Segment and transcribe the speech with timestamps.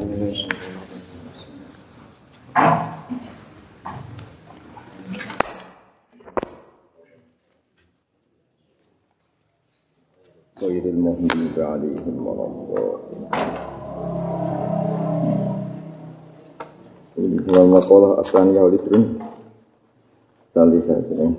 [0.00, 0.32] Khairil
[10.96, 13.44] muhmin alaihim warahmatullahi
[17.44, 19.20] Wa maqalah aslaniyah wal isrin
[20.56, 21.36] Sali saya sering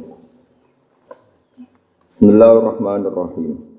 [2.13, 3.70] Bismillahirrahmanirrahim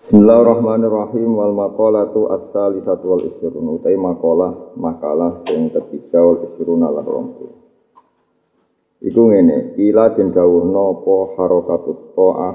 [0.00, 1.30] Bismillahirrahmanirrahim.
[1.32, 7.59] Wal maqalatu as-salisatu wal isrun utai maqalah makalah sing ketiga wal isrun 20
[9.00, 12.54] Iku ngene ila den dawuhna apa harakatut ta'ah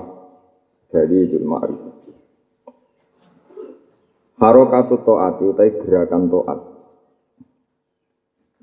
[0.93, 1.93] dari dul ma'rifah
[4.35, 6.59] Harakatut ta'at utai gerakan ta'at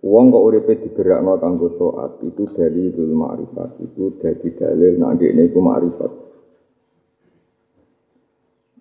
[0.02, 5.42] Wong kok uripe digerakno kanggo taat itu dari dul ma'rifat itu dadi dalil nek ndekne
[5.46, 6.12] iku ma'rifat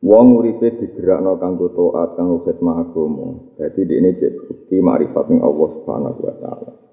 [0.02, 3.38] Wong uripe digerakno kanggo taat kanggo khidmah agama.
[3.54, 6.91] Dadi ini cek bukti makrifat ning Allah Subhanahu wa taala.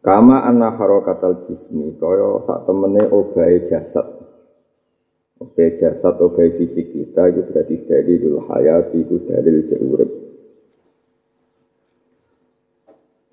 [0.00, 4.08] Kama anna harakatal jismi kaya sak temene obahe jasad.
[5.36, 10.10] Obahe jasad, obahe fisik kita itu berarti dari dul hayat itu dalil urip.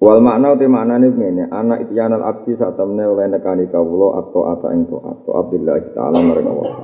[0.04, 4.68] Wal makna te maknane ngene, ana ityanal abdi sak temene oleh nekani kawula atau ata
[4.76, 6.76] ing taat, billahi taala marang Allah.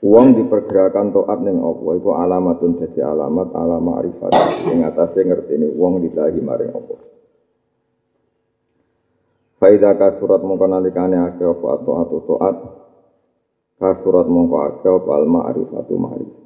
[0.00, 4.32] Wong dipergerakan toat ning apa iku alamatun dadi alamat ala ma'rifat
[4.72, 7.15] ing atase ngerteni wong lillahi maring apa.
[9.56, 12.56] Faida ka surat mongko nalikane ake apa atau atau toat
[13.80, 16.44] ka surat mongko ake apa al ma'rifatu ma'rifat.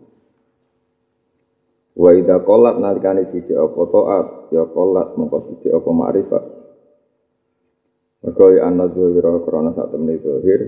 [1.98, 6.44] Wa idza qallat nalikane sithik apa toat ya qallat mongko sithik apa ma'rifat.
[8.20, 10.60] Mergo ya ana zuhira krana sak temene zahir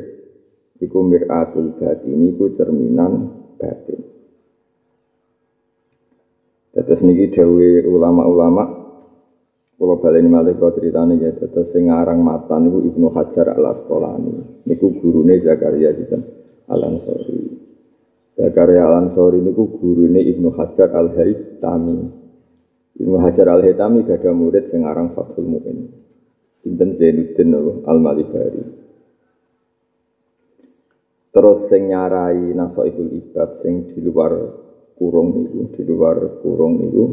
[0.83, 4.03] iku miratul batin iku cerminan batin.
[6.75, 8.82] Tetes niki dawe ulama-ulama
[9.83, 14.63] kula baleni malih kok critane ya tetes sing aran matan niku Ibnu Hajar Al Asqalani.
[14.63, 16.23] Niku gurune Zakaria sinten
[16.71, 17.51] Al Ansori.
[18.39, 21.99] Zakaria Al Ansori niku gurune Ibnu Hajar Al Haytami.
[22.95, 25.51] Ibnu Hajar Al Haytami gadah murid sing aran Fathul.
[26.63, 27.51] Sinten Zainuddin
[27.83, 28.63] Al Malibari.
[31.33, 34.37] terus sing nyarai nasaibul ibad sing di luar
[35.01, 37.05] kurung niku di luar kurung niku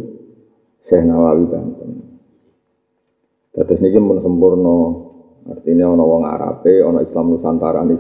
[0.83, 2.08] Syekh Nawawi Banten.
[3.59, 4.75] Terus niki mun sempurna
[5.51, 7.99] artinya ana wong Arabe, ana Islam Nusantara nih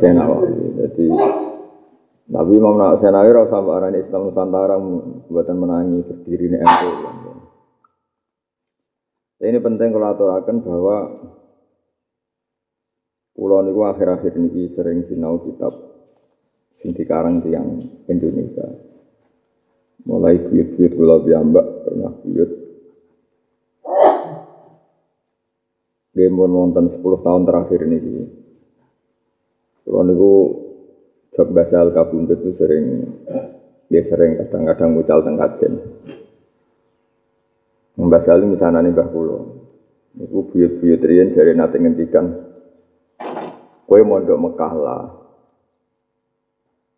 [0.00, 0.80] Syekh Nawawi.
[0.80, 1.06] Jadi
[2.32, 4.80] Nabi Imam Syekh Nawawi ora sampe Islam Nusantara
[5.28, 6.90] buatan menangi berdiri nih NU.
[9.38, 10.96] Ini penting kalau aturakan bahwa
[13.38, 15.70] Kulo niku akhir-akhir niki sering sinau kitab
[16.74, 18.66] sing dikarang tiang Indonesia.
[20.02, 22.50] Mulai buyut-buyut kula piyambak pernah buyut.
[26.18, 28.26] Gemon wonten 10 tahun terakhir niki.
[29.86, 30.32] Kulo niku
[31.30, 33.06] jog basal kabundut itu sering
[33.86, 35.72] dia sering kadang-kadang mucal teng kajen.
[37.94, 39.38] Mbasal misalnya nih Mbah Kulo.
[40.18, 42.50] Niku buyut-buyut riyen jare nate ngendikan
[43.88, 45.04] Kue mondok Mekah lah.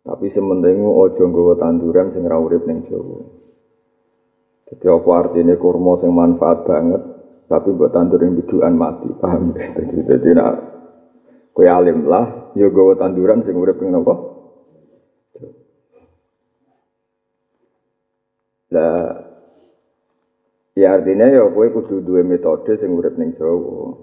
[0.01, 3.21] Tapi sementingu ojo nggawa tanduran sing ra urip ning Jawa.
[4.67, 7.03] Jadi apa artinya kurma sing manfaat banget,
[7.51, 9.51] tapi buat tandur yang biduan mati, paham?
[9.75, 10.55] Jadi jadi nak
[11.51, 14.15] kue alim lah, yo gawa tanduran sing urip ning napa?
[18.71, 19.27] Lah
[20.79, 23.99] ya artinya ya kue kudu dua metode sing urip ning Jawa.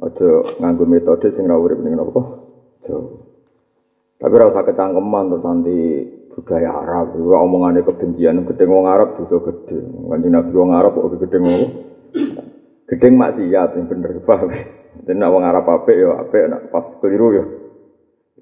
[0.00, 2.40] Aja nganggo metode sing ora urip ning napa?
[2.88, 3.20] Jawa.
[4.16, 5.76] Tapi ora usah kecangkeman terus nanti
[6.32, 9.84] budaya Arab, omongane kebencian gedeng wong Arab juga gede.
[10.08, 11.89] Kanjeng Nabi wong Arab kok ngono.
[12.90, 14.50] Gedeng maksiat yang bener paham.
[15.06, 17.44] Dan wong Arab apik ya apik nak pas keliru ya.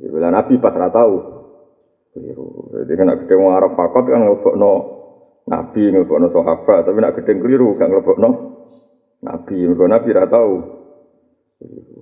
[0.08, 1.16] Bila Nabi pas ora tahu.
[2.16, 2.72] Keliru.
[2.72, 4.72] Jadi kan gedeng wong Arab fakot kan ngelebokno
[5.48, 8.30] Nabi ngelebokno sahabat, tapi nak gedeng keliru gak ngelebokno
[9.28, 9.56] Nabi.
[9.68, 10.54] Mergo Nabi ora tahu.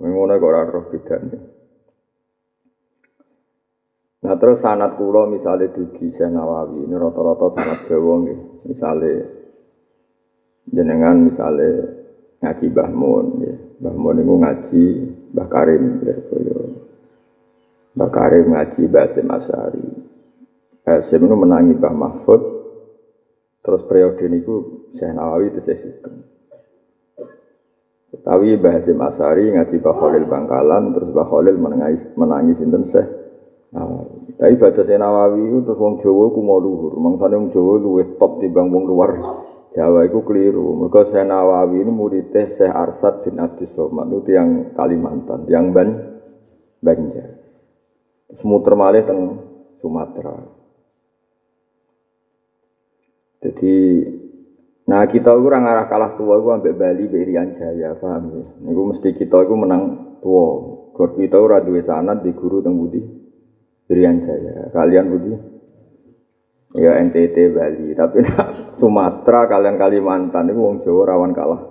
[0.06, 1.38] Ngono kok ora roh bedane.
[4.26, 8.38] Nah terus sanat kula misalnya dugi Syekh Nawawi ini rata-rata sanat Jawa nggih.
[8.68, 9.12] Misale
[10.66, 11.68] jenengan misale
[12.40, 13.56] ngaji Mbah Mun nggih.
[13.80, 14.84] Mbah Mun niku ngaji
[15.32, 16.56] Mbah Karim kaya
[17.96, 19.86] Mbak Karim ngaji Basim Asari.
[20.84, 22.42] Basim itu menangi Mbah Mahfud.
[23.64, 24.46] Terus periode ini
[24.94, 26.12] Syekh Nawawi itu saya suka.
[28.22, 33.08] Tapi Mbah Hasim Asari ngaji Mbah Khalil Bangkalan, terus Mbah Khalil menangis, menangis sinten Syekh
[33.74, 34.38] Nawawi.
[34.38, 36.94] Tapi baca Syekh Nawawi itu terus wong Jawa ku mau luhur.
[37.00, 39.10] Mangsane wong Jawa luwih top timbang wong luar
[39.76, 40.72] Jawa itu keliru.
[40.80, 46.16] Mereka Syekh Nawawi ini muridnya Syekh Arsad bin Abdus Somad itu yang Kalimantan, yang Ban
[46.80, 47.36] Banjar.
[48.32, 49.20] Semuter malih teng
[49.84, 50.32] Sumatera.
[53.44, 53.76] Jadi
[54.86, 58.70] Nah kita itu orang arah kalah tua itu sampai Bali Berian Jaya, paham ya?
[58.70, 59.82] Itu mesti kita itu menang
[60.22, 60.46] tua.
[60.94, 63.02] Gor kita ora duwe sanad di guru teng Budi
[63.90, 64.70] Berian Jaya.
[64.70, 65.32] Kalian Budi?
[66.78, 71.62] Ya NTT Bali, tapi nah, Sumatera kalian Kalimantan itu wong Jawa rawan kalah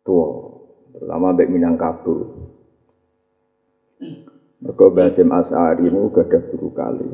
[0.00, 0.28] tua.
[0.96, 2.16] Terutama Mbak Minangkabau.
[4.60, 7.08] Mereka Basim As'ari ini juga ada guru kali.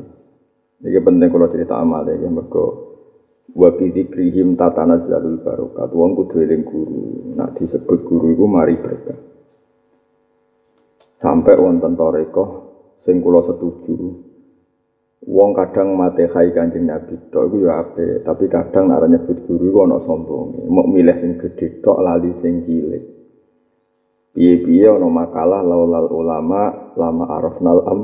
[0.83, 2.87] Ini penting kalau cerita amal ya, mereka
[3.57, 9.17] wa bi dzikrihim tatanazzalul barokat wong kudu eling guru nak disebut guru iku mari berkah
[11.17, 12.45] sampai wonten toreko
[12.99, 14.26] sing kula setuju
[15.25, 19.73] wong kadang mate khai kanjeng nabi tok iku ya ape tapi kadang nek nyebut guru
[19.73, 23.17] iku ana sombong mau milih sing gedhe tok lali sing cilik.
[24.37, 27.99] Piye-piye ana makalah laulal ulama lama arafnal am.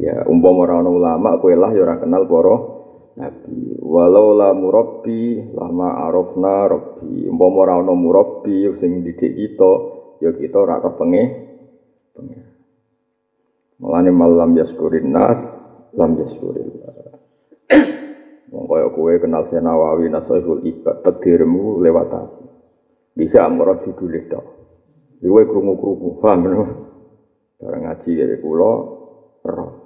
[0.00, 2.56] Ya umpama ora ana ulama kowe lah ya ora kenal para
[3.20, 3.84] Nabi.
[3.84, 7.28] Walau la murabbi lama arafna rabbi.
[7.28, 9.72] Umpama ora ana murabbi sing didik kita
[10.24, 11.24] ya kita ora roh penge
[13.76, 15.44] Mulane malam yaskurin nas
[15.94, 16.68] lam yaskurin
[18.54, 22.42] Wong kaya kowe kenal Senawawi Nasaihul Ibad takdirmu lewat aku
[23.18, 24.40] bisa amro judul itu
[25.24, 26.42] Iwe krungu-krungu paham
[27.58, 28.72] Barang ngaji ya kula
[29.42, 29.84] roh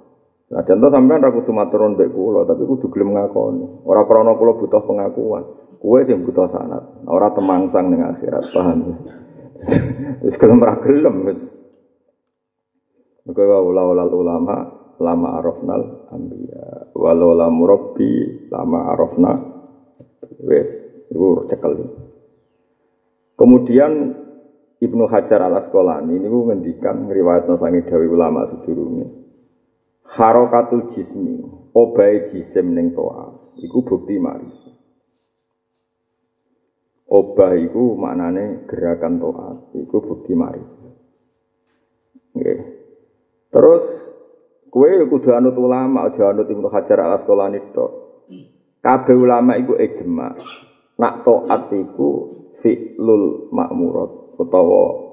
[0.49, 3.85] Nah, contoh sampean ra kudu maturun mbek kula, tapi kudu gelem ngakoni.
[3.85, 5.45] Ora krana kula butuh pengakuan.
[5.77, 8.97] Kuwe sing butuh sanat, ora temangsang ning akhirat, paham ya?
[10.25, 11.39] Wis gelem ra gelem wis.
[13.29, 14.55] Ulama ulama
[14.97, 16.93] lama arafnal anbiya.
[16.97, 19.33] Walau la murabbi lama arafna.
[20.43, 20.69] Wis
[21.09, 21.73] iku cekel.
[23.39, 23.93] Kemudian
[24.79, 29.07] Ibnu Hajar al Asqalani ini ngendikan riwayat sangi dawi ulama sedurunge.
[30.09, 34.49] Harokatul jismi obai jisim ning toa iku bukti mari
[37.09, 40.61] obah iku maknane gerakan toa iku bukti mari
[43.49, 43.85] terus
[44.69, 47.91] kue kudu anut ulama aja anut Ibnu Hajar al Asqalani tok.
[48.79, 50.37] Kabeh ulama iku ijma.
[50.99, 52.09] Nak toat iku
[52.63, 55.09] fi'lul makmurat utawa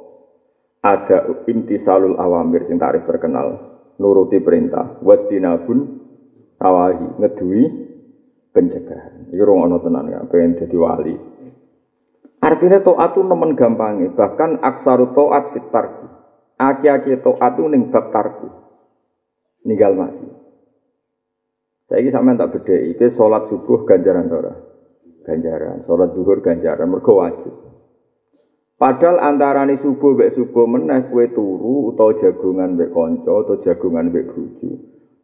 [0.85, 3.59] ada intisalul awamir sing tarif terkenal
[3.99, 5.01] nuruti perintah.
[5.03, 5.79] Wastinabun
[6.61, 7.63] tawahi ngedui
[8.55, 9.33] pencegahan.
[9.35, 11.17] Iki rong ana tenan ya pengen dadi wali.
[12.37, 16.07] Artinya taat nemen gampangi bahkan aksaru taat fit tarki.
[16.57, 18.66] Aki-aki taat ning bab tarku
[19.67, 20.31] ninggal masih
[21.91, 24.55] saya ini sama tak beda itu sholat subuh ganjaran tora
[25.27, 27.67] ganjaran sholat duhur ganjaran mergo wajib
[28.77, 34.37] Padahal antarane subuh mbek subuh meneh kue turu utawa jagungan mbek kanca atau jagungan mbek
[34.37, 34.71] bojo.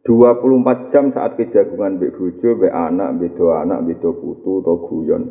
[0.01, 5.23] 24 jam saat kejagungan mbek bojo mbek anak, mbek anak, mbek putu atau guyon.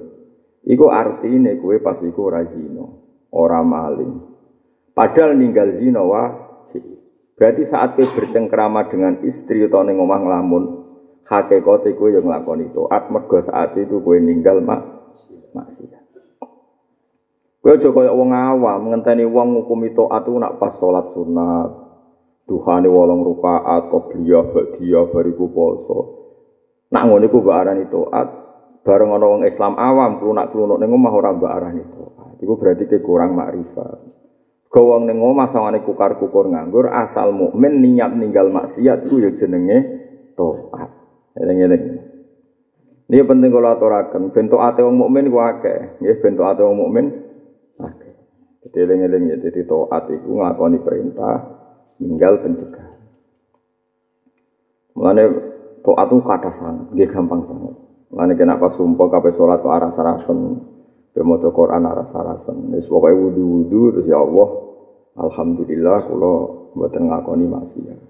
[0.63, 2.87] Iku artine kue pas iku ora zina,
[3.35, 4.23] ora maling.
[4.95, 7.02] Padahal ninggal zina wajib.
[7.37, 10.65] Berarti saat kue bercengkrama dengan istri atau ning omah nglamun,
[11.25, 14.81] hakikate kue yang nglakoni taat mergo saat itu kue ninggal mak
[15.57, 16.03] maksiat.
[17.63, 21.71] Kowe aja kaya wong awam ngenteni wong ngukumi taat nak pas salat sunat.
[22.43, 25.99] Duhane wolong rakaat qobliyah ba'diyah bariku poso.
[26.91, 28.29] Nak ngono iku mbok arani taat,
[28.83, 32.35] bareng ana wong Islam awam klunak-klunuk ning omah ora mbok arani taat.
[32.43, 34.22] Iku berarti ke kurang makrifat.
[34.73, 39.79] Gawang ning omah sawangane kukar-kukur nganggur asal mukmin niat ninggal maksiat iku ya jenenge
[40.33, 40.91] taat.
[41.37, 41.85] Eling-eling.
[43.13, 44.33] Ini penting kalau aturakan.
[44.33, 46.01] Bentuk ate wong mukmin ku akeh.
[46.01, 47.07] Nggih bentuk ate wong mukmin
[48.63, 51.35] jadi eling-eling ya, jadi toat itu ngakoni perintah,
[51.99, 52.89] tinggal pencegah.
[54.95, 55.25] Mulane
[55.83, 57.75] toat itu kata sangat, dia gampang sangat.
[58.15, 59.91] Mulane kenapa sumpah kape sholat ke arah
[61.13, 62.73] sarasen, Pemoto Quran arah sarasen.
[62.73, 64.49] Wis pokoke wudu-wudu terus ya Allah,
[65.21, 66.37] alhamdulillah kalau
[66.73, 68.01] mboten ngakoni maksiat.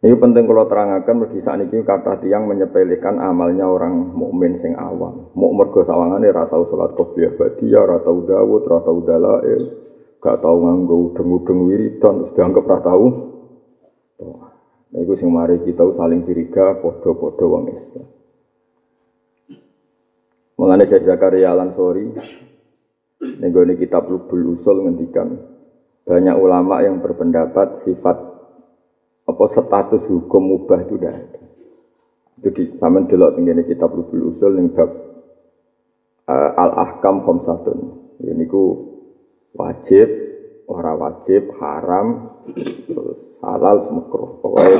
[0.00, 5.28] Ini penting kalau terangkan bagi saat ini kata tiang menyepelekan amalnya orang mukmin sing awam.
[5.36, 9.62] Mau mergo sawangane ora tau salat qobliyah badiyah, ora tau dawud, ora tau dalail,
[10.16, 13.06] gak tau nganggo udeng-udeng wiridan terus dianggap ora tau
[14.90, 18.19] Nah, itu sing mari kita saling curiga podo-podo wong Islam.
[20.60, 22.04] Mulane saya Zakaria Al-Ansori
[23.40, 25.32] ning kitab Lubul Usul ngendikan
[26.04, 28.16] banyak ulama yang berpendapat sifat
[29.24, 31.40] apa status hukum mubah itu tidak ada.
[32.44, 34.92] Itu di taman delok tinggi kitab Lubul Usul yang bab
[36.28, 37.78] uh, al-ahkam khamsatun.
[38.20, 38.64] Ini ku
[39.56, 40.12] wajib,
[40.68, 42.36] ora wajib, haram,
[42.84, 44.44] terus halal semekruh.
[44.44, 44.76] Pokoknya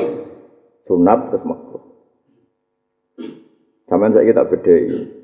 [0.84, 1.84] sunat terus makruh.
[3.88, 5.19] Zaman saya kita bedai.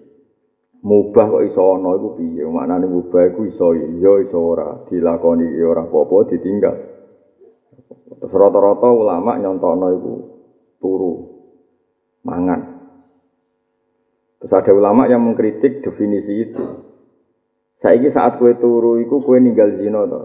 [0.87, 2.47] Mubah kok iso ana iku piye?
[2.47, 6.77] Maknane mubah iku iso iya iso ora, dilakoni ora apa-apa ditinggal.
[8.23, 10.13] Terus rata-rata ulama nyontokno iku
[10.79, 11.13] turu
[12.23, 12.61] mangan.
[14.39, 16.63] Terus ada ulama yang mengkritik definisi itu.
[17.83, 20.23] Saiki saat kue turu iku kue ninggal zina to.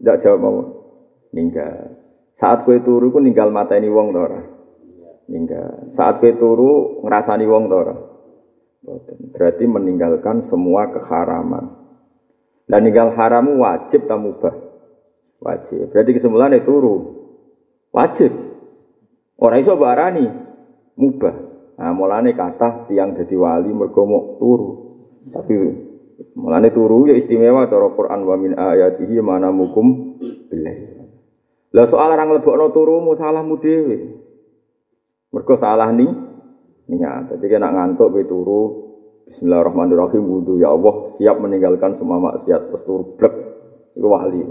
[0.00, 0.58] Ndak jawab mau.
[1.36, 1.92] Ninggal.
[2.40, 4.40] Saat kue turu ku ninggal ini wong to ora?
[5.28, 5.92] Ninggal.
[5.92, 7.96] Saat kue turu ngrasani wong to ora?
[9.32, 11.72] Berarti meninggalkan semua keharaman.
[12.64, 14.54] Dan ninggal haramu wajib tak mubah?
[15.40, 15.92] Wajib.
[15.92, 16.96] Berarti kesimpulannya turu.
[17.92, 18.32] Wajib.
[19.36, 20.24] Orang iso barani
[20.96, 21.34] mubah.
[21.74, 24.06] Nah, mulane kata tiang jadi wali mergo
[24.40, 24.70] turu.
[25.28, 25.52] Tapi
[26.38, 30.16] mulane turu ya istimewa cara Quran wa min ayatihi mana mukum
[30.48, 30.76] billah.
[31.74, 33.96] Lah soal orang lebokno turumu salahmu dhewe.
[35.34, 36.06] Mergo salah nih
[36.88, 37.32] niat.
[37.36, 38.84] Jadi kena ngantuk be turu
[39.24, 43.34] Bismillahirrahmanirrahim wudu ya Allah siap meninggalkan semua maksiat terus turu blek
[43.96, 44.44] iku wali.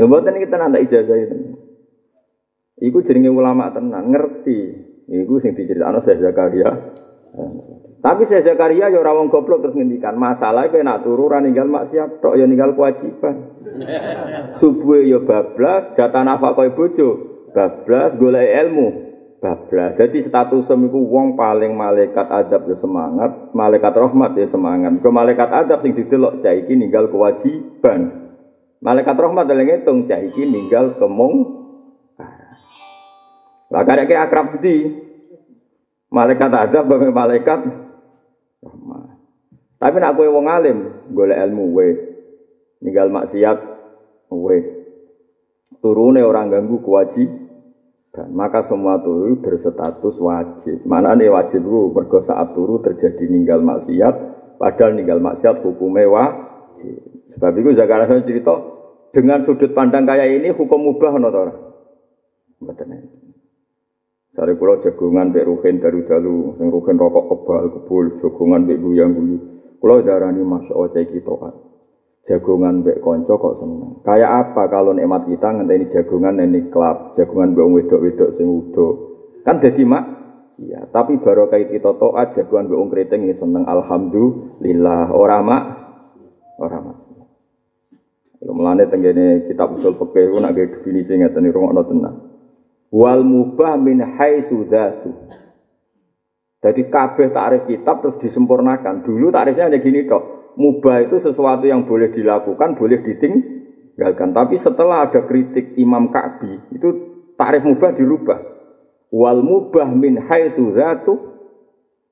[0.00, 1.36] Ya mboten kita nanti ijazah itu.
[2.80, 4.60] Iku jenenge ulama tenan ngerti.
[5.12, 6.72] Iku sing diceritakno Syekh Zakaria.
[8.00, 11.68] Tapi saya Zakaria ya ora wong goblok terus ngendikan, masalah kowe nak turu ora ninggal
[11.68, 13.64] maksiat tok ya ninggal kewajiban.
[14.60, 17.08] Subuh ya bablas, jatah nafkah bojo,
[17.56, 19.13] bablas golek ilmu,
[19.44, 19.92] bablas.
[20.00, 24.96] Jadi status semiku wong paling malaikat adab ya semangat, malaikat rahmat ya semangat.
[25.04, 28.32] Ke malaikat adab sing didelok cah iki ninggal kewajiban.
[28.80, 31.60] Malaikat rahmat dalam ngitung cah iki ninggal kemung.
[33.68, 34.88] Lah karek akrab di
[36.08, 37.60] malaikat adab bae malaikat
[39.84, 40.78] tapi nak kowe wong alim,
[41.12, 42.00] golek ilmu wis.
[42.80, 43.58] Ninggal maksiat
[44.32, 44.64] wis.
[45.84, 47.43] Turune orang ganggu kewajiban.
[48.14, 50.86] Maka semua turu berstatus wajib.
[50.86, 51.90] Mana nih wajib lu?
[51.90, 54.14] Mergo saat turu terjadi ninggal maksiat,
[54.54, 57.02] padahal ninggal maksiat hukumnya wajib.
[57.34, 58.54] Sebab itu Zakaria cerita
[59.10, 61.54] dengan sudut pandang kayak ini hukum mubah no tora.
[64.34, 69.10] Sari pulau jagungan bek ruhin daru dalu, sing ruhin rokok kebal kebul, jagungan bek guyang
[69.14, 69.38] guyu.
[69.78, 71.54] Kalau darani masya Allah cek kita kan.
[72.24, 74.00] Jagungan bek konco kok seneng.
[74.00, 78.88] Kayak apa kalau nikmat kita ngenteni jagungan ini klub, jagungan bek wedok-wedok sing udo.
[79.44, 80.04] Kan jadi mak.
[80.54, 85.12] Iya, tapi baru kayak kita toat jagungan bek keriting ini seneng alhamdulillah.
[85.12, 85.64] Orang mak,
[86.56, 86.98] orang mak.
[88.44, 92.14] Mulane tenggene kitab usul fikih ku nak definisi ngeten rungokno tenan.
[92.92, 95.10] Wal mubah min haitsu dzatu.
[96.60, 99.04] Jadi kabeh takrif kitab terus disempurnakan.
[99.04, 100.43] Dulu takrifnya hanya gini dok.
[100.54, 104.30] Mubah itu sesuatu yang boleh dilakukan, boleh ditinggalkan.
[104.30, 106.88] Tapi setelah ada kritik Imam Ka'bi, itu
[107.34, 108.40] takrif mubah dirubah.
[109.14, 110.70] Wal mubah min haitsu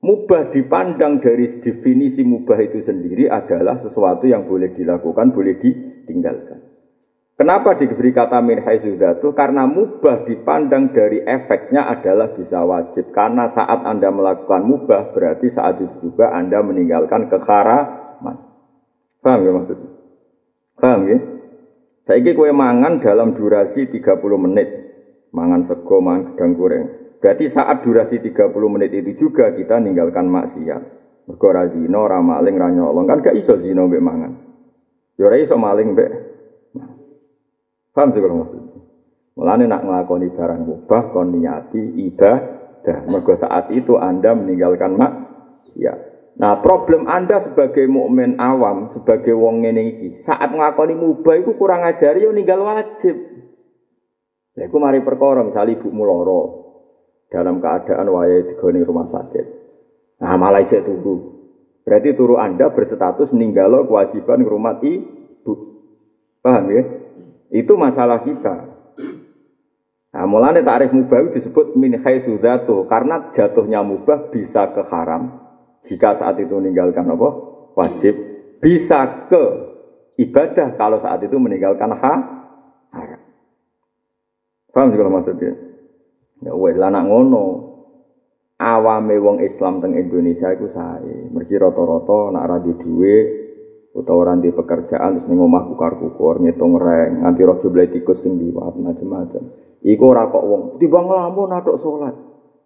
[0.03, 6.59] Mubah dipandang dari definisi mubah itu sendiri adalah sesuatu yang boleh dilakukan, boleh ditinggalkan.
[7.33, 9.31] Kenapa diberi kata min haizudatu?
[9.31, 13.15] Karena mubah dipandang dari efeknya adalah bisa wajib.
[13.15, 18.02] Karena saat Anda melakukan mubah, berarti saat itu juga Anda meninggalkan keharaman.
[19.23, 19.89] Paham ya maksudnya?
[20.75, 21.17] Paham ya?
[22.03, 24.69] Ingin kue mangan dalam durasi 30 menit.
[25.31, 26.85] Mangan sego, mangan gedang goreng.
[27.23, 30.83] Berarti saat durasi 30 menit itu juga kita meninggalkan maksiat.
[31.23, 33.07] Mergo ra zina, ra maling, nyolong.
[33.07, 34.35] Kan gak iso zina mbek mangan.
[35.15, 36.11] Ya iso maling mbek
[37.93, 38.73] Paham sih kalau maksudnya?
[39.37, 43.05] Mulane nak ngelakoni barang mubah kon niati ibadah.
[43.05, 45.13] Mergo saat itu Anda meninggalkan mak
[45.77, 45.93] ya.
[46.33, 51.85] Nah, problem Anda sebagai mukmin awam, sebagai wong ngene iki, saat nglakoni mubah iku kurang
[51.85, 53.13] ajari yo ninggal wajib.
[54.57, 56.41] Lha iku mari perkara misal ibu lara
[57.29, 59.45] dalam keadaan wayahe digone rumah sakit.
[60.25, 61.45] Nah, malah ijek turu.
[61.85, 64.93] Berarti turu Anda berstatus ninggalo kewajiban ngurmati
[65.37, 65.53] ibu.
[66.41, 66.83] Paham ya?
[67.53, 68.73] Itu masalah kita.
[70.13, 75.52] Nah, mulanya tarif mubah disebut min haisudatu karena jatuhnya mubah bisa ke haram
[75.83, 77.29] jika saat itu meninggalkan apa?
[77.73, 78.13] wajib
[78.61, 79.43] bisa ke
[80.21, 82.13] ibadah kalau saat itu meninggalkan ha
[82.93, 83.21] haram.
[84.73, 85.53] Paham kalau maksudnya?
[86.41, 87.73] Ya wes lah nak ngono.
[88.63, 91.27] Awame wong Islam teng Indonesia iku sae.
[91.33, 93.43] Mergi rata-rata nak ra dhuwit
[93.93, 98.73] utawa ora pekerjaan terus ning omah kukar-kukur ngitung reng nganti roh jumlah tikus sing liwat
[98.73, 99.43] macam-macam.
[99.83, 102.15] Iku ora kok wong timbang nglamun atok salat.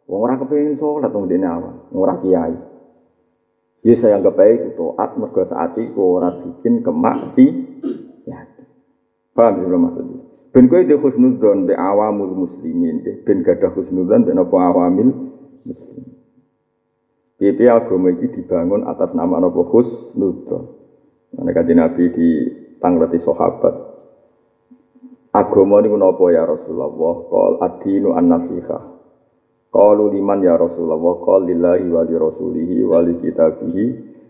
[0.07, 2.55] Wong ora kepengin salat wong dene awak, ora kiai.
[3.87, 7.45] Ya saya anggap baik itu at mergo saat iku ora bikin kemaksi
[8.27, 8.43] ya.
[9.31, 10.19] Paham sih maksudnya?
[10.51, 15.31] Ben kowe di husnudzon be awamul muslimin, ben gadah husnudzon ben apa awamil
[15.63, 16.03] muslim.
[17.39, 20.67] Piye agama iki dibangun atas nama napa husnudzon.
[21.39, 22.27] Nek kanjeng Nabi di
[22.83, 23.71] tangleti sahabat.
[25.31, 26.91] Agama niku napa ya Rasulullah?
[27.23, 28.96] Qol ad-dinu an-nasihah.
[29.77, 30.97] Qalu liman ya Rasulullah?
[31.21, 33.85] Qol lillahi wa li rasulihi wa kitabihi.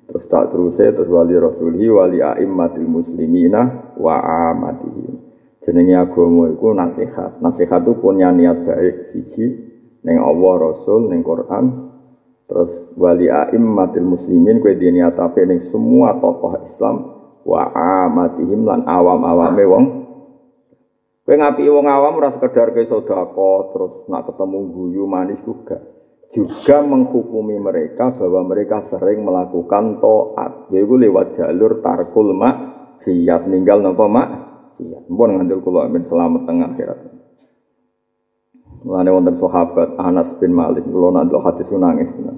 [0.08, 4.20] Terus tak terusé terus wali rasulihi wali a'immatil muslimina wa
[4.52, 5.24] amatihim.
[5.64, 7.40] Jenenge agama iku nasihat.
[7.40, 9.46] Nasihat itu punya niat baik siji
[10.04, 11.92] ning Allah Rasul ning Quran.
[12.48, 15.16] Terus wali aimmatil muslimin kowe di niat
[15.48, 16.96] ning semua tokoh Islam
[17.48, 17.72] wa
[18.04, 19.86] amatihim lan awam-awame wong.
[21.28, 25.76] Kowe ngapi wong awam ora sekedar ke terus nak ketemu guyu manis juga.
[26.32, 32.56] Juga menghukumi mereka bahwa mereka sering melakukan toat, yaitu lewat jalur tarkul mak
[33.04, 37.00] siap ninggal nopo mak Iya, Mpun ngandel kula amin selamat tengah akhirat.
[38.86, 42.38] Mulane wonten sahabat Anas bin Malik, kula nak hadis nangis tenan.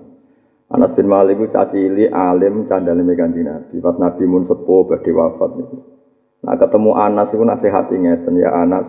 [0.71, 3.75] Anas bin Malik itu cacili alim candale Kanjeng Nabi.
[3.83, 5.77] Pas Nabi mun sepuh badhe wafat niku.
[6.39, 8.87] Nah ketemu Anas itu nasihati ngeten ya Anas.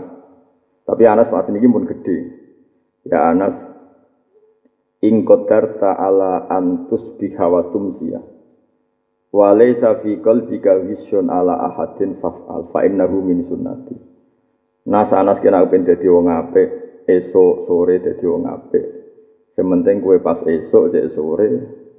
[0.86, 2.18] Tapi Anas pas niki pun gede.
[3.06, 3.58] Ya Anas
[5.00, 8.22] ing ta'ala antus bihawatum siyah.
[9.30, 13.94] Walaysa fi qalbika ghisyun ala ahadin faf'al fa innahu min sunnati.
[14.90, 16.68] Nas anas kena ben dadi wong apik,
[17.06, 18.84] esuk sore dadi wong apik.
[19.54, 21.48] Sementing kue pas esuk cek sore,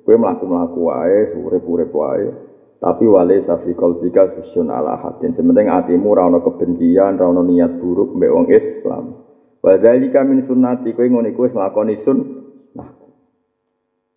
[0.03, 2.50] kue mlaku-mlaku wae, sore urip wae.
[2.81, 5.37] Tapi wale safi qalbika ghisyun ala ahadin.
[5.37, 9.21] Sementing atimu ora ana kebencian, ora ana niat buruk mbek wong Islam.
[9.61, 12.89] Wa dzalika min sunnati kowe ngene iku wis nglakoni sunnah.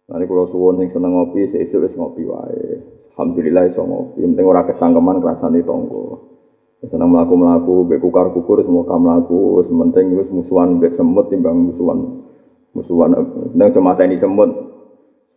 [0.08, 2.80] Nanti kalau suwon sing seneng ngopi, seisuk wis ngopi wae.
[3.12, 4.24] Alhamdulillah iso ngopi.
[4.24, 6.04] Yang penting ora kecangkeman kerasane tonggo.
[6.88, 9.60] Senang melaku melaku, bek kukar kukur semua melaku.
[9.60, 12.24] Sementing wis musuhan bek semut timbang musuhan
[12.72, 13.12] musuhan.
[13.52, 14.73] Nang cuma ini semut.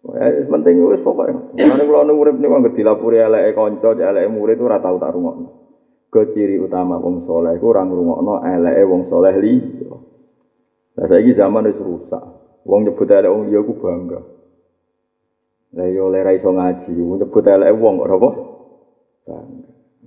[0.06, 1.58] Eh, penting wis pokoknya.
[1.58, 5.50] Karena kalau nu urip nih ngerti dilapuri elek konco, elek murid rata tau tak rungokno.
[6.08, 9.58] Keciri utama wong soleh, ku orang rungokno elek wong soleh li.
[10.96, 12.24] Nah saya zaman wis rusak.
[12.64, 14.22] Wong nyebut elek wong liya ku bangga.
[15.76, 18.30] Lah yo oleh ra iso ngaji, nyebut elek wong kok apa?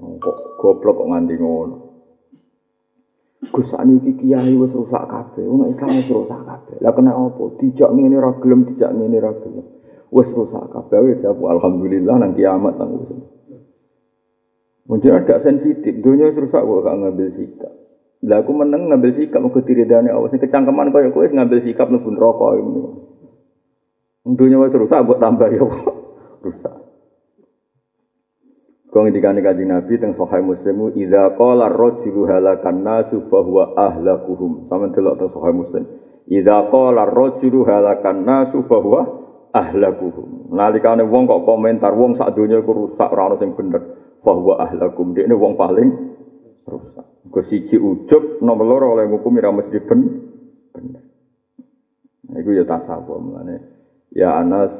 [0.00, 1.76] Kok goblok kok nganti ngono.
[3.53, 6.81] Gus iki kiai wis rusak kabeh, wong Islam wis rusak kabeh.
[6.81, 7.44] Lah kena apa?
[7.61, 9.80] Dijak ngene ra gelem, dijak ngene ra gelem.
[10.11, 13.14] Wis rusak kabeh ya jawab alhamdulillah nang kiamat nang wis.
[14.90, 17.70] Mungkin agak sensitif, dunia rusak kok gak ngambil sikap.
[18.27, 22.59] Lah aku meneng ngambil sikap mau ketiridane awas kecangkeman kaya kowe ngambil sikap mlebu neraka
[22.59, 22.83] ini.
[24.35, 25.62] Dunia wis rusak buat tambah ya
[26.42, 26.77] rusak.
[28.90, 34.66] Kau ngendikane kanjeng Nabi teng Sahih Muslimu idza qala ar-rajulu halakan nasu fa huwa ahlakuhum.
[34.66, 35.87] Sama delok teng Sahih Muslim.
[36.27, 38.83] Idza qala ar-rajulu halakan nasu fa
[39.51, 40.55] ahlakuhum.
[40.55, 43.83] Nalikane wong kok komentar wong sak donya iku rusak ora ono sing bener.
[44.23, 45.15] Fa huwa ahlakum.
[45.15, 45.89] Dekne wong paling
[46.67, 47.07] rusak.
[47.31, 50.01] Ke siji ujug nomor loro oleh hukum ora mesti ben
[50.75, 51.03] bener.
[52.31, 53.57] Iku ya tasawuf mulane.
[54.11, 54.75] Ya Anas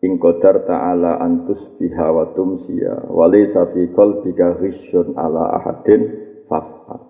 [0.00, 6.08] ing qadar ta'ala antus biha wa tumsiya wa laysa fi qalbika ghisyun ala ahadin
[6.48, 7.02] faf'al.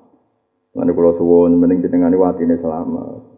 [0.75, 3.30] Lan kula suwun mending jenengane watine selamat.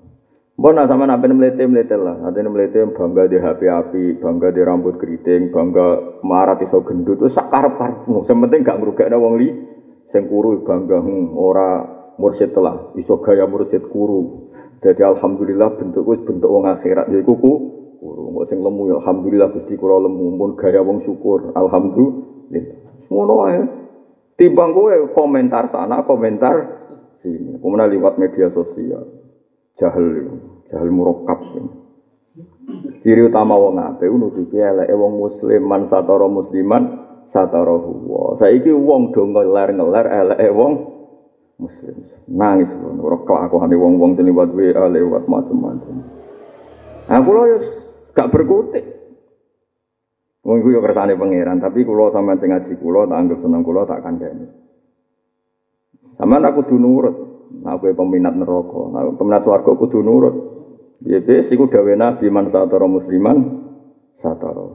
[0.53, 4.61] Mbon nak sama nabi melete melete lah, nanti melete bangga di HP api, bangga di
[4.61, 8.21] rambut keriting, bangga marat iso gendut, itu sakar karepmu.
[8.29, 9.49] Sementing gak ngrugekno wong li,
[10.13, 11.83] sing kuru bangga hmm, ora
[12.21, 14.53] mursyid lah, iso gaya mursyid kuru.
[14.85, 18.31] Jadi alhamdulillah bentukku bentuk wong akhirat, jadi kuku syukur.
[18.35, 21.55] Mbok sing lemu ya alhamdulillah Gusti kula lemu pun gaya wong syukur.
[21.55, 22.65] Alhamdulillah.
[23.07, 23.61] Ngono ae.
[24.35, 26.55] Timbang kowe komentar sana, komentar
[27.23, 27.61] sini.
[27.63, 29.12] Kemudian lewat media sosial.
[29.81, 30.07] Jahil,
[30.69, 31.41] jahil murokap.
[33.03, 36.83] Ciri utama wong apik nutupi eleke wong muslim man satara musliman
[37.27, 38.39] satara huwa.
[38.39, 40.73] Saiki wong do ngeler-ngeler eleke wong
[41.59, 41.97] muslim.
[42.31, 42.71] Nangis
[43.03, 45.97] ora kelakuane wong-wong sing lewat WA lewat macam-macam.
[47.11, 47.43] Aku lho
[48.15, 48.85] gak berkutik.
[50.43, 53.87] Wong iku yo kersane pangeran, tapi kula sampean sing ngaji kula tak anggap seneng kula
[53.87, 54.47] tak kandhani.
[56.19, 57.17] Sampeyan aku kudu nurut.
[57.63, 58.83] Nah, kowe peminat neraka.
[58.91, 60.35] Nah, peminat swarga kudu nurut.
[61.03, 63.39] Ya wis iku dawuh Nabi man satara musliman
[64.19, 64.67] satara.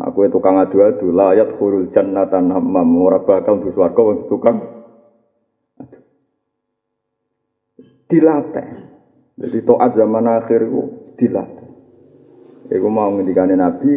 [0.00, 4.56] Nah, kowe tukang adu-adu la yadkhulul jannata hammam ora bakal mlebu swarga wong tukang
[8.08, 8.68] dilatih.
[9.40, 10.82] Jadi toat zaman akhir itu
[11.16, 11.70] dilatih.
[12.72, 13.90] Iku mau ngendikane Nabi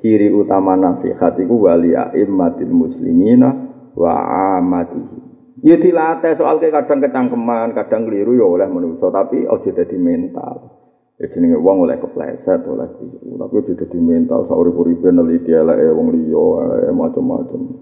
[0.00, 3.48] ciri utama nasihat iku wali aimmatil muslimina
[3.96, 4.12] wa
[4.56, 5.21] amatihi.
[5.62, 10.74] Ya dilatih soal ke kadang kecangkeman, kadang keliru ya oleh manusia, tapi ojo jadi mental.
[11.22, 16.10] Ya jenenge wong oleh kepleset, oleh keliru, tapi ojo jadi mental saurip-uripe neliti eleke wong
[16.18, 17.78] liya, macam-macam.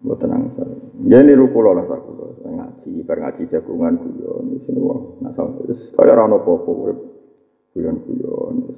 [0.00, 0.72] Mbok tenang saya.
[1.04, 2.32] Ya niru kula lah sak kula.
[2.48, 5.20] Ngaji, bar ngaji jagungan guyon sini wong.
[5.36, 6.98] Sampe wis kaya ora ono apa-apa urip
[7.76, 8.72] guyon-guyon.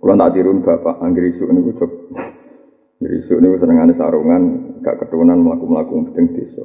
[0.00, 1.92] Kula tak tirun bapak anggere isuk niku cok
[3.00, 6.64] Besok ini senengane sarungan, gak keturunan melaku-melaku penting desa.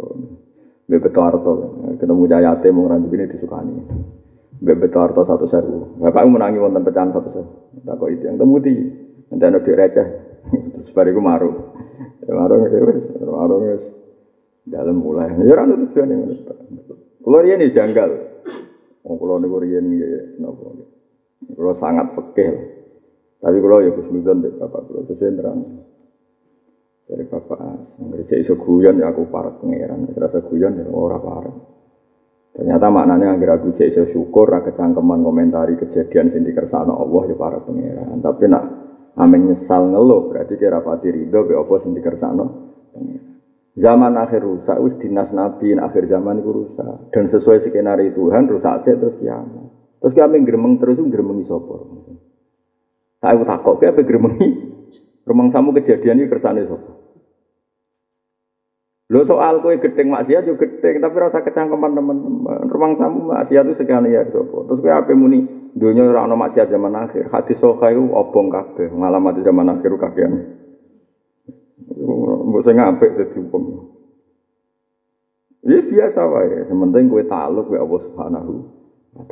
[0.86, 1.54] Mbak betul harto,
[1.97, 3.75] ketemu jayate mau ranti ini disukani.
[4.62, 5.97] Mbak betul harto satu seru.
[5.97, 7.49] Bapak menangi wonten pecahan satu seru.
[7.82, 8.73] Tak kok itu yang temu di,
[9.34, 10.08] nanti ada receh.
[10.78, 11.51] Terus bariku maru.
[12.25, 13.86] Ya maru ya wes, maru wes.
[14.65, 16.21] Dalam mulai, ya orang itu tujuan yang
[17.21, 18.10] Kalau dia ini janggal.
[19.06, 19.97] Oh, kalau nih rian ini,
[20.41, 20.73] nopo.
[21.54, 22.49] Kalau sangat fakih.
[23.45, 25.85] Tapi kalau ya kusnudon deh bapak, kalau terang
[27.06, 27.88] dari bapak as.
[28.02, 30.10] Ngerjain iso guyon ya aku para pangeran.
[30.10, 31.56] Terasa guyon ya ora parah.
[32.56, 37.36] Ternyata maknanya agar aku cek iso syukur, ra kecangkeman komentari kejadian sing dikersakno Allah ya
[37.38, 38.18] para pangeran.
[38.24, 38.63] Tapi nak
[39.15, 42.46] amin nyesal ngeluh berarti kira pati ridho be apa sing dikersakno.
[43.76, 47.12] Zaman akhir rusak, wis dinas nabi, akhir zaman itu rusak.
[47.12, 49.68] Dan sesuai skenario Tuhan, rusak sih terus kiamat.
[50.00, 51.84] Terus kami gremeng terus gremengi sopor.
[53.20, 54.75] Nah, aku takut, kayak apa gremengi?
[55.26, 57.02] Rumang samu kejadian ini kersane sopor.
[59.06, 62.66] Lo soal kue gedeng maksiat juga gedeng, tapi rasa kecangkeman teman-teman.
[62.70, 64.66] Rumang samu maksiat itu sekian ya sopo.
[64.66, 65.46] Terus kue apa muni
[65.78, 67.30] dunia orang no maksiat zaman akhir.
[67.30, 68.90] Hati sokai itu obong kabeh.
[68.90, 70.34] Ngalamati zaman akhir kakean.
[72.50, 73.94] Mbok sing apik dadi hukum.
[75.66, 78.54] Yes biasa wae, sementing kue taluk kue Allah Subhanahu
[79.18, 79.26] wa.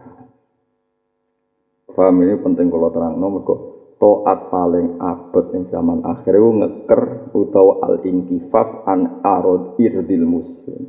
[1.93, 7.01] Paham ini penting kalau terang nomor kok toat paling abot yang zaman akhir itu ngeker
[7.33, 10.81] utawa al inkifaf an arod irdil muslim.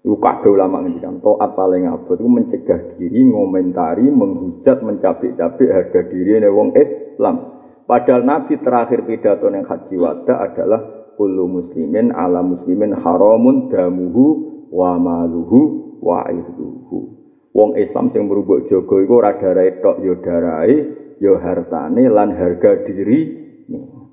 [0.00, 6.40] Itu kabeh ulama ngendikan toat paling abot itu mencegah diri ngomentari, menghujat, mencabik-cabik harga diri
[6.48, 7.60] wong Islam.
[7.84, 14.26] Padahal Nabi terakhir pidato yang haji wada adalah kullu muslimin ala muslimin haramun damuhu
[14.70, 17.20] wa maluhu wa irduhu.
[17.50, 20.76] Wong Islam sing merubuk jogo iku ora darahe tok ya darahe
[21.20, 23.38] ya hartane lan harga diri.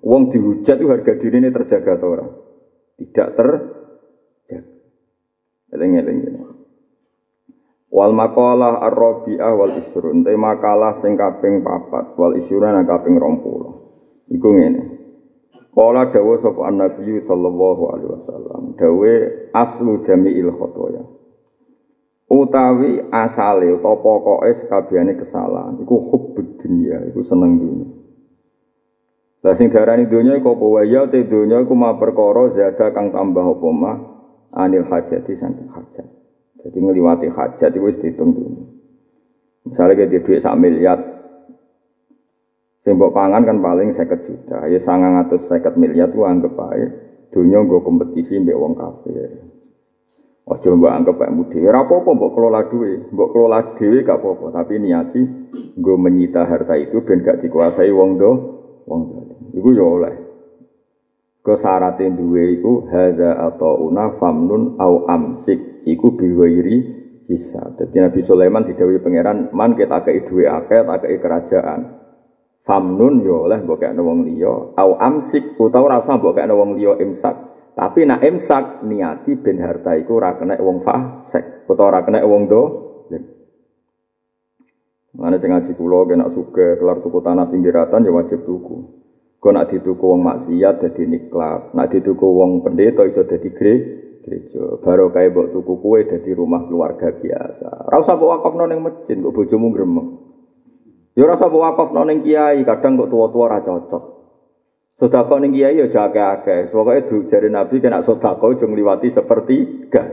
[0.03, 2.31] Wong dihujat itu harga diri ini terjaga atau orang?
[3.01, 4.59] Tidak terjaga.
[5.73, 6.39] Eling-eling ini.
[7.87, 10.21] Wal makalah ar-rabi'ah wal isrun.
[10.21, 14.37] Te makalah sing kaping papat wal isrun nang kaping 20.
[14.37, 14.83] Iku ngene.
[15.77, 19.13] Kala dawa sapa Nabi sallallahu alaihi wasallam, dawe
[19.53, 21.05] aslu jami'il khotoya.
[22.27, 27.87] Utawi asale utawa pokoke sekabehane kesalahan iku hubbud dunya, iku seneng dunya.
[29.47, 33.47] Lah sing darani dunya iku apa wae ya te iku ma perkara zada kang tambah
[33.47, 33.97] apa mah
[34.59, 36.07] anil hajati saking hajat.
[36.67, 38.65] Jadi ngeliwati hajat itu wis dihitung dunya.
[39.63, 40.99] Misalnya kayak di duit sak miliar,
[42.87, 46.87] Sembok pangan kan paling seket juta, ya sangang atus seket miliar tuh anggap aja
[47.35, 49.43] dunia gue kompetisi mbak wong kafir.
[50.47, 54.55] Ojo mbak anggap kayak mudi, ya apa-apa mbok kelola duit, mbok kelola dewi gak apa-apa,
[54.55, 55.21] tapi niati
[55.75, 58.31] gue menyita harta itu dan gak dikuasai wong do,
[58.87, 59.19] wong do.
[59.59, 60.15] Iku ya oleh.
[61.43, 66.77] Kesaratin duwe iku atau una famnun au amsik iku biwairi
[67.27, 67.75] bisa.
[67.75, 72.07] Jadi Nabi Sulaiman didawi pangeran man kita kei duwe akeh, tak kei kerajaan
[72.67, 76.75] famnun yo oleh mbok kekno wong liya au amsik utawa ora usah mbok kekno wong
[76.75, 77.35] liya imsak
[77.77, 82.49] tapi nak imsak niati ben harta iku ora kena wong fasik utawa ora kena wong
[82.49, 82.63] do
[85.17, 88.77] Mana sing ngaji kula kena suka kelar tuku tanah pinggiratan ya wajib tuku.
[89.41, 94.77] Kau nak dituku wong maksiat dadi niklap, nak dituku wong pendeta iso dadi gereja.
[94.77, 97.89] Baru kayak mbok tuku kue dadi rumah keluarga biasa.
[97.89, 100.07] Ora usah mbok wakafno ning masjid kok bojomu gremeng.
[101.17, 104.03] Ya rasa wakaf ning kiai, kadang kok tua-tua ora cocok.
[104.97, 106.73] Sedekah ning kiai ya jake akeh.
[106.73, 110.03] Pokoke jare Nabi kena sedekah aja ngliwati sepertiga.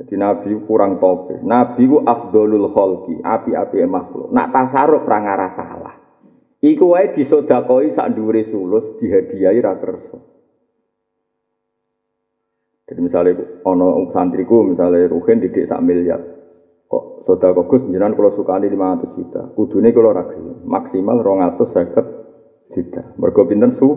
[0.00, 1.36] Jadi Nabi kurang tope.
[1.44, 4.32] Nabi ku afdolul khalqi, api-api makhluk.
[4.32, 5.94] Nak tasarruf ra ngara salah.
[6.64, 9.76] Iku wae disodakoi sak dhuwure sulus dihadiahi ra.
[12.88, 16.20] Jadi misalnya ono santriku misalnya Ruhin didik sak miliar.
[16.88, 19.42] Kok saudara Gus jenengan kalau sukani 500 juta.
[19.52, 20.24] Kudune kalau ra
[20.64, 22.11] maksimal 250
[22.72, 23.14] juta.
[23.20, 23.88] Mergo pinten su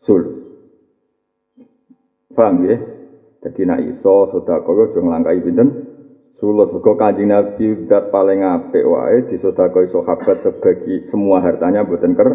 [0.00, 0.22] sul.
[2.34, 2.76] Paham ya?
[3.44, 5.68] Jadi nak iso sedekah aja nglangkai pinten
[6.40, 6.72] sulus.
[6.72, 12.28] Mergo Kanjeng Nabi zat paling apik wae disedekahi sahabat sebagi semua hartanya mboten ker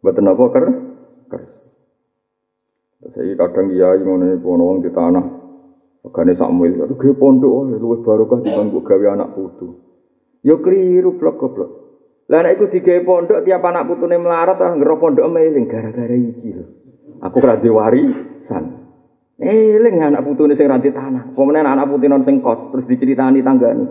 [0.00, 0.64] mboten apa ker
[1.28, 1.50] kers.
[3.10, 5.40] Saya kadang kiai ngono wong di tanah
[6.00, 9.68] Regane sak mil, ge pondok wae luwih barokah mbok gawe anak putu.
[10.40, 11.70] Yo keliru blok goblok.
[12.30, 16.54] Lah nek iku digawe pondok tiap anak putune melarat ah ngero pondok meling gara-gara iki
[16.54, 16.64] lho.
[17.26, 18.64] Aku ora warisan.
[19.34, 21.34] Eling anak putune sing ranti tanah.
[21.34, 23.84] Pemene anak putune sing kos terus diceritani tanggane.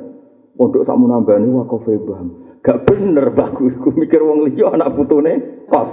[0.55, 2.27] Pondok sakmu nambani wakaf bam.
[2.63, 5.91] Gak bener bagus ku mikir wong liya anak putune kos.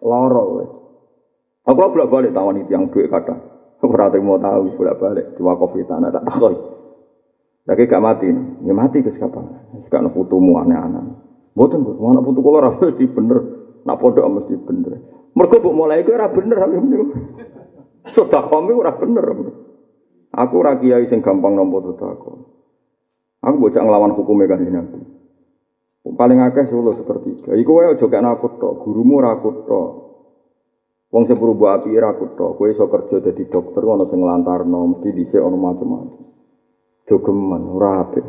[0.00, 0.64] Loro kowe.
[1.68, 3.36] Aku bolak-balik tawani tiang duit kata.
[3.84, 6.79] Ora mau tahu bolak-balik diwakaf tanah tak takoi.
[7.68, 8.26] Lagi gak mati,
[8.64, 9.40] ya mati ke siapa?
[9.84, 11.12] Suka nak putumu aneh-aneh.
[11.52, 13.38] Boten bu, mana putu kalau ora mesti bener,
[13.84, 14.92] nak pondok mesti bener.
[15.36, 16.56] Mereka bu mulai itu ora bener,
[18.10, 19.26] sudah kami ora bener.
[20.30, 22.38] Aku ora kiai sing gampang nompo sedekah.
[23.40, 25.00] Aku bocah ngelawan hukumnya kan Nabi.
[26.00, 29.90] Paling akeh solo seperti Iku wae aja aku tok, gurumu aku tok.
[31.10, 35.10] Wong sing perubah api ra kutho, kowe iso kerja dadi dokter ana sing nglantarno, mesti
[35.10, 36.29] dhisik ana macam-macam.
[37.08, 38.24] Jogeman ora apik.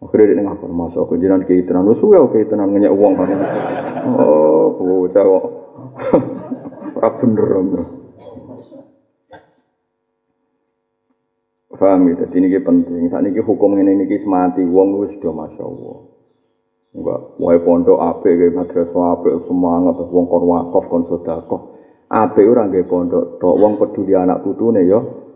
[0.00, 3.28] Akhirnya dia ngapa masuk ke jiran ke itenan, lu suwe ke itenan ngeyak uang kan?
[4.16, 5.44] Oh, bocah kok,
[6.96, 7.48] ora bener
[11.80, 13.08] Paham gitu, ini penting.
[13.08, 15.98] Saat ini hukum ini ini semati, uang itu sudah masya Allah.
[16.92, 21.78] Enggak, wae pondok ape, madrasah ape, semangat, uang kon wakaf, kon sodakoh.
[22.10, 25.29] Ape ora nggih pondok tok wong peduli anak putune ya apik.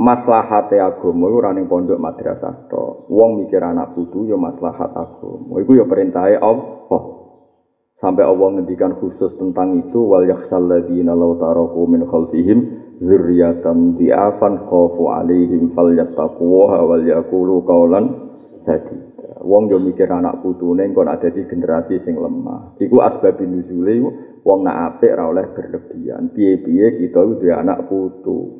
[0.00, 3.10] Maslahate agama ora ning pondok madrasah tok.
[3.10, 5.60] Wong mikir anak putu ya maslahat agama.
[5.60, 7.20] Iku ya perintahe Allah.
[8.00, 12.58] Sampai Allah ngendikan khusus tentang itu wal yakhsal ladzina law taraku min khalfihim
[12.96, 18.16] dzurriyyatan di'afan khafu alaihim falyattaquwa wal yaqulu qawlan
[18.64, 19.44] sadida.
[19.44, 22.76] Wong yo mikir anak putune kok ada di generasi sing lemah.
[22.80, 24.00] Iku asbabin nuzule
[24.48, 26.32] wong nak apik ora oleh berlebihan.
[26.32, 28.59] Piye-piye kita itu anak putu.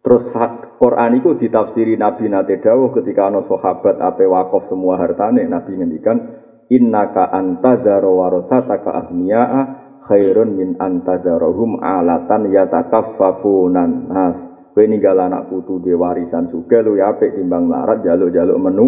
[0.00, 0.32] Terus
[0.80, 6.40] Quran itu ditafsiri Nabi nate dawuh ketika ana sahabat ape wakaf semua hartane Nabi ngendikan
[6.72, 9.60] innaka antadzara warasataka ahniya'a
[10.08, 14.40] khairun min antadzarahum alatan yatakaffafunan nas.
[14.72, 18.86] Kowe ninggal anak putu di warisan suga lu ya apik timbang larat jaluk-jaluk menu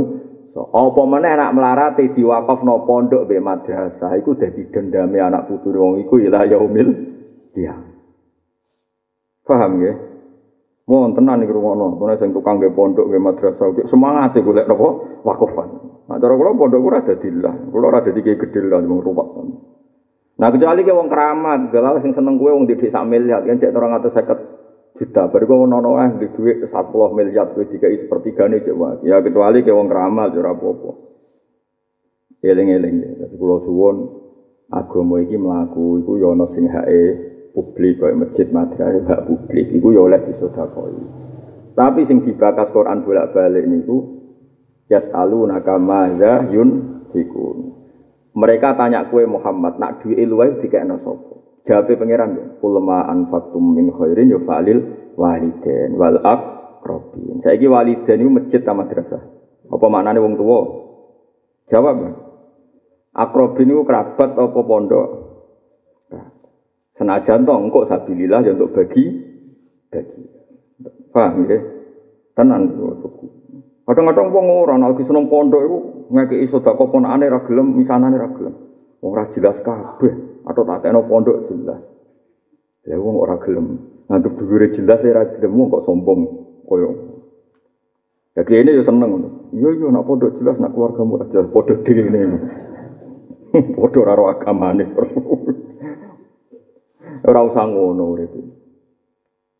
[0.52, 6.04] So, apa meneh anak melarati no pondok be madrasah iku dadi dendame anak putu wong
[6.04, 6.92] iku ila yaumil
[7.56, 7.72] dia.
[9.48, 10.11] Paham ya?
[10.92, 14.68] Mohon tenan iki rungono, kono sing tukang ge pondok ge madrasah iki semangat e golek
[14.68, 14.88] napa
[15.24, 15.68] wakufan.
[16.04, 19.28] Nah, cara kula pondok ora dadi lah, kula ora dadi ge gedhe lah wong ruwet.
[20.36, 23.72] Nah, kecuali ke wong keramat, galal sing seneng kowe wong didik sak miliar, kan cek
[23.72, 25.32] 250 juta.
[25.32, 26.68] Baru nono ah di duit 10
[27.16, 29.00] miliar duit tiga sepertiga nih coba.
[29.00, 30.92] Ya kecuali ke wong keramal jurah apa-apa.
[32.44, 33.10] Eling-eling ya.
[33.24, 33.96] Tapi kalau suwon
[34.68, 40.00] agama iki melaku iku ya sing hake publik kaya masjid madrasah hak publik iku ya
[40.04, 40.96] oleh disodakoi.
[41.72, 44.20] Tapi sing dibakas Quran bolak-balik niku
[44.92, 47.80] yas'alunaka madza yunfikun.
[48.32, 51.32] Mereka tanya kue Muhammad, nak duit luwih dikekno sapa?
[51.62, 54.82] Jawabnya pangeran ulama anfatum min khairin yo falil
[55.14, 57.38] waliden wal akrobin.
[57.38, 59.22] Saiki waliden itu masjid ta madrasah.
[59.70, 60.60] Apa maknane wong tua?
[61.70, 62.02] Jawab.
[63.12, 65.08] Akrobin itu kerabat apa pondok?
[66.92, 69.04] Senajan to engko sabilillah ya untuk bagi
[69.88, 70.22] bagi.
[71.12, 71.60] Paham ya?
[72.36, 72.68] Tenan
[73.00, 73.26] suku.
[73.82, 75.78] Kadang-kadang wong ora lagi seneng pondok iku
[76.14, 78.54] ngekeki sedekah ponakane ra gelem, misanane ra gelem.
[79.02, 81.82] Wong ora jelas kabeh atau tak kena pondok jelas.
[82.88, 83.80] Ya wong ora gelem.
[84.08, 86.20] Ngantuk dhuwure jelas ora gelem kok sombong
[86.64, 86.90] koyo.
[88.32, 89.28] Ya kene yo seneng ngono.
[89.52, 92.38] Iya iya nak pondok jelas nak keluargamu ora jelas padha dhewe ngene.
[93.76, 94.84] Padha ora ro agamane.
[97.22, 98.34] Ora usah ngono urip.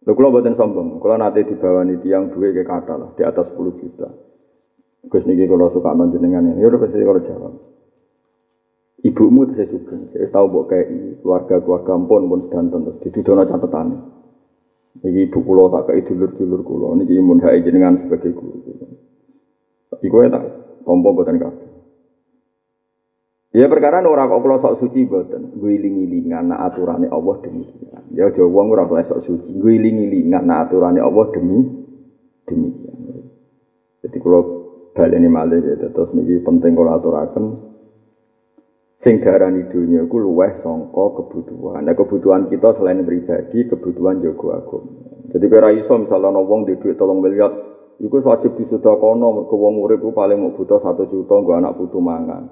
[0.03, 0.99] Lho kula mboten sombong.
[0.99, 4.09] Kula nate dibawani tiyang duwe ke kata lah di atas 10 juta.
[5.07, 6.59] Gus niki kula suka manjenengan.
[6.59, 7.55] Ya udah pasti kalau jawab.
[9.03, 10.87] Ibumu itu saya suka, saya tahu buat kayak
[11.27, 13.99] keluarga-keluarga pun pun sedanten terus didudono catatan.
[15.03, 18.63] Iki ibu kulo tak kayak dulur-dulur kulo, ini imun hai jenengan sebagai guru.
[19.99, 20.45] Iku ya tak
[20.87, 21.62] tompo buatan kabeh.
[23.53, 25.61] Ya perkara ora kok sok suci mboten.
[25.61, 28.03] Guling-ilingan nak aturane Allah demikian.
[28.17, 29.53] Ya aja wong ora boleh sok suci.
[29.53, 31.61] Guling-ilingan nak aturane Allah demi
[32.49, 32.97] demikian.
[34.01, 34.41] Jadi kula
[34.97, 37.73] baleni malih ya terus niki penting kula aturaken
[39.03, 41.85] sing darani dunya iku luweh sangka kebutuhan.
[41.85, 44.91] Nah kebutuhan kita selain pribadi, kebutuhan jaga agama.
[45.29, 47.53] Jadi kira iso misalnya ana di duit 3 miliar,
[47.99, 52.47] iku wajib disudakono mergo wong urip paling mau butuh 1 juta nggo anak putu mangan.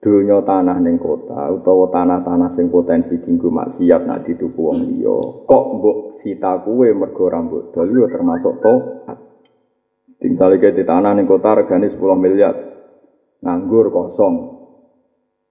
[0.00, 5.44] Donya tanah ning kota utawa tanah-tanah sing potensi dinggo maksiat nak dituku wong liya.
[5.44, 8.74] Kok mbok sita kuwe mergo rambut dol yo termasuk to
[10.16, 12.56] tinggal di tanah ning kota regane 10 miliar.
[13.44, 14.56] Nganggur kosong.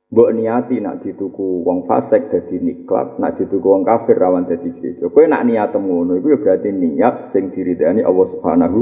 [0.10, 5.06] Mbok niati nak dituku wong fasik dadi niklat nak dituku wong kafir rawan dadi gereja.
[5.14, 8.80] Kowe nak niat ngono iku ya berarti niat sing diridani Allah Subhanahu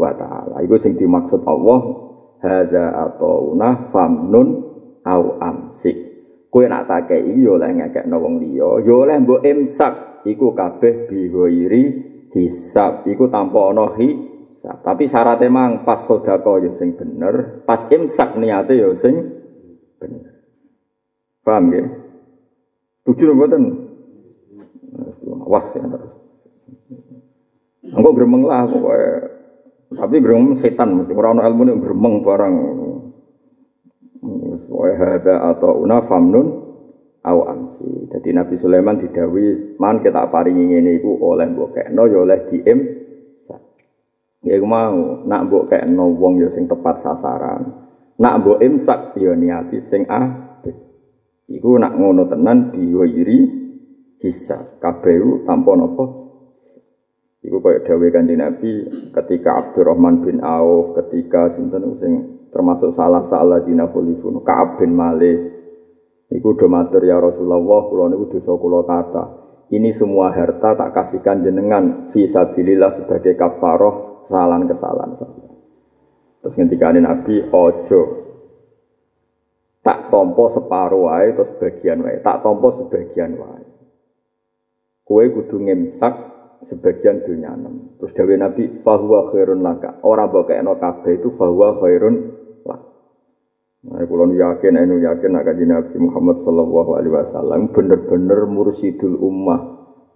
[0.00, 0.64] wa taala.
[0.64, 1.78] Iku sing dimaksud Allah
[2.40, 4.69] hadza atauna famnun
[5.10, 5.96] au amsik.
[6.50, 11.82] Kowe nak takei yo oleh ngekekno wong liya, yo oleh mbok imsak iku kabeh bihoiri
[12.34, 14.82] hisab, iku tanpa ana hisab.
[14.82, 19.14] Tapi syaratnya mang pas sedekah yo sing bener, pas imsak niate yo sing
[20.02, 20.42] bener.
[21.46, 21.86] Paham ya?
[23.06, 23.62] Tujuh mboten.
[25.46, 26.14] Awas ya terus.
[27.90, 29.06] Engko gremeng lah pokoke.
[29.90, 32.54] Tapi gremeng setan mesti ora ana ilmune gremeng barang.
[34.88, 36.46] Hadza atau una famnun
[37.20, 38.08] au amsi.
[38.08, 42.78] Jadi Nabi Sulaiman didawi man kita paringi ngene iku oleh mbok kekno ya oleh diem.
[44.40, 47.88] Ya iku mau nak mbok kekno wong ya sing tepat sasaran.
[48.16, 50.76] Nak mbok imsak ya niati sing apik.
[51.50, 53.60] Iku nak ngono tenan diwiri
[54.20, 56.20] hisab kabeh tanpa napa
[57.40, 58.84] Iku kaya dawe kanjeng Nabi
[59.16, 62.12] ketika Abdurrahman bin Auf, ketika sinten sing
[62.50, 65.38] termasuk salah salah dina khulifun Ka'ab bin Malik
[66.30, 69.24] iku do matur ya Rasulullah kula niku dosa kula kata
[69.70, 75.50] ini semua harta tak kasihkan jenengan fisabilillah sebagai kafaroh kesalahan-kesalahan saya.
[76.42, 78.02] Terus ngendikane Nabi ojo
[79.86, 83.62] tak tompo separuh wae atau sebagian wae, tak tompo sebagian wae.
[85.06, 86.14] Kue kudu ngemsak
[86.66, 87.94] sebagian dunia enam.
[88.02, 90.02] Terus dawe Nabi fahuwa khairun laka.
[90.02, 92.14] Orang bawa kayak kabeh itu fahuwa khairun
[93.80, 99.60] Nah, kalau yakin, anu yakin nak kaji Nabi Muhammad Sallallahu Alaihi Wasallam bener-bener mursidul ummah,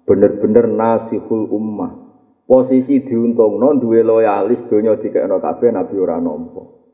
[0.05, 2.05] bener-bener nasihul ummah.
[2.45, 6.85] Posisi diuntung non duwe loyalis dunia tiga kabeh Nabi ora nompo.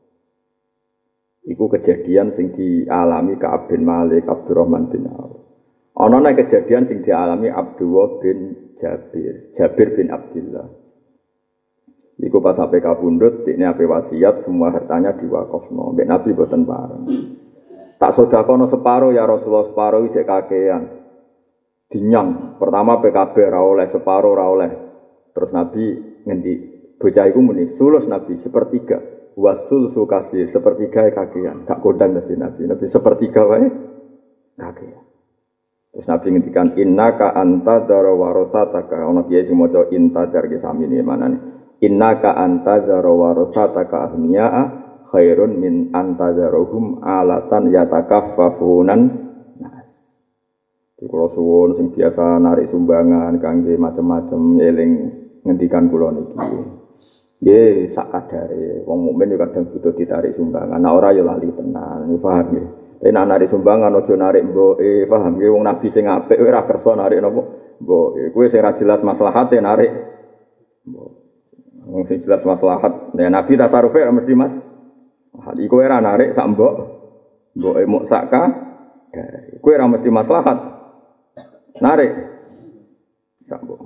[1.43, 5.43] Iku kejadian sing dialami Ka'ab bin Malik, Abdurrahman bin Auf.
[5.91, 8.37] Ana kejadian sing dialami Abdullah bin
[8.79, 10.80] Jabir, Jabir bin Abdullah.
[12.21, 15.97] Iku pas sampai kabundut, ini apa wasiat, semua hartanya diwakofno.
[15.97, 17.03] Mbak Nabi buatan bareng.
[17.97, 20.83] Tak sodakono separuh ya Rasulullah separuh ijek kakean.
[21.89, 22.57] Dinyang.
[22.61, 24.71] Pertama PKB rawoleh separuh rawoleh.
[25.33, 25.85] Terus Nabi
[26.25, 26.53] ngendi
[26.97, 28.97] bocah iku muni sulus Nabi sepertiga.
[29.37, 31.69] Wasul sukasir sepertiga kakean.
[31.69, 32.61] Tak kodang Nabi Nabi.
[32.65, 33.69] Nabi sepertiga wae
[34.57, 35.03] kakean.
[35.93, 39.05] Terus Nabi ngendikan inna ka anta dara warosataka.
[39.05, 41.60] Ono kiai sing maca inta jar sami mana nih.
[41.81, 44.63] Inna ka antazara warasataka ahmiya'a
[45.09, 49.01] khairun min antazarohum alatan yatakaffafunan
[49.57, 49.89] nas.
[50.93, 54.91] Di suwun sing biasa narik sumbangan kangge macam-macam eling
[55.41, 56.37] ngendikan kula niki.
[57.41, 60.77] Nggih sak kadare wong mukmin yo kadang butuh ditarik sumbangan.
[60.77, 62.67] Nah ora yo lali tenan, paham nggih.
[63.01, 66.93] Tapi nak narik sumbangan aja narik mboke, paham nggih wong nabi sing apik ora kersa
[66.93, 67.41] narik napa
[67.81, 68.29] mboke.
[68.37, 69.89] Kuwi sing ra jelas maslahate narik
[70.85, 71.20] mboke.
[71.85, 73.13] Wong sing jelas maslahat.
[73.17, 74.53] Ya Nabi tasarufe mesti Mas.
[75.41, 76.73] Hal iku ora narik sak mbok.
[77.57, 78.43] Mbok emuk saka.
[79.59, 80.57] Kowe ora mesti maslahat.
[81.81, 82.11] Narik
[83.47, 83.79] sak mbok.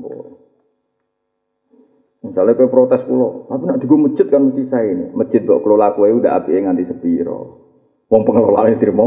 [2.25, 5.13] Misalnya kowe protes kulo, tapi nak juga masjid kan mesti saya ini.
[5.13, 7.61] Masjid mbok kelola kowe udah api nganti sepiro.
[8.09, 9.05] Wong pengelolaane trimo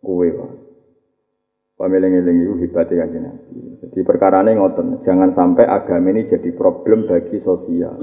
[0.00, 0.63] kowe, Pak.
[1.74, 3.58] Pameling-eling itu hebatnya kan Nabi.
[3.82, 7.98] Jadi perkara ini ngoten, jangan sampai agama ini jadi problem bagi sosial.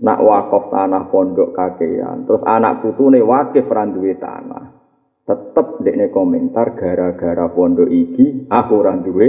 [0.00, 4.78] Nak wakaf tanah pondok kakean, terus anak putu nih wakif randuwe tanah.
[5.26, 9.28] Tetep dekne komentar gara-gara pondok iki aku randuwe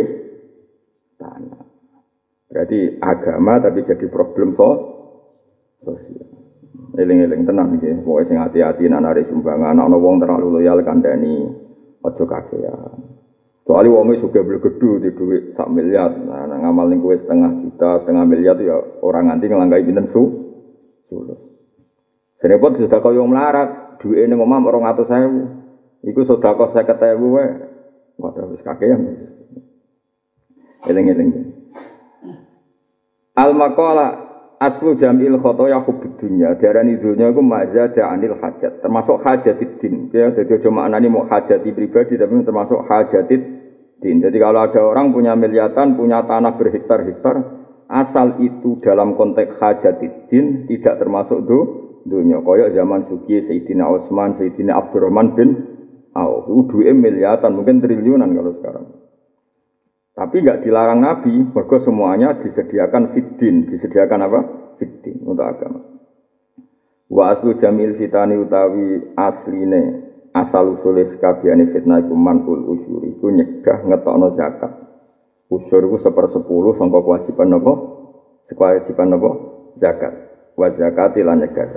[1.17, 1.65] tanah.
[2.47, 4.69] Berarti agama tapi jadi problem so
[5.81, 6.29] sosial.
[6.91, 11.49] Eling-eling tenang nggih, pokoke sing hati-hati nak narik sumbangan, ana wong terlalu loyal kandhani
[12.03, 13.20] aja kakean.
[13.61, 17.61] Soalnya wongnya suka beli gedu di duit sak miliar, nah, nah ngamal nih kue setengah
[17.61, 20.23] juta, setengah miliar itu ya orang nanti ngelangkai binten su,
[21.05, 21.39] sulus.
[22.41, 25.29] Senepot sudah kau yang melarat, duit ini ngomong orang atau saya,
[26.01, 27.49] Iku sedekah 50.000 wae.
[28.17, 29.01] Waduh wis kakean.
[30.89, 31.29] Eling-eling.
[33.37, 34.20] Al maqala
[34.61, 36.53] aslu jamil khotoya hubud dunya.
[36.61, 38.85] Darani dunya iku mazada anil hajat.
[38.85, 40.13] Termasuk hajatid din.
[40.13, 43.41] Ya, jadi aja maknani mau hajati pribadi tapi termasuk hajatid
[43.97, 44.21] din.
[44.21, 47.35] Jadi kalau ada orang punya miliatan, punya tanah berhektar-hektar,
[47.89, 51.59] asal itu dalam konteks hajatid din tidak termasuk do
[52.05, 52.37] dunya.
[52.45, 55.49] Koyok zaman Suki Sayyidina Utsman, Sayyidina Abdurrahman bin
[56.13, 56.45] Auf.
[56.51, 59.00] Itu miliatan, mungkin triliunan kalau sekarang.
[60.11, 64.39] Tapi nggak dilarang Nabi, mergo semuanya disediakan fitin, disediakan apa?
[64.75, 65.79] Fitin untuk agama.
[67.07, 73.87] Wa aslu jamil fitani utawi asline asal usule sekabiane fitnah iku manul usyuri iku nyegah
[73.87, 74.71] ngetokno zakat.
[75.51, 77.73] Usyur iku sepersepuluh sangka kewajiban napa?
[78.51, 79.29] Kewajiban napa?
[79.79, 80.13] Zakat.
[80.59, 81.67] Wa zakati lan nyegah.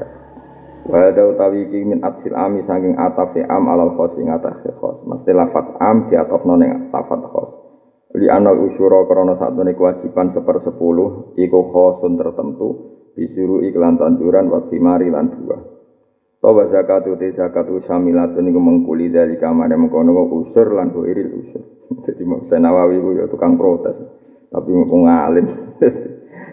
[0.91, 5.07] Wa ada utawi iki min atfil ami saking atafi am alal khos ing atafi khos.
[5.07, 7.64] Mesti lafat am diatofno ning lafat khos
[8.15, 15.11] li anal usyura krana satune kewajiban sepersepuluh iku khosun tertentu disuruh iklan tanduran wa thimari
[15.11, 15.75] lan buah
[16.45, 21.63] Tawa zakatu te zakatu samilatun iku mengkuli dari kamar mengkono usur lan buiril usur.
[22.05, 23.97] Jadi mau Nawawi ku ya tukang protes.
[24.53, 25.49] Tapi mau ngalim.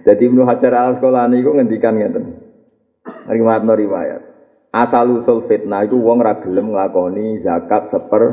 [0.08, 2.24] Jadi Ibnu Hajar al Asqalani iku ngendikan ngeten.
[3.36, 4.22] Riwayat no riwayat.
[4.72, 6.72] Asal usul fitnah itu wong ra gelem
[7.44, 8.24] zakat seper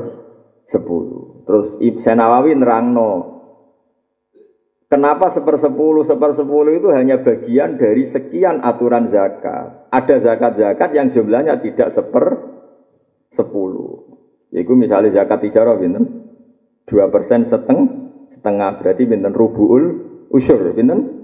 [0.71, 1.38] sepuluh.
[1.49, 3.41] Terus Ibn Nawawi nerangno,
[4.93, 9.89] kenapa sepersepuluh sepersepuluh itu hanya bagian dari sekian aturan zakat.
[9.89, 12.37] Ada zakat-zakat yang jumlahnya tidak seper
[13.33, 14.21] sepuluh.
[14.53, 16.29] Yaitu misalnya zakat tijarah binten
[16.85, 19.85] dua persen seteng setengah berarti binten rubuul
[20.29, 21.17] usur binten.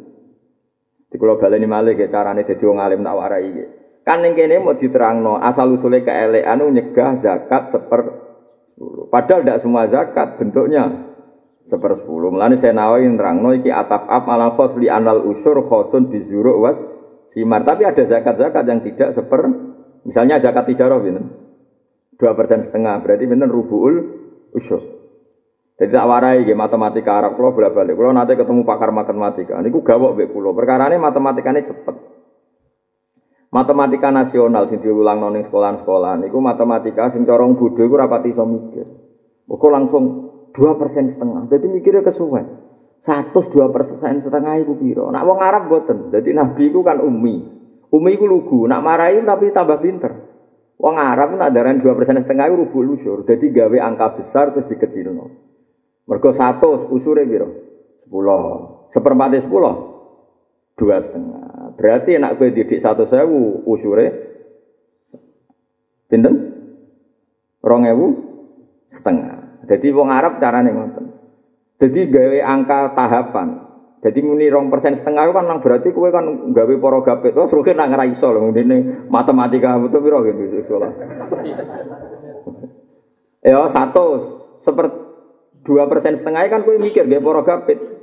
[1.13, 3.53] Di kalau baleni malih ya carane dadi wong alim tak warai
[4.09, 8.24] Kan ning kene mau diterangno asal usule keelekan nyegah zakat seper
[9.11, 11.15] Padahal tidak semua zakat bentuknya
[11.71, 12.35] sepersepuluh.
[12.35, 16.59] Melani saya nawain terang no iki ataf ab malah khos li anal usur khosun bizuru
[16.59, 16.79] was
[17.31, 17.63] simar.
[17.63, 19.43] Tapi ada zakat-zakat yang tidak seper.
[20.05, 21.23] Misalnya zakat tijarah ini
[22.15, 23.95] dua persen setengah berarti bener rubuul
[24.55, 24.83] usur.
[25.75, 27.99] Jadi tak warai gitu matematika Arab kalau bolak balik.
[27.99, 30.55] Kalau nanti ketemu pakar matematika, ini gue gawok bek pulau.
[30.55, 32.14] Perkara ini matematikanya cepet.
[33.55, 38.83] Matematika nasional sing diulang noning sekolah-sekolah niku matematika sing corong bodho iku rapati iso mikir.
[39.47, 40.05] Pokok langsung
[40.51, 41.47] dua persen setengah.
[41.47, 42.51] Jadi mikirnya kesuwen.
[42.99, 45.07] Satu dua persen setengah itu piro.
[45.15, 46.11] Nak wong Arab boten.
[46.11, 47.47] Jadi Nabi itu kan umi.
[47.95, 48.67] Umi itu lugu.
[48.67, 50.13] Nak marahin tapi tambah pinter.
[50.75, 53.23] Wong Arab nak darah dua persen setengah itu rubuh lusur.
[53.23, 55.31] Jadi gawe angka besar terus dikecil no.
[56.11, 57.49] Mergo satu usure piro?
[58.03, 58.91] Sepuluh.
[58.91, 59.75] Seperempat sepuluh
[60.75, 61.64] dua setengah.
[61.75, 64.07] Berarti enak gue didik satu sewu usure
[66.07, 66.35] pinten
[67.65, 68.07] rong ewu
[68.93, 69.67] setengah.
[69.67, 71.07] Jadi wong Arab carane ngoten.
[71.81, 73.49] Jadi gawe angka tahapan.
[74.05, 77.33] Jadi muni rong persen setengah kan nang berarti kue kan gawe poro gapet.
[77.33, 78.53] Wah seru nak ngerai loh.
[78.53, 80.91] Ini matematika betul biro gitu sekolah.
[83.41, 84.05] Ya satu
[84.61, 84.97] seperti
[85.65, 87.94] dua persen setengah kan kue mikir gawe poro gapet.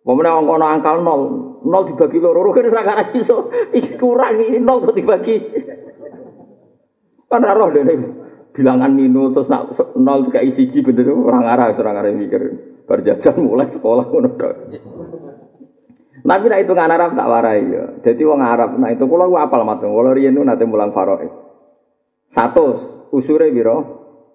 [0.00, 1.22] Pemenang angka angkal nol,
[1.60, 4.00] nol dibagi loro, kan ora kara iso iki
[4.56, 5.36] nol kok dibagi.
[7.28, 7.94] Kan roh dene
[8.50, 9.70] bilangan minus terus nak
[10.00, 12.42] nol kayak siji bener orang arah orang arah mikir
[12.88, 14.54] berjajan mulai sekolah ngono tok.
[16.20, 17.84] Tapi nak itu Arab tak warai ya.
[18.04, 21.28] Jadi wong Arab nah itu gua apal matung, kalau riyen nu nate mulang faroe.
[22.28, 22.76] Satu
[23.12, 23.78] usure biro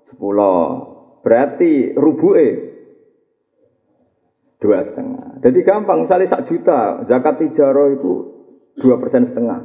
[0.07, 0.93] sepuluh.
[1.21, 2.64] Berarti rubuke
[4.65, 5.37] dua setengah.
[5.45, 8.13] Jadi gampang, misalnya sak juta, zakat tijaro itu
[8.81, 9.61] dua persen setengah.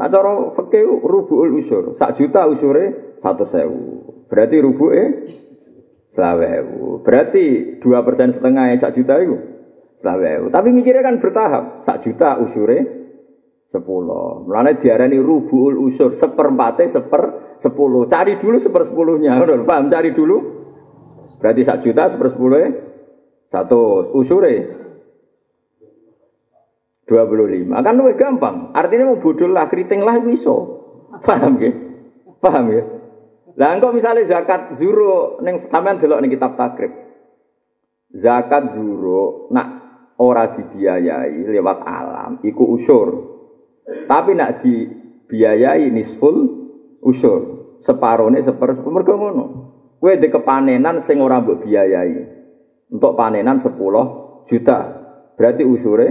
[0.00, 3.84] Nah cara fakih rubuul usur, sak juta usure satu sewu.
[4.32, 5.02] Berarti rubuke
[6.16, 7.04] selawewu.
[7.04, 9.36] Berarti dua persen setengah yang sak juta itu
[10.00, 10.48] selawewu.
[10.48, 12.78] Tapi mikirnya kan bertahap, sak juta usure
[13.68, 14.48] sepuluh.
[14.48, 17.22] Mulanya diarani rubuul usur, seperempatnya seper
[17.60, 18.08] sepuluh.
[18.08, 19.36] Cari dulu seper sepuluhnya,
[19.68, 19.92] paham?
[19.92, 20.58] Cari dulu.
[21.36, 22.89] Berarti sak juta seper sepuluh
[23.50, 24.78] satu usure
[27.10, 27.66] 25.
[27.82, 28.70] Kan lebih gampang.
[28.70, 30.78] Artinya mau bodoh lah, keriting lah iso.
[31.26, 31.74] Paham ya?
[32.38, 32.82] Paham ya?
[33.58, 36.94] Lah engkau misalnya zakat zuro neng sampean delok ning kitab takrib.
[38.14, 39.68] Zakat zuro nak
[40.22, 43.08] ora dibiayai lewat alam iku usur.
[44.06, 46.36] Tapi nak dibiayai nisful
[47.02, 47.74] usur.
[47.82, 49.44] Separone seper mergo ngono.
[49.98, 52.39] Kowe de kepanenan sing ora mbok biayai.
[52.90, 53.78] Untuk panenan 10
[54.50, 54.78] juta.
[55.38, 56.08] Berarti usure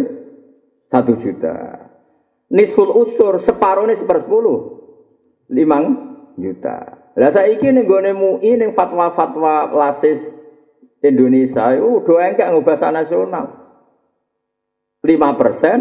[0.87, 1.55] 1 juta.
[2.49, 5.51] Nisful usur separuhnya seper 10.
[5.51, 6.77] 5 juta.
[7.19, 10.23] Lah saiki ning gone MUI ning fatwa-fatwa lasis
[11.03, 13.45] Indonesia itu do engkek ngubah nasional.
[15.03, 15.77] 5 persen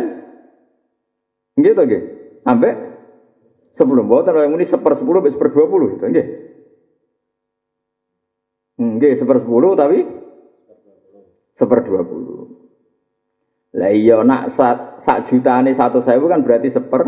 [1.58, 2.02] gitu nggih.
[2.42, 2.70] Sampai
[3.78, 6.26] sebelum boten yang ini seper sepuluh seper dua puluh, nggih.
[8.78, 10.06] Nggih, seper sepuluh tapi
[11.58, 12.46] seper dua puluh.
[13.74, 17.02] Lah iya nak sak, sak jutane satu sewu kan berarti seper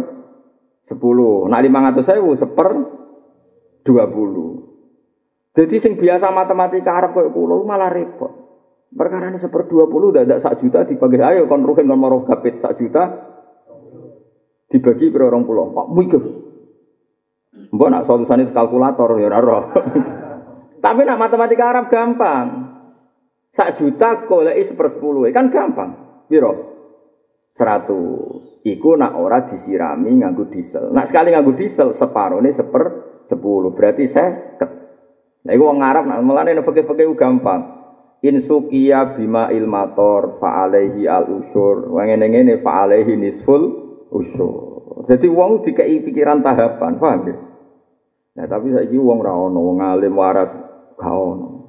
[0.82, 1.46] sepuluh.
[1.46, 2.68] Nak lima ratus sewu seper
[3.86, 4.66] dua puluh.
[5.54, 8.30] Jadi sing biasa matematika Arab kayak pulau malah repot.
[8.90, 12.58] Perkara ini seper dua puluh, udah sak juta dibagi ayo kon ruhin kon maroh gapit
[12.58, 13.06] sak juta
[14.66, 15.70] dibagi per orang pulau.
[15.70, 16.22] Pak mikir.
[17.70, 19.70] Mbok nak solusinya kalkulator ya raro.
[20.84, 22.69] Tapi nak matematika Arab gampang.
[23.50, 26.22] Sak juta goleki sepersepuluh kan gampang.
[26.30, 26.52] Biro?
[27.54, 28.62] Seratus.
[28.62, 30.94] Iku nak ora disirami nganggu diesel.
[30.94, 32.84] Nak sekali nganggu diesel separuh seper
[33.26, 33.74] sepuluh.
[33.74, 34.58] Berarti saya.
[35.40, 37.80] Nah, iku wong Arab nak mulane nek fikih-fikih gampang.
[38.20, 41.90] Insukia bima ilmator fa'alehi al usur.
[41.90, 43.62] Wong ngene-ngene fa'alehi nisful
[44.12, 44.54] usur.
[45.08, 47.36] Jadi wong dikai pikiran tahapan, paham ya?
[48.36, 50.52] Nah, tapi saiki wong ra ono, wong alim waras
[51.00, 51.59] ono.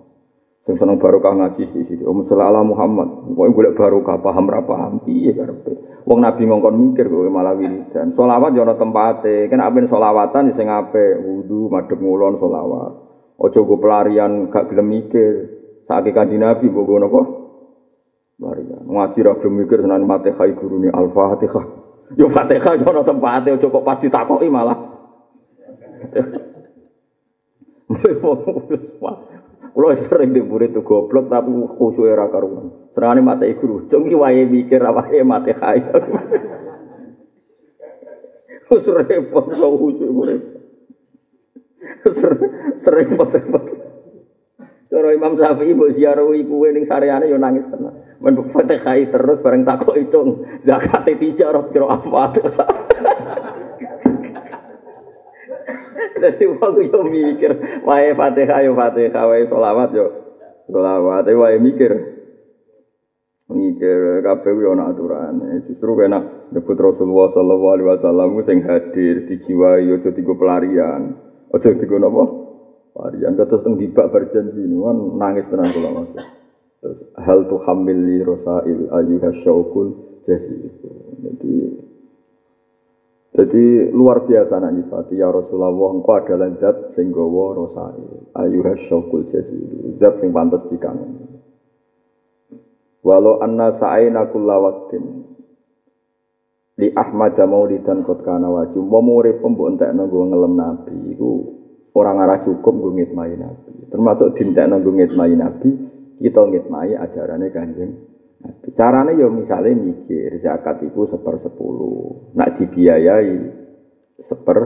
[0.61, 2.05] Sing seneng barokah ngaji sithik-sithik.
[2.05, 6.05] Om sallallahu Muhammad, kok golek barokah paham ra paham piye karepe.
[6.05, 8.13] Wong Nabi ngongkon mikir kok malah wiridan.
[8.13, 9.49] Selawat yo ana tempate.
[9.49, 12.93] Kan apen selawatan sing apik, wudu, madhep ngulon selawat.
[13.41, 15.33] Aja pelarian gak gelem mikir.
[15.89, 17.25] Saiki kanjeng Nabi mbok ngono kok.
[18.37, 18.85] Pelarian.
[18.85, 21.65] Ngaji ra gelem mikir senan Fatihah gurune Al-Fatihah.
[22.21, 24.77] Yo Fatihah yo ana tempate aja kok pas ditakoki malah.
[29.71, 32.91] Kulo sering di murid tuh goblok tapi khusyuk era karuan.
[32.91, 35.95] Serangane mata guru, cung ki wae mikir wae mate kaya.
[38.71, 40.41] Wis repot kok khusyuk murid.
[42.11, 43.65] Sering repot-repot.
[44.91, 47.95] Cara Imam Syafi'i mbok ziarah iku ning sareane yo nangis tenan.
[48.19, 52.35] Men Fatihah terus bareng takok hitung zakat tijar kira apa.
[56.17, 57.51] Jadi wong yo mikir,
[57.85, 60.07] wae Fatihah yo Fatihah, wae selawat yo
[60.67, 61.91] selawat, wae mikir.
[63.51, 65.59] Mikir kabeh yo ana aturane.
[65.67, 71.19] Justru kena nyebut Rasulullah sallallahu alaihi wasallam sing hadir dijiwai aja digo pelarian.
[71.51, 72.23] Aja digo napa?
[72.95, 75.91] Pelarian kados teng dibak berjanji kan nangis tenan kula
[76.81, 80.55] Terus hal tu hamil li rosail ayyuha syaukul jasi.
[81.21, 81.53] Jadi
[83.31, 85.15] jadi luar biasa nak nyifati.
[85.15, 88.03] Ya Rasulullah engkau adalah zat sing gawa rosai
[88.35, 89.95] ayuha syaukul jazil.
[90.03, 91.39] Zat sing pantas dikangen.
[93.01, 95.03] Walau anna sa'aina kulla waqtin
[96.75, 101.31] li Ahmad maulidan kot kana wajib mau murid pembuk entekno go ngelem nabi iku
[101.97, 103.87] orang arah cukup go ngitmai nabi.
[103.87, 105.71] Termasuk dintekno go ngitmai nabi
[106.19, 108.10] kita ngitmai ajarannya kanjeng
[108.71, 113.35] Caranya ya misalnya mikir zakat itu seper sepuluh, nak dibiayai
[114.15, 114.57] seper,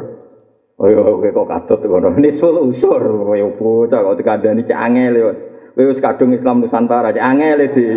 [0.77, 5.13] oh ya oke kok katut kono nisul usur, oh ya bocah kok dikandani cek angel
[5.17, 5.31] ya,
[5.89, 7.87] wis kadung Islam Nusantara cek angel di.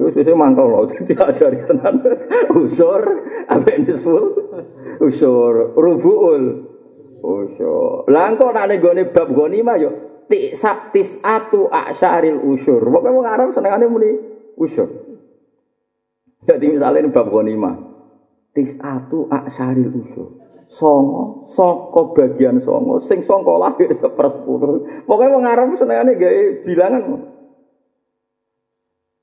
[0.00, 2.00] Wis wis mangkel lho diajari tenan.
[2.56, 3.02] Usur
[3.52, 4.32] ambek nisul
[5.02, 6.44] usur rubuul.
[7.20, 8.08] Usur.
[8.08, 12.78] Lah kok nek nggone bab ghanimah yo Tisab tisatu asyaril usyur.
[12.78, 14.14] Pokoknya wong Arab senengane muni
[14.54, 14.86] usyur.
[16.46, 17.74] Jadi misalnya ini bab ghanimah.
[18.54, 20.38] Tisatu asyaril usyur.
[20.70, 25.02] Songo, songko bagian songo, sing songko lahir sepersepuluh.
[25.02, 27.02] Pokoknya wong Arab senengane gawe bilangan.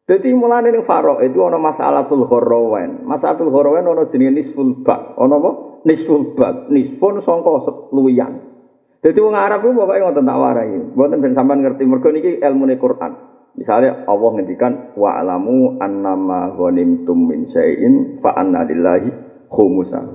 [0.08, 3.08] Jadi mulane ning faro itu ana masalatul gharawan.
[3.08, 5.16] Masalatul gharawan ana jenenge nisful bak.
[5.16, 5.51] Ana apa?
[5.88, 6.68] Nisful bak.
[6.68, 7.64] Nisfun songko
[7.95, 8.57] luwian.
[8.98, 10.78] Jadi wong Arab itu pokoknya ngotot tak warai.
[10.93, 13.12] Buatan ben sampean ngerti mergo niki ilmu Quran.
[13.58, 19.10] Misalnya Allah ngendikan wa alamu annama ghanimtum min syai'in fa anna lillahi
[19.50, 20.06] khumusan.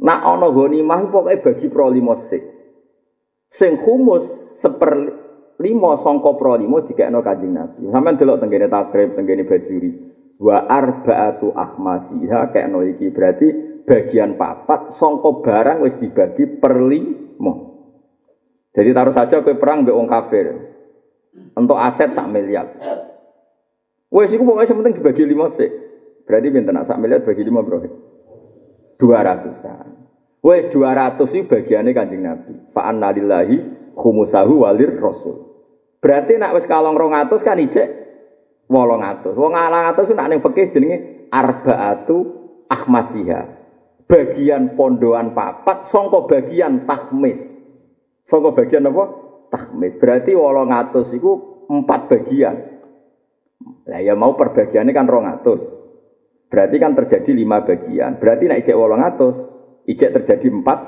[0.00, 2.44] Nak ana ghanimah pokoke bagi pro limo sik.
[3.48, 4.92] Sing khumus seper
[5.60, 7.80] limo sangka pro limo dikekno Kanjeng Nabi.
[7.88, 9.90] Sampeyan delok tenggene takrib, tenggene bajuri.
[10.40, 13.48] Wa arba'atu ahmasiha kekno iki berarti
[13.84, 17.69] bagian papat sangka barang wis dibagi per limo.
[18.70, 20.54] Jadi taruh saja kue perang be wong kafir.
[21.54, 22.70] Untuk aset sak miliar.
[24.10, 25.70] Wes iku pokoknya sementing dibagi lima sih.
[26.26, 27.82] Berarti pinter nak sak miliar bagi lima bro.
[29.00, 29.86] Ratusan.
[30.40, 32.52] Wes dua ratus itu bagiannya kanjeng Nabi.
[32.72, 33.56] Fa'an nadillahi
[33.94, 35.50] khumusahu walir rasul.
[36.00, 37.88] Berarti nak wes kalong rong atus kan ijek
[38.70, 39.34] wolong atus.
[39.36, 42.18] Wong alang atus nak neng fakih jenenge arbaatu
[42.70, 43.60] ahmasiha.
[44.10, 47.59] bagian pondoan papat songko bagian takmis.
[48.26, 49.04] Songko bagian apa?
[49.50, 49.98] Takmis.
[49.98, 51.30] Berarti ngatus itu
[51.70, 52.56] empat bagian.
[53.90, 55.62] Lah ya mau perbagiannya kan rongatus.
[56.50, 58.18] Berarti kan terjadi lima bagian.
[58.18, 59.36] Berarti naik ijek ngatus,
[59.86, 60.78] ijek terjadi empat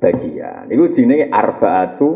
[0.00, 0.68] bagian.
[0.68, 2.08] Itu jenenge arbaatu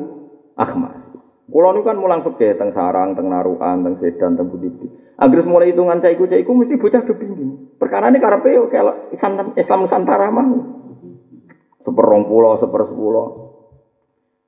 [0.56, 1.08] akhmas.
[1.46, 4.66] Kulo niku kan mulang fikih teng sarang, teng narukan, teng sedan, teng budi.
[5.16, 7.78] Agar mulai hitungan caiku caiku mesti bocah kepingin.
[7.78, 10.44] Perkara ini karena yo kalau Islam Nusantara mah
[11.86, 13.45] seperong pulau, seper sepuluh.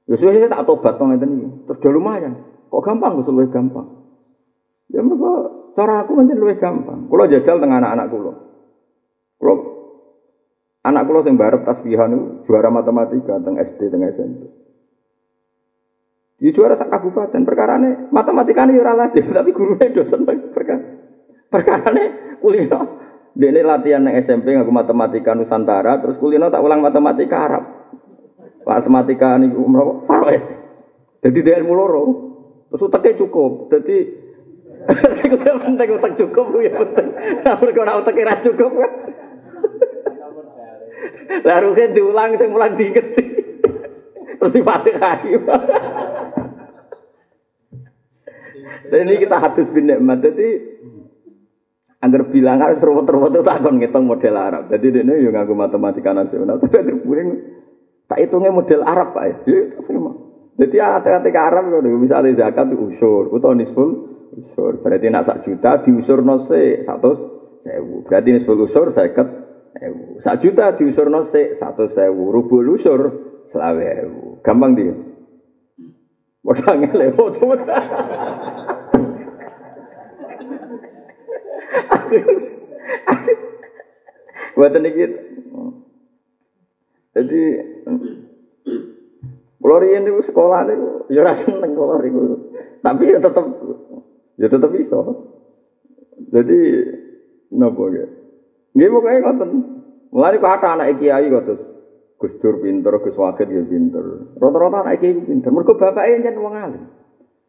[0.08, 1.48] Ya saya tak tobat tong ngeten iki.
[1.68, 2.32] Terus udah lumayan.
[2.72, 3.86] Kok gampang gue luwih gampang.
[4.88, 5.32] Ya mereka
[5.76, 7.12] cara aku pancen luwih gampang.
[7.12, 8.32] Kulo jajal teng anak-anak kulo.
[9.36, 9.54] Kulo
[10.88, 14.48] anak kulo sing barep tasbihan juara matematika teng SD teng SMP.
[16.38, 20.80] Di juara sak kabupaten perkara ini matematika ini ora lazim tapi gurunya dosen perkara
[21.50, 22.04] perkara ini
[22.38, 22.80] kulino
[23.34, 27.64] dia latihan yang SMP ngaku matematika Nusantara terus kulino tak ulang matematika Arab
[28.68, 30.68] matematika ini umroh Faroed
[31.18, 32.04] jadi dia ilmu loro
[32.70, 33.72] terus utaknya cukup.
[33.74, 33.98] Jadi
[35.26, 37.08] itu penting utak cukup ya penting
[37.42, 38.92] namun kalau utak kira cukup kan.
[41.44, 43.06] Lalu kan diulang saya mulang diinget
[44.38, 45.18] terus difatihah
[48.88, 50.22] dan ini kita hadis bin nikmat.
[50.22, 50.78] Jadi
[51.98, 54.70] agar bilang harus ruwet-ruwet itu takon ngitung model Arab.
[54.70, 56.56] Jadi ini yang ngaku matematika nasional.
[56.62, 57.57] Tapi puring
[58.08, 59.44] tak hitungnya model Arab pak.
[59.44, 59.60] Ya,
[60.58, 63.88] Jadi ketika Arab kalau bisa ada zakat itu usur, atau nisful
[64.34, 64.82] usur.
[64.82, 67.10] Berarti nak sak juta diusur nose satu
[67.62, 68.02] sewu.
[68.02, 69.28] Berarti nisful usur saya ket
[70.18, 72.34] Sak juta diusur nose satu sewu.
[72.34, 73.00] Rubul usur
[73.52, 73.86] selawe
[74.42, 74.94] Gampang dia.
[76.96, 77.34] Lewat.
[84.56, 85.06] Buatan ini
[87.14, 87.42] Jadi
[89.58, 92.20] kalau riyen niku sekolah niku ya ora seneng niku.
[92.80, 93.44] Tapi ya tetep
[94.38, 94.96] ya tetep bisa.
[96.32, 96.58] Jadi
[97.52, 98.06] nopo ya.
[98.72, 99.50] Nggih pokoke ngoten.
[100.08, 101.52] Mulane kok ada anak kiai kok
[102.18, 104.34] Gus Dur pinter, Gus Wakil ya pinter.
[104.40, 105.50] Rata-rata anak kiai pinter.
[105.52, 106.84] Mergo bapake yen wong alim.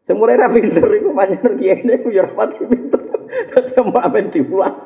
[0.04, 3.00] Sing mulai ra pinter iku pancen kiai niku ya rapati pinter.
[3.30, 4.76] Dadi mau amen diulang.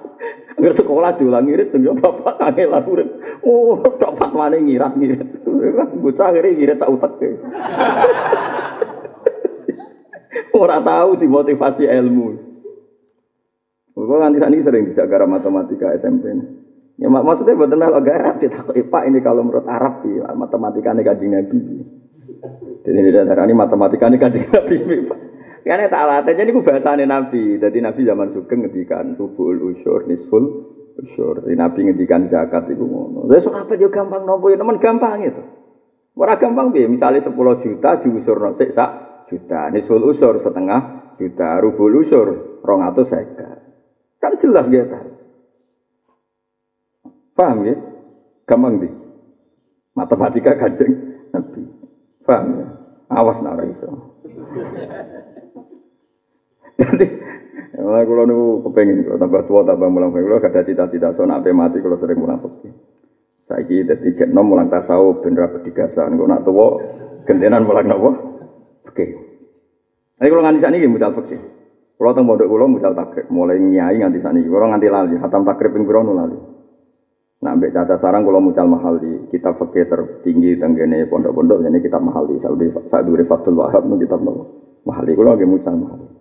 [0.54, 3.08] Agar sekolah diulang ngirit ya bapak lah urip.
[3.42, 5.44] Oh, tok fatwane ngirat-ngirit.
[6.00, 7.40] Bocah akhirnya ngirit sak utek.
[10.54, 12.26] Ora tahu dimotivasi ilmu.
[13.94, 16.30] Kok nganti sani sering dijak gara matematika SMP.
[16.94, 21.02] Ya mak maksudnya buat melo garap ditakoki Pak ini kalau menurut Arab ya matematika ini
[21.02, 21.58] kanjeng Nabi.
[22.86, 24.76] Jadi ini ini matematika ini kanjeng Nabi.
[25.64, 27.56] Karena tak latih, jadi gue bahasanya Nabi.
[27.56, 30.44] Jadi Nabi zaman Sugeng ngedikan rubul usur, nisful
[31.00, 31.40] usur.
[31.40, 33.24] Jadi Nabi ngedikan zakat itu ngono.
[33.32, 35.42] Jadi apa juga gampang nopo ya teman gampang itu.
[36.14, 37.32] Ora gampang bi, misalnya 10
[37.64, 38.90] juta diusur nosek sak
[39.26, 43.64] juta, nisful usur setengah juta, rubul usur rong atau seka.
[44.20, 45.00] Kan jelas gitu.
[47.32, 47.74] Paham ya?
[48.44, 48.88] Gampang bi.
[49.96, 50.92] Matematika kanjeng
[51.32, 51.62] Nabi.
[52.20, 52.66] Paham ya?
[53.08, 54.12] Awas nara iso.
[56.74, 57.06] Jadi,
[57.78, 61.46] malah kalau nu kepengen kalau tambah tua tambah mulang kalau gak ada cita-cita so nak
[61.54, 62.74] mati kalau sering mulang fakir.
[63.44, 66.16] Jadi cek nom mulang tasawuf bener bedigasan.
[66.16, 66.66] Kalau nak tua
[67.28, 68.10] gentenan mulang nopo.
[68.88, 69.06] Oke.
[70.18, 71.40] Tapi kalau nganti sana ini mutal fakir.
[71.94, 74.50] Kalau teng pondok kulo mutal takrib, mulai nyai nganti sana ini.
[74.50, 76.38] Kalau nganti lali, hatam takrib ping piro lali.
[77.44, 82.00] Nah, mbek caca sarang kalau mucal mahal di kitab fakir tertinggi tenggene pondok-pondok ini kitab
[82.00, 84.24] mahal di Saudi Saudi Fatul Wahab nu kitab
[84.88, 86.13] mahal di kulo lagi mucal mahal.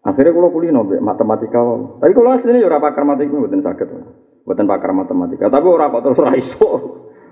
[0.00, 1.60] Akhirnya kalau kuliah nabe matematika
[2.00, 3.88] Tapi kalau aslinya ya pakar matematika buatan sakit,
[4.48, 5.52] buatan pakar matematika.
[5.52, 6.68] Tapi orang kok terus raiso.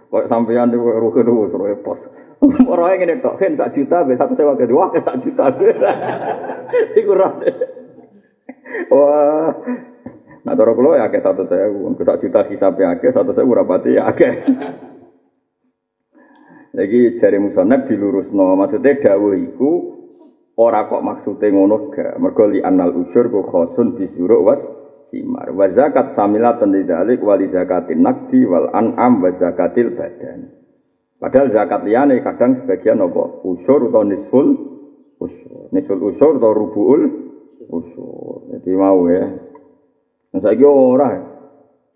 [0.09, 1.99] Kok sampeyan di ruhe dulu terus repot.
[2.71, 5.51] Orang yang ini tok kan sak juta, be satu sewa kedua ke sak juta.
[7.01, 7.13] Iku
[8.93, 9.49] Wah.
[10.47, 13.99] Nah, cara kulo ya ke satu sewu, ke sak juta hisapnya ke satu sewu rapati
[13.99, 14.29] ya ke.
[16.79, 19.98] Lagi jari musonab dilurusno, maksudnya dawuh iku
[20.59, 22.19] Ora kok maksude ngono ga.
[22.19, 24.59] Mergo anal usur ku khosun bisuruk was
[25.07, 25.55] simar.
[25.55, 30.51] Wa zakat samilatun lidzalik wali zakatin nakdi wal an'am wa zakatil badan.
[31.23, 34.47] Padahal zakat liyane kadang sebagian apa usur atau nisful
[35.23, 35.71] usur.
[35.71, 37.03] Nisful usur atau rubuul
[37.71, 38.51] usur.
[38.59, 39.31] Jadi mau ya.
[40.35, 41.39] Nah, saya ora.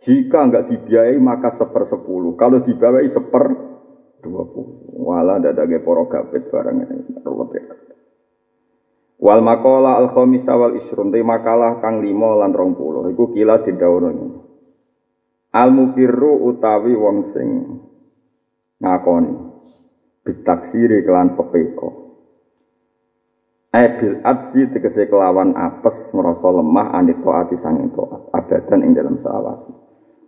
[0.02, 2.38] Jika enggak dibiayai maka seper sepuluh.
[2.38, 3.44] Kalau dibiayai seper
[4.22, 5.02] dua puluh.
[5.02, 6.96] Walah ada daging porogapit barang ini.
[9.22, 13.62] Wal makola al khamisa wal isrun te makalah kang lima lan rong puluh iku kila
[13.62, 14.42] didhawuhna.
[15.54, 17.48] Al mukirru utawi wong sing
[18.82, 19.34] ngakoni
[20.26, 22.02] bitaksiri kelan pepeko.
[23.70, 29.70] Ebil adsi tegese kelawan apes ngerasa lemah anit toati sanging toat abadan ing dalam selawasi.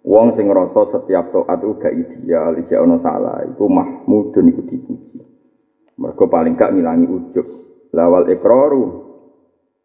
[0.06, 5.18] Wong sing ngerasa setiap toat itu gak ideal, ijak ono salah, iku mahmudun iku dipuji.
[5.98, 7.63] Mergo paling gak ngilangi ujub.
[7.94, 8.84] Lawal ikraru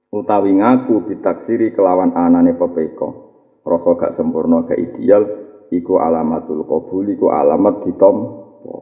[0.10, 3.30] utawi ngaku ditaksiri kelawan anane pepeko.
[3.62, 5.24] Rasa gak sempurna gak ideal
[5.70, 8.76] iku alamatul qabul iku alamat ditompo.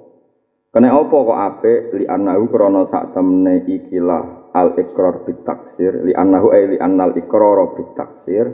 [0.71, 6.13] Kene apa kok apik li anahu krana sak temne ikilah al ikrar bit taksir li
[6.15, 8.45] annahu ay li annal ikrar bit taksir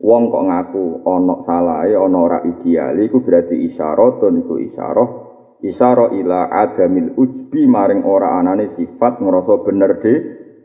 [0.00, 5.29] wong kok ngaku ana salahe ana ora ideal iku berarti isyaratun iku isyarah
[5.60, 10.14] isyarah ila adamil ujbi maring ora anane sifat ngrasa bener de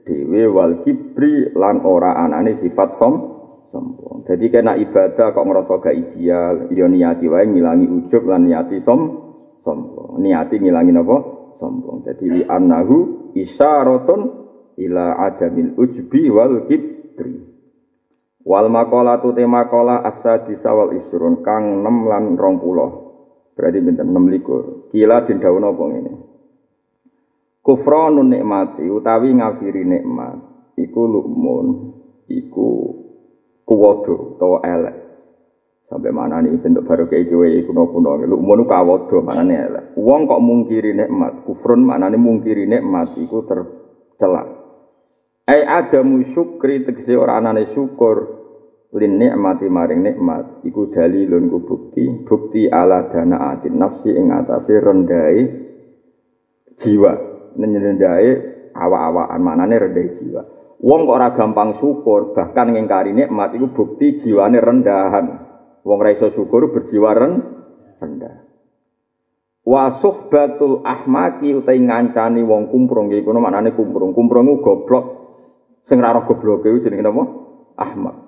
[0.07, 3.35] dhewe wal kibri lan ora anane sifat som
[3.75, 4.23] sombong.
[4.23, 8.99] Jadi kena ibadah kok ngerasa gak ideal, ya niati wae ngilangi ujub lan niati som
[9.61, 10.23] sombong.
[10.23, 11.17] Niati ngilangi napa?
[11.59, 12.07] Sombong.
[12.07, 14.21] Jadi li annahu isyaratun
[14.79, 17.43] ila adamil ujbi wal kibri
[18.45, 18.67] wal
[19.23, 23.04] tu te makola asa disawal isrun kang 6 lan 20
[23.55, 24.63] berarti pinten 6 likur.
[24.91, 26.13] Kila dindawono apa ngene?
[27.65, 30.37] Kufranun nikmati utawi ngafiri nikmat
[30.77, 31.65] iku lukmun
[32.29, 32.69] iku
[33.65, 34.95] kuwodo utawa elek.
[35.89, 39.57] Sampai mana nih bentuk baru kayak gue kuno kuno lu mau nuka waduh mana nih
[39.57, 39.83] elek?
[39.97, 44.65] Uang kok mungkiri nikmat kufrun mana nih mungkiri nikmat iku tercelak
[45.45, 48.34] Ai adamu syukri tegese ora anane syukur
[48.95, 54.79] lin nikmati maring nikmat iku dalilun ku bukti bukti ala dana atin nafsi ing atase
[54.79, 55.37] rendai
[56.79, 57.13] jiwa.
[57.55, 58.29] Nenyendae
[58.75, 60.41] awa-awaan manane rendai jiwa.
[60.79, 65.25] Wong kok ora gampang syukur bahkan ngingkari nikmat iku bukti jiwane rendahan.
[65.83, 68.35] Wong ra iso syukur berjiwa rendah.
[69.65, 74.15] Wa suhbatul ahmaki utai ngancani wong kumprung iki kono maknane kumprung.
[74.15, 75.05] Kumprung goblok.
[75.85, 77.23] Sing ra roh gobloke jenenge napa?
[77.77, 78.24] Ahmad.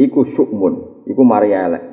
[0.00, 1.84] Iku syukmun, iku mari elek.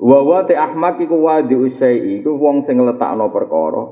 [0.00, 3.84] Wa wa te ahmak iku wadi usai iku wong sing ngletakno perkara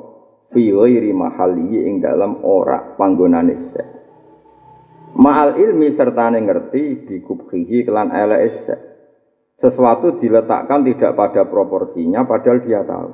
[0.49, 3.89] fi ghairi mahalli ing dalam ora panggonane sek.
[5.19, 8.81] Ma'al ilmi serta ngerti dikubhihi kelan elek sek.
[9.59, 13.11] Sesuatu diletakkan tidak pada proporsinya padahal dia tahu.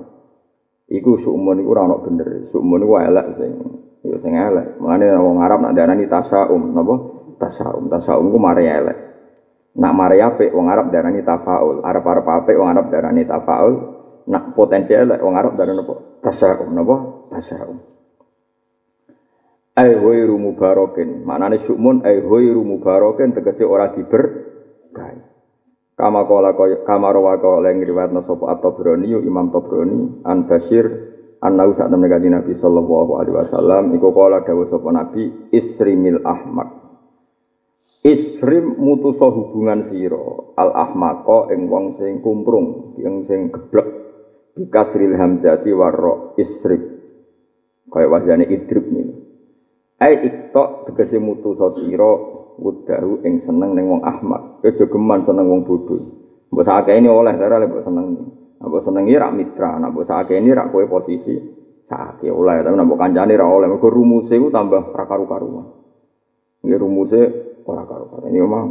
[0.93, 2.47] Iku sukmun iku ora bener.
[2.47, 3.53] Sukmun iku elek sing
[4.05, 4.77] Ya sing elek.
[4.77, 6.95] Mulane wong Arab nak darani tasaum, napa?
[7.41, 7.89] Tasaum.
[7.89, 9.14] Tasaum ku mari elek.
[9.75, 11.83] Nak mari apik wong Arab darani tafaul.
[11.83, 13.75] Arab-arab apik wong Arab darani tafaul.
[14.31, 15.95] Nak potensi elek wong Arab darani napa?
[16.23, 16.97] Tasaum, napa?
[17.35, 17.79] Tasaum.
[19.75, 21.27] Ai ghairu mubarakin.
[21.27, 25.19] Maknane syukmun ai ghairu mubarakin tegese ora diberkahi.
[25.95, 31.15] Kama kala kama rawa kala ing riwayat sapa at-Tabrani Imam Tabrani an Bashir
[31.45, 36.84] Anau saat temen Nabi sallallahu alaihi wasallam iku kala dawuh sapa Nabi isrimil ahmak.
[38.05, 40.21] Isrim mutusa hubungan sira
[40.61, 43.89] al ahmaqa ing wong sing kumprung, yang sing geblek
[44.53, 46.85] bikasril hamzati warra isrib.
[47.89, 49.09] Kaya wajane idrib nih.
[50.05, 52.13] Ai iktok tegese mutusa sira
[52.61, 54.61] wudahu ing seneng ning wong ahmak.
[54.61, 55.97] Aja geman seneng wong bodho.
[56.53, 58.21] Mbok sakene oleh cara lek seneng.
[58.61, 61.41] Napa senengi rak mitra, napa sakene rak kowe posisi
[61.89, 63.67] sakake oleh, tapi napa kancane rak oleh.
[63.73, 65.73] Mergo rumuse ku tambah ra karu-karuan.
[66.61, 67.21] Nggih rumuse
[67.65, 68.31] ora karu-karuan.
[68.31, 68.63] Ini omah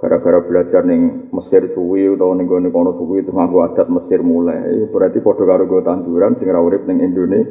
[0.00, 4.88] gara-gara belajar ning Mesir suwi utawa ning gone kono suwi itu nganggo adat Mesir mulai.
[4.90, 7.48] Berarti padha karo go tanduran sing ora urip ning Indonesia.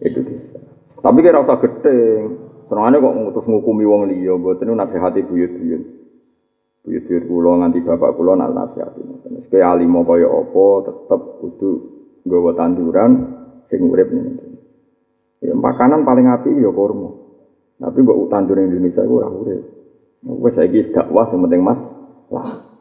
[0.00, 0.58] Indonesia.
[0.98, 2.22] Tapi kira usah gedeng.
[2.64, 5.84] Senengane kok ngutus ngukumi wong liya, mboten nasihati buyut-buyut.
[6.84, 9.00] buyut-buyut kula nganti bapak kula nak nasihati.
[9.24, 11.70] Terus kaya alimo kaya apa tetep kudu
[12.24, 13.10] nggawa tanduran
[13.68, 14.56] sing urip ning
[15.44, 17.23] Ya makanan paling apik ya kurma.
[17.84, 19.60] Tapi mbok tandur Indonesia iku ora urip.
[20.24, 21.84] Wes saiki dakwah sing penting Mas.
[22.32, 22.72] Lah.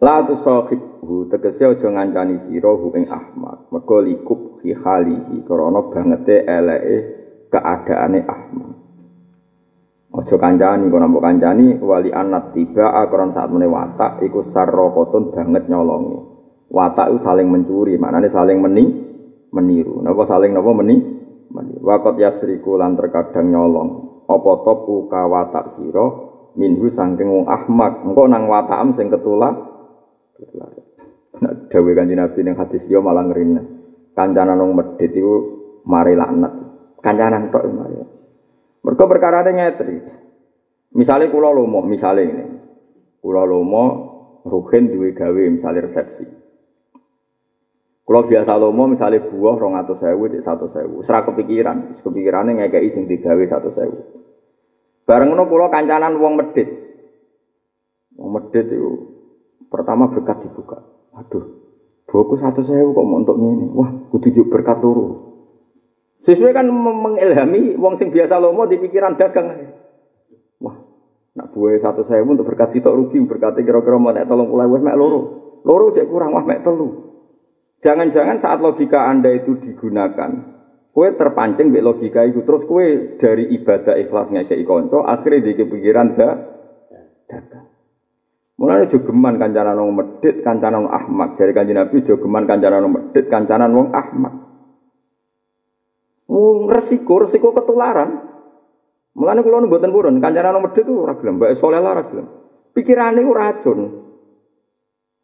[0.00, 3.68] La tu sahibhu tegese aja ngancani sira hu ing Ahmad.
[3.68, 6.96] Mergo likub fi halihi krana bangete eleke
[7.52, 8.72] keadaane Ahmad.
[10.10, 15.68] Ojo kancani, kono mbok kancani wali anak tiba akron saat mene watak iku sarrokotun banget
[15.68, 16.18] nyolongi.
[16.72, 18.90] Watak itu saling mencuri, maknanya saling meni
[19.52, 20.02] meniru.
[20.02, 20.96] Napa saling napa meni?
[21.58, 23.90] Wakot yasriku lan terkadang nyolong.
[24.30, 26.06] Apa topu ka watak sira
[26.54, 28.06] minhu sangking wong ahmak.
[28.06, 29.58] Engko nang watakam sing ketulak.
[30.38, 30.70] Ketulak.
[31.40, 33.62] Nah, dawuh Kanjeng Nabi ning hadis yo malah ngrene.
[34.14, 35.34] Kancanan wong medhit iku
[35.88, 36.52] mari laknat.
[37.02, 37.96] Kancanan tok mari.
[38.80, 40.04] Mereka perkara ada nyetri.
[40.90, 42.44] Misalnya kulo lomo, misalnya ini,
[43.22, 43.84] kulo lomo
[44.42, 46.39] ruhin duwe gawe misalnya resepsi.
[48.10, 50.98] Kalau biasa lomo misalnya buah rong atau sewu, cek satu sewu.
[51.06, 54.02] Serah kepikiran, kepikirannya ngekei sing digawe satu sewu.
[55.06, 56.66] Bareng ngono pulau kancanan wong medit.
[58.18, 59.14] Wong medit itu
[59.70, 60.82] pertama berkat dibuka.
[61.22, 61.70] Aduh,
[62.10, 63.70] buku satu sewu kok mau untuk ini.
[63.78, 65.30] Wah, kudu juk berkat turu.
[66.26, 69.54] Sesuai kan mengilhami wong sing biasa lomo di pikiran dagang.
[70.58, 70.74] Wah,
[71.38, 75.22] nak buah satu sewu untuk berkat sitok rugi berkati kira-kira mau tolong pulau mek loro.
[75.62, 77.09] Loro cek kurang wah mek telu.
[77.80, 80.30] Jangan-jangan saat logika Anda itu digunakan,
[80.92, 86.12] kue terpancing be logika itu, terus kue dari ibadah ikhlas ngekei konco, akhirnya di kepikiran
[86.12, 86.34] dah
[87.24, 87.66] dagang.
[88.60, 91.40] Mulane jogeman kancanan wong medit, kancanan wong ahmak.
[91.40, 94.34] Dari kanjeng Nabi jogeman kancanan wong medit, kancanan wong ahmak.
[96.28, 98.28] Wong resiko, resiko ketularan.
[99.16, 102.28] Mulane kula mboten purun, kancanan wong medit itu ora gelem, mbak soleh lah gelem.
[102.76, 103.80] Pikirane ora racun.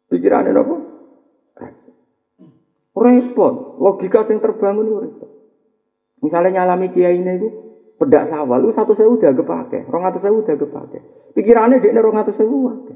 [0.09, 0.75] Pikirane napa?
[2.97, 5.29] Repot, logika sing terbangun itu repot.
[6.25, 7.49] Misalnya nyalami kiai ini itu,
[8.01, 10.99] pedak sawal itu satu sewu udah kepake, rong atau sewu udah kepake.
[11.37, 12.95] Pikirannya dia rong atau sewu wake.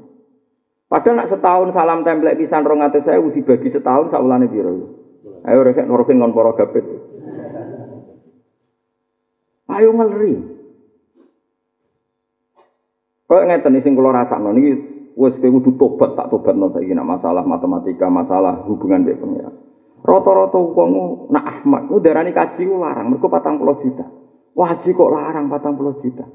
[0.90, 4.98] Padahal nak setahun salam template pisan rong atau sewu dibagi setahun saulane biro.
[5.46, 6.82] Ayo rekek norokin ngon poro gapit.
[9.70, 10.34] Ayo ngeri.
[13.30, 14.72] Kau ngeten sing kula rasakno niki
[15.16, 19.54] wis kowe kudu tobat tak tobat no saiki nak masalah matematika, masalah hubungan dengan pengiran.
[20.02, 24.04] Rata-rata wong nak Ahmad ku darani kaji ku larang mergo 40 juta.
[24.58, 26.26] Waji kok larang 40 juta.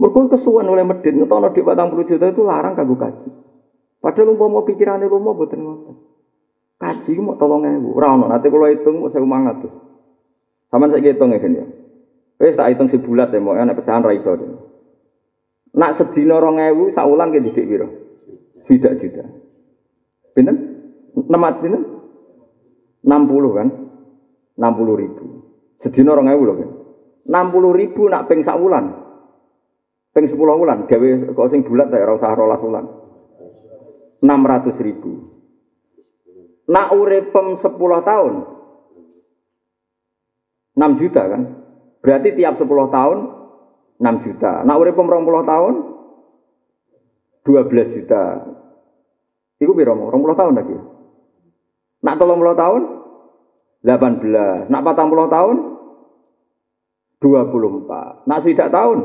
[0.00, 3.28] Mergo kesuwen oleh Medin ngetono di 40 juta itu larang kanggo kaji.
[4.00, 5.96] Padahal umpama pikirane lomo mboten ngoten.
[6.80, 7.84] Kaji ku mau 3000.
[7.96, 10.72] Ora ono nanti kula hitung mau 1500.
[10.72, 11.66] Saman saiki hitung ya kan ya.
[12.40, 14.36] Wis tak hitung sebulat ya mau enak pecahan ra iso.
[15.76, 17.88] Nak sedina 2000 saulan ke didik piro?
[18.64, 19.24] Tidak juta.
[20.32, 20.56] Pinten?
[21.12, 21.95] Nemat pinten?
[23.06, 23.68] 60 kan?
[24.58, 25.24] 60 ribu.
[25.78, 26.70] Sedina orang ewu loh kan?
[27.26, 28.90] 60 ribu nak peng sak wulan.
[30.10, 30.90] Peng 10 wulan.
[30.90, 32.84] Gawe kok sing bulat tak ora usah wulan.
[34.18, 35.12] 600 ribu.
[36.66, 38.34] Nak uripem 10 tahun.
[40.76, 41.42] 6 juta kan?
[42.02, 43.18] Berarti tiap 10 tahun
[44.02, 44.66] 6 juta.
[44.66, 45.74] Nak uripem 20 tahun
[47.46, 48.22] 12 juta.
[49.62, 49.94] Iku piro?
[49.94, 50.76] 20 tahun lagi.
[52.02, 52.95] Nak 30 tahun
[53.86, 54.66] 18.
[54.66, 55.56] Nak 40 tahun
[57.22, 58.26] 24.
[58.26, 58.98] Nak swidak tahun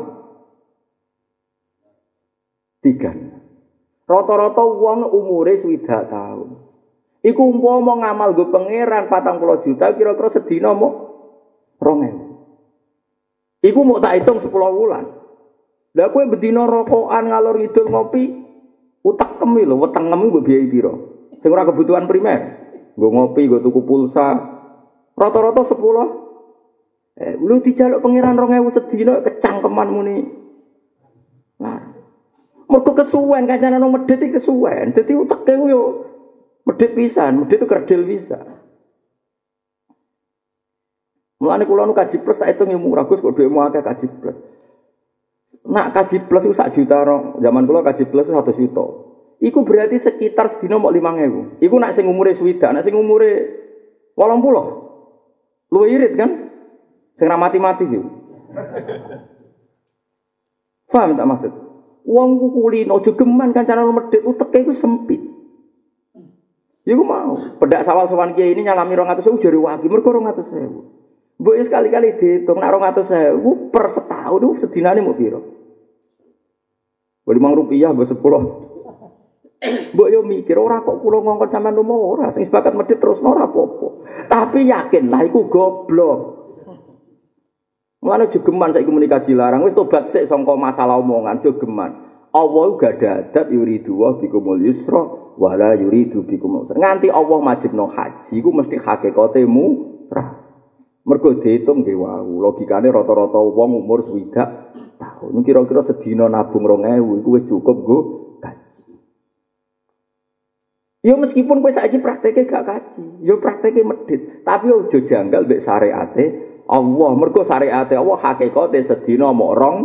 [2.82, 4.10] 3.
[4.10, 6.58] Rata-rata wong umure swidak tahun.
[7.22, 11.14] Iku umpama ngamal go pangeran 40 juta kira-kira sedina mau
[11.78, 13.62] 2000.
[13.62, 15.06] Iku mau tak hitung 10 bulan.
[15.94, 18.24] Lah kowe bedina rokokan ngalor ngidul ngopi
[19.06, 20.94] utak kemi lho wetengem mbok biayai pira?
[21.38, 22.58] Sing ora kebutuhan primer.
[22.98, 24.61] Gue ngopi, gue tuku pulsa,
[25.22, 26.34] Rata-rata sepuluh.
[27.14, 30.18] Eh, lu dijaluk pangeran rong ewu sedina kecangkeman muni.
[31.62, 31.78] Nah,
[32.66, 34.98] mergo kesuwen kancane nang medhit iki kesuwen.
[34.98, 35.82] Dadi uteke yo
[36.66, 38.42] medhit pisan, kerdil bisa.
[41.38, 44.38] Mulane kula nu kaji plus tak hitung murah Gus kok dhuwitmu akeh kaji plus.
[45.70, 47.42] Nak kaji plus itu sak juta rong.
[47.42, 48.86] Zaman kula kaji plus itu satu juta.
[49.42, 51.58] Iku berarti sekitar sedina mau lima ewu.
[51.62, 53.62] Iku nak sing umure swida, nak sing umure
[54.14, 54.91] walang pulau.
[55.72, 56.52] Lu irit kan?
[57.16, 58.08] Sing mati-mati gitu.
[60.92, 61.52] Paham tak maksud?
[62.04, 65.22] Wong ku kulino jogeman kancanan medhit uteke iku sempit.
[66.84, 67.38] Ya gue mau.
[67.62, 71.40] Pedak sawal sowan kiai ini nyalami 200.000 jare wagi 200.000.
[71.42, 73.38] Mbok ya sekali-kali dihitung nak 200.000
[73.72, 75.40] per setahun itu sedinane mau piro?
[77.22, 78.71] Boleh mang rupiah mbok 10.
[79.94, 83.46] Mbok yo mikir ora kok kula ngongkon sampean lomo ora sing sepakat medhit terus ora
[83.46, 83.88] apa-apa.
[84.26, 86.20] Tapi yakin lah iku goblok.
[88.02, 91.92] Mulane jogeman saiki komunikasi larang wis tobat sik sangka masalah omongan jogeman.
[92.34, 95.04] Allah gak ada adat yuridu wa bikumul yusra
[95.38, 96.82] wala yuridu bikumul usra.
[96.82, 100.42] Nganti Allah majibno haji iku mesti hakikate murah.
[101.02, 105.42] Mergo diitung nggih wau, logikane rata-rata wong umur swidak tahun.
[105.46, 108.00] Kira-kira sedina nabung 2000 iku wis cukup nggo
[111.02, 116.26] Yo meskipun kowe saiki prakteke gak kaji, yo prakteke medit, tapi aja janggal mbek syariate
[116.70, 117.12] Allah.
[117.18, 119.78] Mergo syariate Allah hakikate sedina mok rong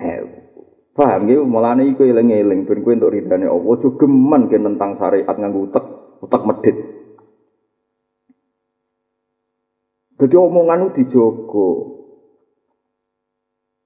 [0.00, 0.20] eh
[0.96, 5.36] paham nggih mulane iku eling-eling ben kowe entuk ridane Allah aja geman ke tentang syariat
[5.36, 5.84] nganggo utek
[6.24, 6.76] utek medit.
[10.16, 11.68] Jadi omongan itu dijogo.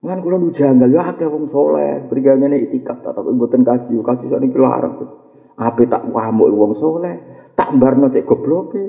[0.07, 4.31] Kan kula lu janggal ya akeh wong saleh, brigane itikaf tak tapi mboten kaji, kaji
[4.31, 5.26] sak niki larang.
[5.57, 7.17] Ape tak wamuk wong soleh,
[7.57, 8.85] tak barno cek gobloke.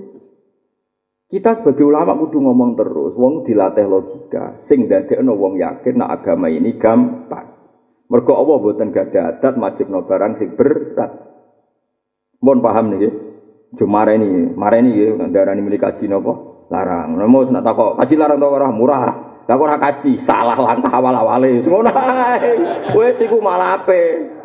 [1.27, 6.47] Kita sebagai ulama kudu ngomong terus, wong dilatih logika, sing dadekno wong yakin nak agama
[6.47, 7.51] ini gampang.
[8.07, 11.11] Mergo Allah mboten gada adat majibno barang sing berat.
[12.39, 13.11] Mohon paham nih,
[13.75, 17.19] cuma ini, mareni ya, darani milik kaji nopo larang.
[17.19, 19.03] Namo nak takok kaji larang tau ora murah.
[19.47, 21.63] Lah ora kaji, salah langkah awal-awale.
[21.63, 22.51] Ngono ae.
[22.91, 24.35] Wis iku malah ape.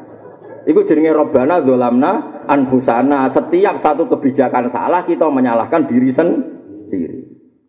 [0.63, 3.27] Iku jenenge robana dolamna anfusana.
[3.31, 7.23] Setiap satu kebijakan salah kita menyalahkan diri sendiri.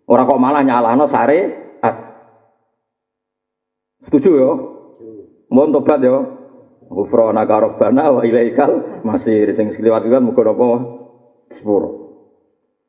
[0.06, 1.96] Orang kok malah nyalahno syariat.
[4.04, 4.52] Setuju ya?
[5.50, 6.18] Mohon tobat ya.
[6.94, 10.68] Ghufrana karobana wa ilaikal masih sing sekliwat kan muga napa
[11.50, 11.90] sepuro.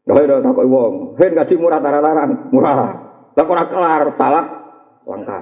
[0.05, 2.77] Lah ora tak wong, hen gaji murah tara-taran, murah.
[3.33, 4.45] Lah ora kelar salah
[5.09, 5.41] langka.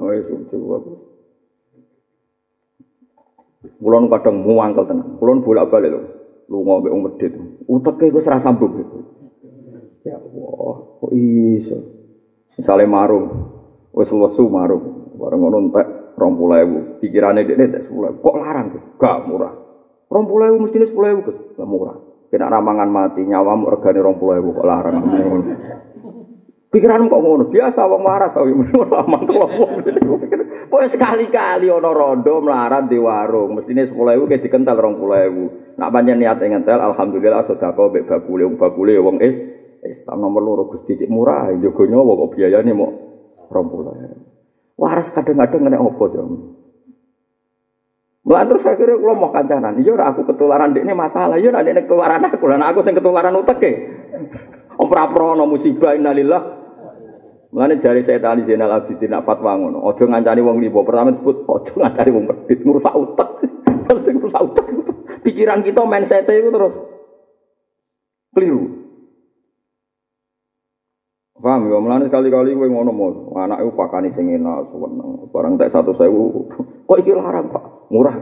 [0.00, 1.07] Oh wis aku.
[3.58, 5.18] Kulon kadang muangkel tenan.
[5.18, 6.00] Kulon bolak-balik lho.
[6.48, 7.32] Lunga mbek wong medhit.
[7.66, 8.72] Uteke wis ora sambung.
[10.06, 11.76] Ya Allah, kok iso?
[12.56, 13.26] Misalnya marung,
[13.92, 15.86] wis lesu marung, bareng ngono entek
[16.16, 17.02] 20.000.
[17.02, 18.24] Pikirane dekne entek 10.000.
[18.24, 18.82] Kok larang tuh?
[18.96, 19.52] Gak murah.
[20.08, 21.38] 20.000 mestine 10.000 Gus.
[21.58, 21.98] Gak murah.
[22.32, 24.94] Kena ramangan mati, nyawamu regane 20.000 kok larang.
[26.72, 30.40] Pikiran kok ngono, biasa wong waras awi aman pikir.
[30.68, 35.80] Pokoke sekali-kali ana rondo melarat di warung, mestine 10.000 kayak dikental 20.000.
[35.80, 39.40] Nak pancen niat ngentel alhamdulillah sedekah mbek bakule wong bakule wong is
[39.80, 42.92] Islam nomor loro Gusti cek murah, jogo nyawa kok biayane mau
[43.48, 43.88] rompul.
[44.76, 46.20] Waras kadang-kadang kena opo sih.
[48.28, 52.44] Mulai terus akhirnya kalau mau kancanan, iya aku ketularan ini masalah, iya ini ketularan aku,
[52.44, 53.72] dan aku yang ketularan utek ya.
[54.76, 56.57] Om praprono musibah innalillah.
[57.48, 59.80] Mulane jari saya tali Zainal Abidin nak fatwa ngono.
[59.80, 60.84] Ojo ngancani wong lipo.
[60.84, 63.28] Pertama disebut ojo ngancani wong medit ngrusak utek.
[64.20, 64.66] ngrusak utek.
[65.24, 66.76] Pikiran kita mindset itu terus
[68.36, 68.88] keliru.
[71.38, 73.06] Paham ya, mulane sekali-kali kowe ngono mo,
[73.38, 75.30] anak iku pakani sing enak seneng.
[75.30, 75.94] Barang tak 1000.
[76.90, 77.94] Kok iki larang, Pak?
[77.94, 78.18] Murah.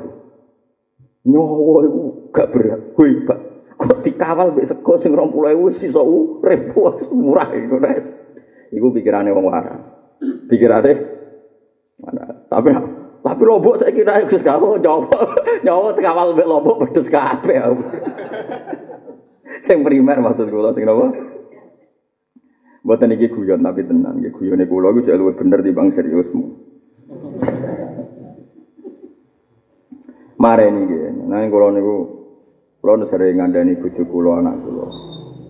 [1.24, 2.80] Nyawa iku gak berat.
[2.92, 3.38] Hoi, Pak.
[3.80, 6.76] Kok dikawal mbek sego sing 20.000 wis iso urip
[7.16, 8.25] murah iku, Nes.
[8.72, 9.86] Iku pikirane wong waras.
[10.50, 10.92] Pikirane
[12.00, 12.24] mana?
[12.50, 12.68] Tapi
[13.26, 15.10] tapi lombok saya kira Gus kamu nyawa
[15.66, 17.58] nyawa dikawal mbek lombok pedes kabeh.
[19.66, 21.10] sing primer maksud kula sing napa?
[22.86, 26.44] Buatan ini guyon tapi tenang, ya guyone kula iku jek luwih bener bang seriusmu.
[30.38, 31.26] Mare ini nggih.
[31.26, 31.96] Nah kula niku
[32.78, 35.05] kula sering ngandani bojo kula anak kula.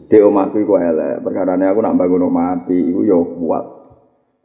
[0.06, 3.64] Dek omahku iku elek, perkarane aku nak bangun omah api iku ya kuat.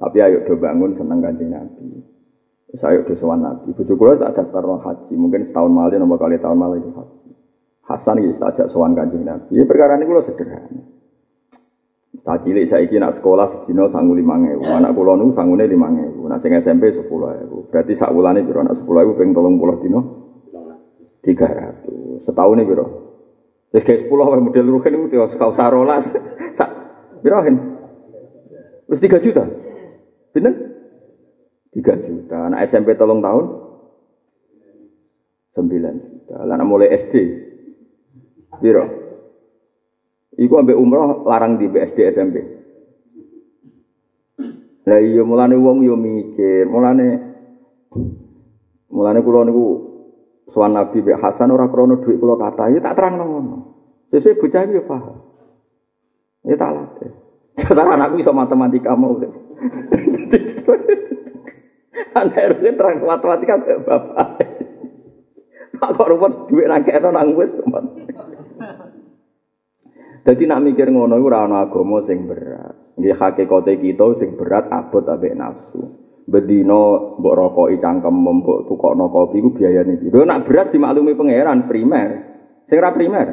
[0.01, 2.01] Tapi ayo do bangun seneng Kanjeng Nabi.
[2.73, 3.69] Saya ayo do sowan Nabi.
[3.77, 7.29] Bojo kula tak daftar haji, mungkin setahun malih nomor kali tahun malih haji.
[7.85, 9.61] Hasan iki tak ajak sowan Kanjeng Nabi.
[9.61, 10.81] Ya perkara niku sederhana.
[12.21, 14.65] Tak cilik saiki nak sekolah sedina sangu 5000.
[14.65, 16.25] Anak kula niku sangune 5000.
[16.25, 17.69] Nak sing SMP 10000.
[17.69, 20.01] Berarti sak wulane nak 10000 ping 30 dina?
[21.21, 22.25] 300.
[22.25, 22.85] Setahun ini piro?
[23.71, 26.11] Wis kayak 10 wae model rugen iku yo kau sarolas.
[26.51, 26.69] Sak
[27.23, 27.55] hen?
[28.91, 29.47] Wis 3 juta.
[30.35, 30.53] Pinten?
[31.71, 32.37] 3 juta.
[32.51, 33.45] Anak SMP tolong tahun
[35.55, 35.71] 9
[36.03, 36.35] juta.
[36.43, 37.15] Lah mulai SD
[38.59, 38.85] piro?
[40.35, 42.35] Iku ambek umroh larang di BSD SMP.
[44.87, 47.07] Lah iya mulane wong yo mikir, mulane
[48.89, 49.90] mulane kula niku
[50.51, 53.57] sowan Nabi Mbak Hasan ora krana dhuwit kula kathah, ya tak terangno ngono.
[54.11, 55.17] Sesuk bocah iki paham.
[56.43, 57.11] Ya tak latih.
[57.71, 59.15] Cara anakku iso matematika mau.
[62.11, 64.27] Anak itu terang matematika bapak.
[65.79, 67.55] Pak kok rumput duit nangkep nang wis.
[70.21, 71.65] Jadi nak mikir ngono iku ora
[72.03, 72.75] sing berat.
[72.99, 76.10] Nggih hakikate kita sing berat abot ambek nafsu.
[76.31, 80.23] Bedino mbok rokoki cangkem mbok tukokno kopi iku biayane piro?
[80.23, 82.09] Nak berat dimaklumi pangeran primer.
[82.71, 83.27] Sing ora primer.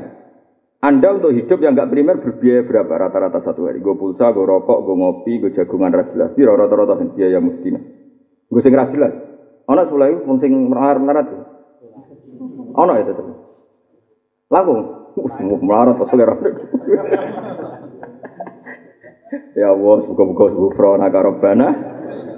[0.83, 3.83] Anda untuk hidup yang enggak primer berbiaya berapa rata-rata satu hari?
[3.83, 6.31] Gue pulsa, gue rokok, gue ngopi, gue jagungan ra jelas.
[6.35, 7.79] Piro rata-rata biaya mustina.
[8.47, 9.15] Gue sing ra jelas.
[9.67, 11.27] Ana 10.000 wong sing melarat-melarat.
[12.79, 13.27] Ana ya tetep.
[14.51, 14.75] Lagu
[15.67, 16.35] melarat selera.
[19.53, 21.69] Ya Allah, semoga-moga gufrona karobana.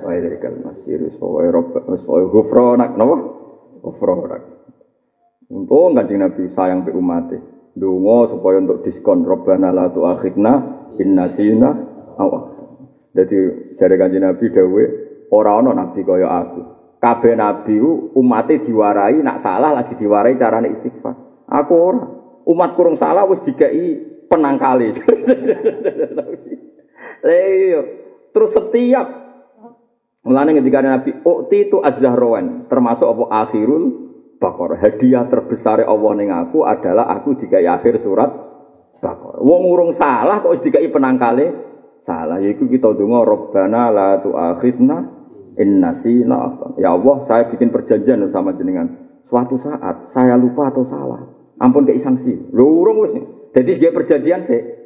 [0.02, 3.16] Wa ilaikal masir, wa rabbana wa gufrona napa?
[3.78, 4.38] Gufrona.
[5.50, 7.34] Untung kanjeng Nabi sayang be umat
[7.74, 10.52] Donga supaya untuk diskon Rabbana la tu'akhidna
[11.02, 11.74] in nasina
[12.18, 12.30] aw
[13.10, 14.88] Jadi jare kanjeng Nabi dawuh
[15.34, 16.62] ora ana nabi kaya aku.
[17.02, 17.82] Kabeh nabi
[18.14, 21.46] umate diwarai nak salah lagi diwarai carane istighfar.
[21.50, 22.04] Aku ora.
[22.46, 23.98] Umat kurung salah wis dikai
[24.30, 24.94] penangkali.
[27.24, 27.80] Lha
[28.30, 29.06] terus setiap
[30.22, 34.08] mulane ketika Nabi ukti itu az-zahrawan termasuk apa akhirul
[34.40, 34.80] Baqarah.
[34.80, 38.32] Hadiah terbesar Allah ning aku adalah aku dikai akhir surat
[39.04, 39.40] Baqarah.
[39.44, 41.52] Wong urung salah kok wis dikai penangkale
[42.08, 44.96] salah yaiku kita donga Rabbana la tu'akhidna
[45.60, 46.56] in nasina.
[46.80, 49.20] Ya Allah, saya bikin perjanjian sama jenengan.
[49.20, 51.20] Suatu saat saya lupa atau salah,
[51.60, 52.48] ampun kei sanksi.
[52.56, 52.80] Lho.
[53.52, 54.79] Jadi sebagai perjanjian sih.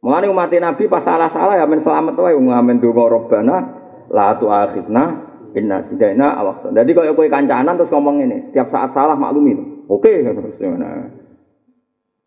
[0.00, 3.56] Mulane umat Nabi pas salah-salah ya men selamat wae ngamen donga Rabbana
[4.08, 5.04] la tu'akhidna
[5.52, 6.72] inna sidaina awaktu.
[6.72, 9.84] Jadi kalau kowe kancanan terus ngomong ini, setiap saat salah maklumi.
[9.92, 10.88] Oke terus ngono.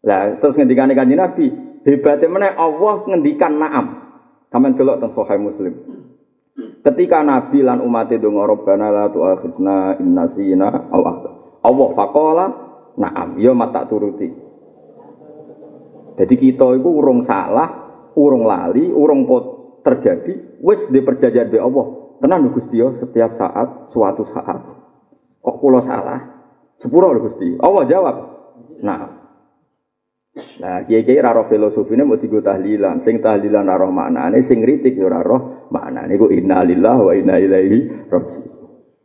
[0.05, 1.45] Lah terus ngendikane kanjeng Nabi,
[1.82, 3.86] hebatnya mana Allah ngendikan na'am.
[4.53, 5.74] Kamen delok teng Sahih Muslim.
[6.86, 11.30] Ketika Nabi lan umat itu Rabbana la tu'akhidna inna sina awaktu.
[11.63, 12.45] Allah faqala
[12.99, 14.43] na'am, ya mata turuti.
[16.14, 17.70] Jadi kita itu urung salah,
[18.14, 19.45] urung lali, urung pot
[19.82, 22.18] terjadi, wis di perjanjian be Allah.
[22.24, 24.64] Tenang Gusti ya, setiap saat, suatu saat.
[25.43, 26.24] Kok pulau salah?
[26.80, 27.59] Sepuro Gusti.
[27.59, 28.16] Allah jawab.
[28.80, 29.24] Nah,
[30.34, 35.05] Nah, kiai-kiai raro filosofi ini mau tiga tahlilan, sing tahlilan raro maknane, sing kritik ya
[35.05, 36.18] raro maknane.
[36.18, 38.09] Gue inna lillah wa inna ilaihi.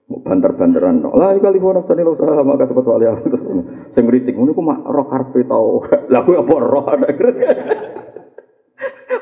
[0.09, 3.45] Banter-banteran, lah ini kali bonus tadi lo salah maka sempat wali terus
[3.93, 7.13] sing kritik, ini aku mak roh karpe tau, lah aku apa roh ada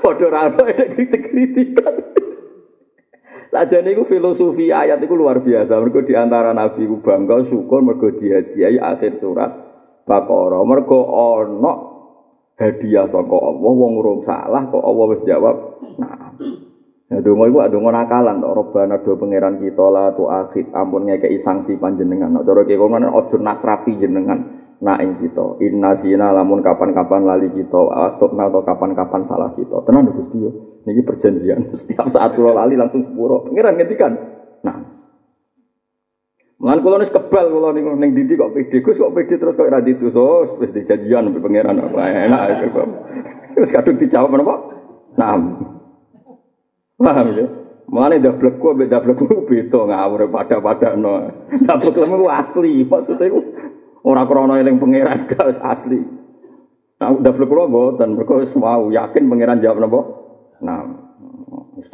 [0.03, 1.95] Podo raro ada kritik-kritikan.
[3.51, 5.75] Saja nih filosofi ayat itu luar biasa.
[5.83, 9.51] Mereka di antara nabi ku bangga syukur mereka dihadiahi akhir surat
[10.07, 10.63] Baqarah.
[10.63, 11.97] Mereka ono
[12.57, 15.57] hadiah saka Allah wong urung salah kok Allah wis jawab
[16.01, 16.33] nah
[17.07, 21.39] Ya donga iku donga nakalan tok robana do pangeran kita la tu akhid ampun ngekeki
[21.39, 22.35] sanksi panjenengan.
[22.35, 24.43] Nek cara kene ngono aja nak trapi jenengan
[24.83, 25.63] nak ing kita.
[25.63, 29.87] Inna sina lamun kapan-kapan lali kita atau atau kapan-kapan salah kita.
[29.87, 30.51] Tenan Gusti yo.
[30.83, 31.71] Niki perjanjian.
[31.79, 33.47] Setiap saat kula lali langsung sepuro.
[33.47, 34.13] Pangeran ngendikan.
[34.67, 34.77] Nah,
[36.57, 38.83] Mulan kula nis kebal kula niku ning kok pede.
[38.83, 42.43] Gus kok pede terus kok ora dituso wis dijanjian mbek pangeran apa enak.
[43.63, 44.57] Wis kadung dijawab menapa?
[45.17, 45.41] Naam.
[46.97, 47.47] Paham ya?
[47.87, 51.15] Mulane dablek ku mbek dablek ku beda ngawur pada-padano.
[51.63, 53.41] Dablek lemu asli, maksudnya iku
[54.03, 56.03] ora krana eling pangeran gak asli.
[56.97, 60.01] Nah, dablek kula mboten mergo wis mau yakin pangeran jawab napa?
[60.65, 60.81] Nah,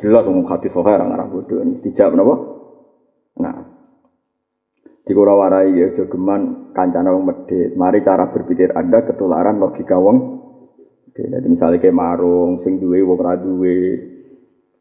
[0.01, 2.35] jelas wong hati sohe ora bodho ini dijawab napa?
[3.43, 3.57] Nah,
[5.03, 7.75] di kura warai ya jogeman kancana wong medit.
[7.77, 10.41] Mari cara berpikir Anda ketularan logika wong.
[11.13, 14.09] Oke, jadi misalnya kayak marung, sing duwe wong ra duwe.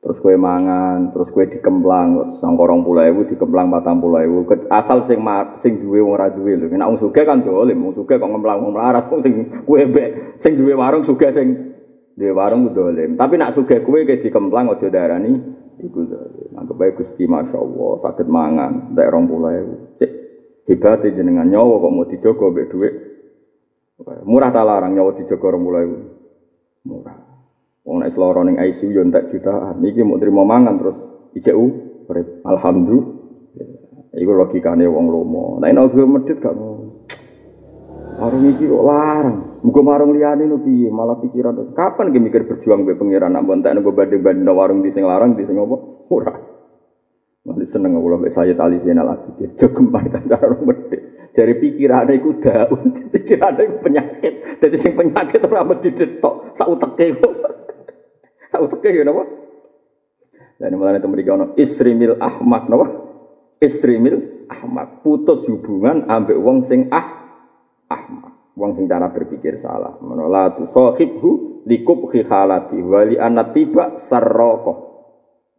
[0.01, 4.49] Terus kue mangan, terus kue dikemplang, sang korong pulau ibu dikemplang batang pulau ibu.
[4.73, 6.73] Asal sing mar, sing duwe wong ra duwe lho.
[6.73, 10.33] Nek wong sugih kan dolim, wong sugih kok ngemplang wong melarat, wong sing kue be,
[10.41, 11.77] sing duwe warung sugih sing
[12.17, 13.13] duwe warung dolim.
[13.13, 15.37] Tapi nak sugih kue kayak dikemplang aja darani
[15.77, 16.49] iku dolim.
[16.57, 19.75] Anggap bae Gusti masyaallah saged mangan, nek rong pulau ibu.
[20.01, 20.11] Cek
[20.65, 22.95] hebat jenengan nyawa kok mau dijogo mbek dhuwit.
[24.25, 25.97] Murah ta larang nyawa dijogo rong pulau ibu.
[26.89, 27.30] Murah.
[27.81, 29.81] Wong nek seloro ning ICU yo entek jutaan.
[29.81, 30.97] Iki mau terima mangan terus
[31.33, 31.65] ICU
[32.05, 32.45] urip.
[32.45, 33.21] Alhamdulillah.
[34.11, 35.57] Iku logikane wong lomo.
[35.63, 36.77] Nek nek gue medit gak mau.
[38.21, 39.37] Warung iki kok larang.
[39.65, 40.93] Muga marung liyane no piye?
[40.93, 45.07] Malah pikiran kapan ge mikir berjuang mbek pangeran nak bontek nek banding-banding warung di sing
[45.07, 45.77] larang di sing apa?
[46.11, 46.35] Ora.
[47.41, 49.57] Nanti seneng kula mbek saya tali senal abidin.
[49.57, 51.01] Jogeman kan cara medit.
[51.31, 54.59] Jari pikirane iku daun, pikirane iku penyakit.
[54.59, 57.33] Dadi sing penyakit ora mesti ditok, sak uteke kok.
[58.53, 59.23] Sak uteke ya napa?
[60.59, 62.87] Dan mulane itu mriki ana isrimil ahmak napa?
[63.63, 67.07] Isrimil ahmak, putus hubungan ambek wong sing ah
[67.87, 68.51] ahmak.
[68.59, 69.95] Wong sing cara berpikir salah.
[70.03, 74.91] Menolak tu sahibhu likub khihalati wali anat tiba sarroko.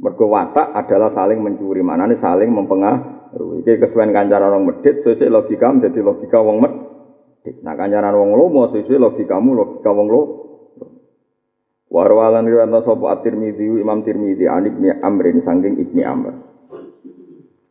[0.03, 3.63] Mergo watak adalah saling mencuri, manane saling mempengaruhi.
[3.63, 7.63] Iki kesuwen kancaran wong medit, sesuk logika menjadi logika wong medit.
[7.63, 10.23] Nah kancaran wong lomo sesuk logikamu logika wong lo.
[11.93, 16.33] Warwalan riwayat sapa At-Tirmidzi Imam Tirmidzi an Ibnu Amr saking Ibnu Amr.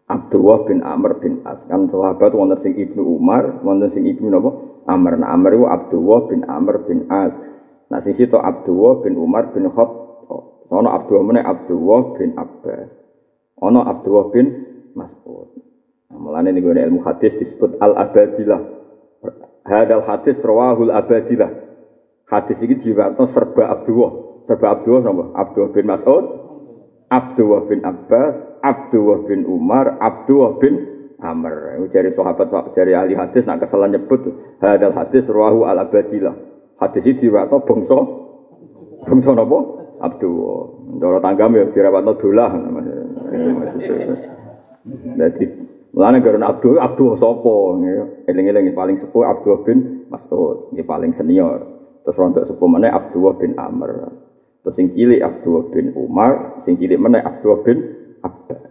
[0.06, 4.52] Abdullah bin Amr bin As kan sahabat wonten sing Ibnu Umar, wonten sing Ibnu napa?
[4.86, 5.18] Amr.
[5.18, 7.34] Nah Amr itu Abdullah bin Amr bin As.
[7.90, 10.70] Nah sing situ Abdullah bin Umar bin Khattab.
[10.70, 12.94] Ono Abdullah meneh Abdullah bin Abbas.
[13.58, 14.46] Ono Abdullah bin
[14.94, 15.50] Mas'ud.
[16.12, 18.62] Nah, mulane ning ilmu hadis disebut al-abadilah.
[19.64, 21.71] Hadal hadis rawahul abadilah.
[22.32, 24.12] Hadis ini diwaktu serba Abdullah.
[24.48, 25.24] Serba Abdullah napa?
[25.36, 26.26] Abdullah bin Mas'ud,
[27.12, 30.74] Abdullah bin Abbas, Abdullah bin Umar, Abdullah bin
[31.20, 31.84] Amr.
[31.92, 34.32] Jari sahabat jari ahli hadis nak kesalahan nyebut
[34.64, 36.34] hadal hadis ruahu ala badilah.
[36.80, 38.00] Hadis itu diwakto bangsa
[39.04, 39.60] bangsa napa?
[40.00, 40.60] Abdullah.
[40.98, 42.52] Ndara tanggam ya dirawatno dolah.
[45.20, 45.46] Dadi
[45.92, 47.76] Mulane karena Abdul Abdul sapa
[48.24, 51.81] eling-eling paling sepuh Abdul bin Mas'ud, ini paling senior.
[52.02, 54.10] Terus rontok sepuh meneh Abdul bin Amr.
[54.62, 57.78] Terus sing cilik Abdul bin Umar, sing cilik meneh Abdul bin
[58.22, 58.62] Abbas.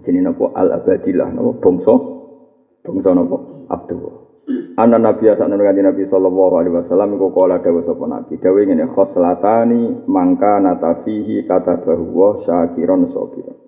[0.00, 1.94] Jenenge napa Al Abadilah napa bangsa
[2.84, 3.36] bangsa napa
[3.68, 4.30] Abdul.
[4.80, 8.34] Ana Nabi sak nang Nabi sallallahu alaihi wasallam iku kala dawuh sapa Nabi.
[8.40, 13.58] Ngene khoslatani mangka natafihi kata bahwa syakiron sabiran.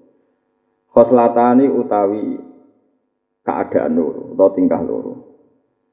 [0.91, 2.41] Khoslatani utawi
[3.47, 5.32] keadaan loro utawa tingkah loro.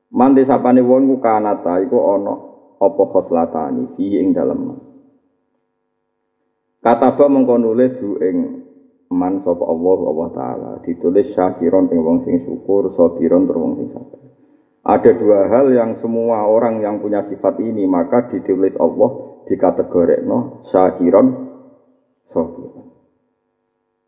[0.09, 2.33] Mante sapane wong ku kanata iku ana
[2.81, 4.73] apa khoslatani fi ing dalem.
[6.81, 8.37] Kataba mengko nulis ing
[9.13, 10.71] man sapa Allah Allah taala.
[10.81, 14.17] Ditulis syakiron ing wong sing syukur sabiron tur wong sing sabar.
[14.89, 20.25] Ada dua hal yang semua orang yang punya sifat ini maka ditulis Allah di kategori
[20.25, 21.27] no syakiron
[22.29, 22.89] sabiron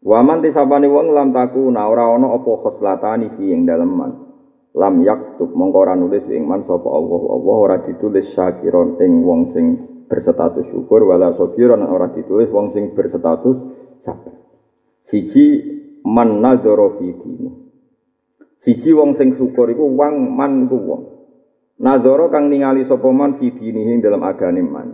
[0.02, 4.12] Waman tisabani wong lam takuna ora ana apa khoslatani fi ing dalem man
[4.76, 9.52] lam yaktub mongko ora nulis ing man sapa Allah Allah ora ditulis syakiron ing wong
[9.52, 9.66] sing
[10.08, 13.60] berstatus syukur wala sabiron ora ditulis wong sing berstatus
[14.04, 14.42] sabar
[15.02, 15.46] Siji
[16.06, 17.50] man nadzara fi dini.
[18.62, 21.04] Siji wong sing syukur iku wong man iku wong.
[21.82, 24.90] Nadzara kang ningali sapa man fi dinihi dalam agane man.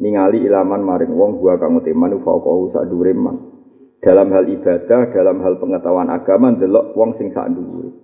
[0.00, 3.52] Ningali ilaman maring wong gua kang uteman faqahu sak man.
[4.00, 8.03] Dalam hal ibadah, dalam hal pengetahuan agama ndelok wong sing sak dhuwure.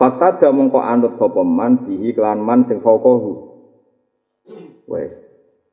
[0.00, 3.52] Fakta mongko anut sapa man bihi kelan man sing faqahu.
[4.88, 5.12] Wes.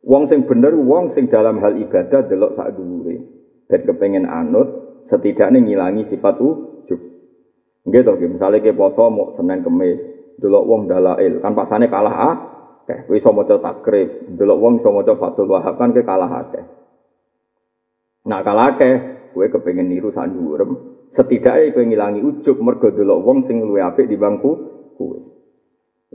[0.04, 3.24] Wong sing bener wong sing dalam hal ibadah delok sak dhuwure.
[3.72, 7.00] Ben kepengen anut setidaknya ngilangi sifat ujub.
[7.88, 10.04] Nggih to, misalnya ke poso mau Senin Kemis,
[10.44, 12.36] delok wong dalail, kan paksane kalah ah.
[12.88, 16.64] Kowe iso maca takrib, delok wong iso maca Fathul Wahab kan ke kalah akeh.
[18.28, 18.96] Nah kalah akeh,
[19.32, 20.32] kowe kepengin niru sak
[21.12, 24.52] setidaknya kowe ngilangi ujub mergo delok wong sing luwih apik di bangku
[24.96, 25.20] kowe.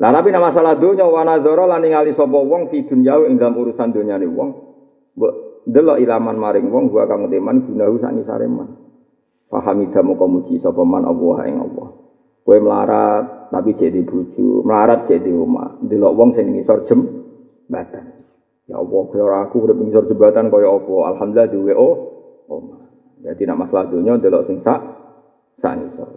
[0.01, 3.57] Lah tapi nama masalah dunya wa nazara lan ningali sapa wong fi dunya ing dalam
[3.57, 4.51] urusan dunyane wong.
[5.17, 5.33] Mbok
[5.69, 8.73] delok ilaman maring wong gua kang teman gunahu sak ngisare man.
[9.53, 11.89] Fahamida muka muji sapa man Allah ing Allah.
[12.43, 15.79] Kowe melarat tapi jadi bojo, melarat jadi omah.
[15.85, 18.25] Delok wong sing ngisor jembatan.
[18.67, 20.95] Ya Allah, ora aku urip ngisor jembatan kaya apa?
[21.15, 21.95] Alhamdulillah duwe oh.
[23.23, 24.83] Jadi nak masalah dunya delok sing sak
[25.63, 26.11] sak ngisor.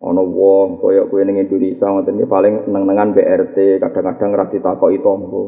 [0.00, 5.44] Ana wong kaya kowe ning Indonesia ngoten iki paling neng-nengan BRT, kadang-kadang ra ditakoki tangga.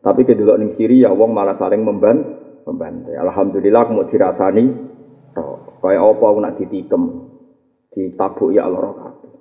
[0.00, 2.16] Tapi kedelok ning Syria wong malah saling memban
[2.64, 3.18] membantai.
[3.20, 4.90] Alhamdulillah aku mau dirasani
[5.80, 7.02] Kayak apa aku nak ditikem,
[7.88, 9.32] ditabuk ya Allah kabeh.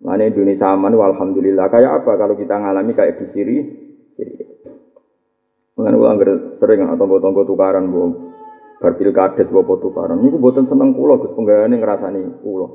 [0.00, 1.68] Mana Indonesia aman, alhamdulillah.
[1.68, 3.58] Kayak apa kalau kita ngalami kayak di Siri?
[5.76, 6.16] Mengenai ulang
[6.56, 8.25] sering atau tonggo tukaran bu,
[8.80, 10.20] berpil kades bu tukaran.
[10.20, 12.66] Ini buatan seneng kulo, gus penggayaan ngerasani kulo.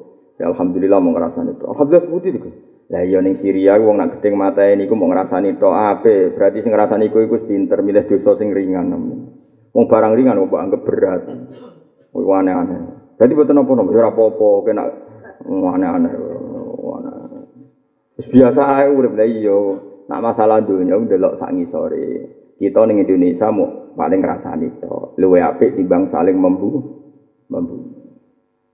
[0.41, 1.65] Ya alhamdulillah mau ngerasani itu.
[1.69, 2.49] Alhamdulillah seperti itu.
[2.91, 6.33] Lah iya ning Syria wong nak mata ini ku mau ngerasani to ape.
[6.33, 8.89] Berarti sing ngerasani ku iku pinter milih dosa sing ringan.
[9.71, 11.21] Wong barang ringan kok anggap berat.
[12.11, 12.79] Wih aneh-aneh.
[13.15, 14.83] Jadi nopo nopo, ya apa-apa, kena
[15.47, 16.13] aneh-aneh.
[18.21, 19.59] Biasa aja urip lah iyo.
[20.09, 22.27] Nak masalah dunia delok sak ngisore.
[22.59, 25.15] Kita ning Indonesia mau paling ngrasani to.
[25.19, 26.81] Luwe apik timbang saling membu
[27.51, 27.77] membu.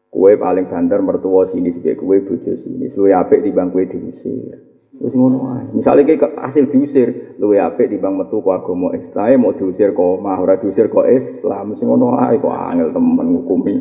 [0.07, 2.89] Kue paling banter mertua sini sebagai kue bojo sini.
[2.94, 4.57] Luwe apik timbang kue diusir.
[4.98, 5.77] Wis ngono ae.
[5.77, 10.41] Misale ki hasil diusir, luwe apik timbang metu ku agama Islam, mau diusir kok mah
[10.41, 11.76] ora diusir kok Islam.
[11.76, 13.76] Wis ngono ae kok angel temen ngukumi.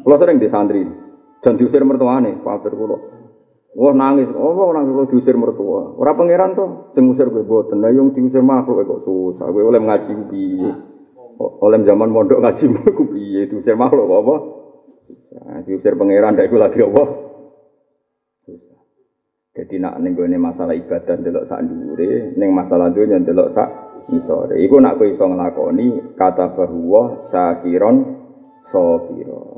[0.00, 0.88] Kula sering di santri,
[1.44, 3.17] jan diusir mertuane, kafir kula.
[3.76, 5.92] Wah nangis, oh nangis kalau diusir mertua.
[6.00, 7.84] Ora pangeran tuh, sing kowe boten.
[7.84, 9.44] Lah yang diusir makhluk kok susah.
[9.44, 10.70] Kowe oleh ngaji piye?
[11.38, 12.64] Oleh zaman mondok ngaji
[12.98, 13.44] ku piye?
[13.44, 14.36] Diusir makhluk apa?
[15.38, 17.28] Nah, diusir pangeran dak iku lagi apa?
[19.58, 23.66] Jadi nak ning gone masalah ibadah delok sak dhuwure, ning masalah dunya delok sak
[24.06, 24.54] isore.
[24.54, 27.96] Iku nak kowe iso nglakoni kata bahwa sakiron
[28.70, 29.57] sabiron.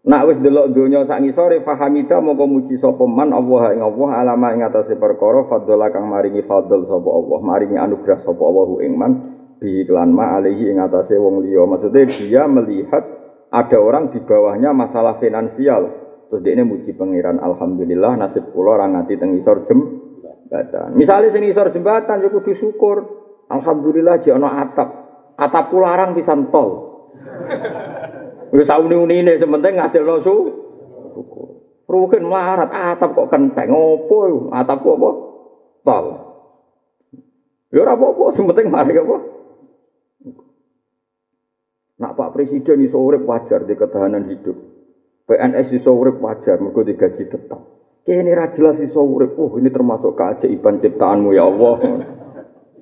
[0.00, 4.48] Nak wis delok donya sak ngisore fahamita moko muji sapa man Allah ing Allah alama
[4.56, 9.12] ing atase perkara fadhala kang maringi fadl sapa Allah, maringi anugerah sapa Allah ing man
[9.60, 11.68] bi iklan ma alihi ing atase wong liya.
[11.68, 13.04] Maksudnya dia melihat
[13.52, 15.92] ada orang di bawahnya masalah finansial.
[16.32, 20.96] Terus dia ini muji pangeran Alhamdulillah nasib kula orang nganti teng isor jembatan.
[20.96, 23.04] Misalnya sing isor jembatan ya kudu syukur.
[23.52, 24.88] Alhamdulillah jek ana atap.
[25.36, 26.88] Atap kula arang pisan tol.
[28.50, 30.34] Wis sauni-unine sementing ngasilno su.
[31.90, 35.10] Rukin melarat atap kok kenteng opo atap kok apa?
[35.82, 36.06] Tol.
[37.70, 39.16] Ya ora apa-apa, sing penting mari apa?
[42.00, 44.56] Nak Pak Presiden iso urip wajar di ketahanan hidup.
[45.30, 47.60] PNS iso urip wajar mergo digaji tetap.
[48.02, 49.38] Kene ra jelas iso urip.
[49.38, 51.76] Oh, ini termasuk keajaiban ciptaanmu ya Allah.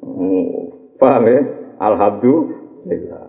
[0.09, 1.41] Hmm, paham ya?
[1.79, 3.28] Alhamdulillah.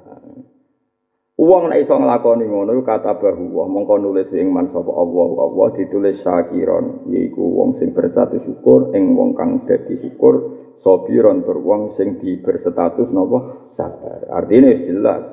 [1.40, 5.68] Uang nek iso nglakoni ngono iku kata bahwa mongko nulis ing man sapa Allah Allah
[5.72, 11.95] ditulis syakiron yaiku wong sing berstatus syukur ing wong kang dadi syukur sabiron tur wong
[11.95, 14.28] sing di berstatus napa sabar.
[14.36, 15.24] Artinya jelas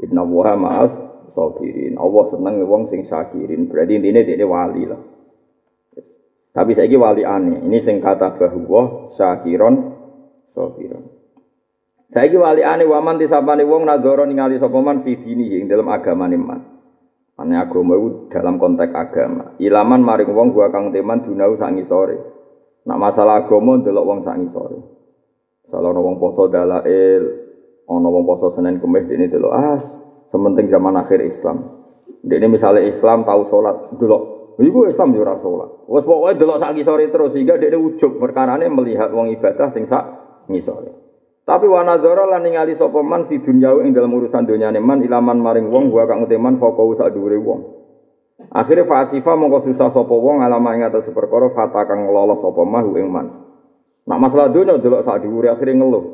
[0.00, 0.92] Inna wa ma'as
[1.36, 2.00] sabirin.
[2.00, 3.68] Allah seneng wong sing syakirin.
[3.68, 4.98] Berarti intine dia wali lah.
[6.52, 7.60] Tapi saya wali aneh.
[7.60, 10.00] Ini sing kata bahwa syakiron
[10.48, 11.11] sabiron.
[12.12, 16.28] Saya wali aneh waman disapani wong nadoro ningali sapa man fi dini ing dalam agama
[16.28, 16.60] man.
[17.40, 19.56] Ane agama itu dalam konteks agama.
[19.56, 22.20] Ilaman maring wong gua kang teman dunau sak ngisore.
[22.84, 24.76] Nak masalah agama ndelok wong sak ngisore.
[25.72, 27.22] Salah wong poso dalail,
[27.88, 29.80] ono wong poso Senin Kamis ini dulu as
[30.28, 31.64] sementing zaman akhir Islam.
[32.28, 35.88] Ini misalnya Islam tahu sholat dulu, ibu Islam juga sholat.
[35.88, 40.04] Wes pokoknya dulu sak sore terus sehingga dia ujuk perkarane melihat wong ibadah sing sak
[40.52, 41.11] ngisore.
[41.42, 45.42] Tapi wana zoro lan ningali sapa man fi dunya ing dalam urusan dunia man ilaman
[45.42, 47.60] maring wong gua kang uteman foko sak dhuwure wong.
[48.54, 52.86] Akhirnya fasifa mongko susah sapa wong alama ing atas perkara fata kang lolos sapa mah
[52.94, 53.26] ing man.
[54.06, 56.06] Nak masalah dunia delok sak dhuwure akhirnya ngeluh.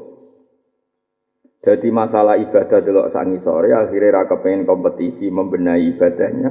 [1.60, 6.50] Jadi masalah ibadah delok sangi sore akhirnya raka pengen kompetisi membenahi ibadahnya.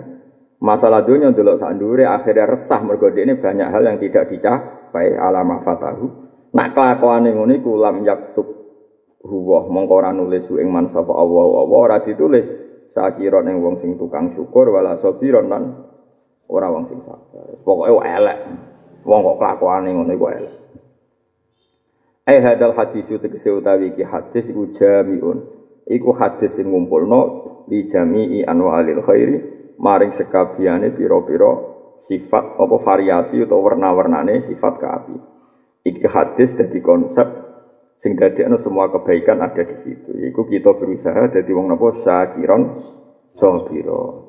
[0.61, 6.05] Masalah dunia delok sandure akhirnya resah mergo ini banyak hal yang tidak dicapai alama fatahu.
[6.53, 8.66] Nak kelakuan ngono iku lam yaktub
[9.27, 12.47] huwa mongko ora nulis ing man sapa Allah Allah ora ditulis
[12.87, 15.63] sakira ning wong sing tukang syukur wala sabiron lan
[16.47, 17.59] ora wong sing sabar.
[17.61, 18.39] Pokoke elek.
[19.03, 20.55] Wong kok kelakuane ngono iku elek.
[22.27, 25.37] Eh hadal hadis itu tegese utawi iki hadis iku jamiun.
[25.87, 27.21] Iku hadis sing ngumpulno
[27.71, 29.35] di jami'i anwa'il khairi
[29.79, 31.51] maring sekabiane pira-pira
[32.03, 35.15] sifat apa variasi atau warna-warnane sifat kaapi.
[35.87, 37.46] Iki hadis dadi konsep
[37.97, 40.13] sing dadekno semua kebaikan ada di situ.
[40.31, 42.81] Iku kita berusaha dadi wong napa syakiron
[43.33, 44.27] sabira.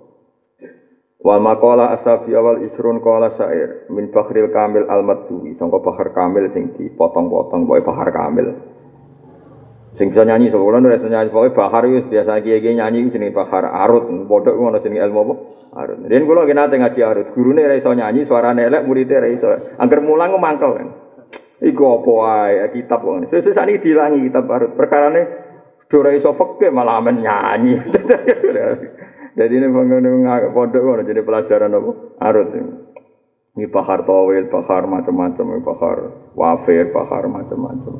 [1.18, 6.46] Wal maqala asabi awal isrun qala syair min bakhril kamil al matsui sangka bahar kamil
[6.46, 8.54] sing dipotong-potong pokoke bahar kamil.
[9.98, 13.66] Sing bisa nyanyi sapa kula ora nyanyi pokoke bahar wis biasa kiye-kiye nyanyi jenenge bahar
[13.66, 15.34] arut padha ngono jenenge ilmu apa?
[15.82, 15.98] Arut.
[16.06, 19.50] Riyen kula nate ngaji arut, gurune ora iso nyanyi, suarane elek, muridé ora iso.
[19.74, 20.88] Angger mulang mangkel kan.
[21.58, 23.26] Iku apa wae kitab kok.
[23.30, 24.78] Sesuk sakniki dilangi kitab arut.
[24.78, 25.22] Perkarane
[25.88, 27.74] ora iso fikih malah men nyanyi.
[29.38, 31.90] Jadi ini pengen pondok ngono jadi pelajaran apa?
[32.22, 32.48] Arut.
[33.58, 35.98] Ini bahar tawil, bahar macam-macam, bahar
[36.38, 37.90] wafir, bahar macam-macam.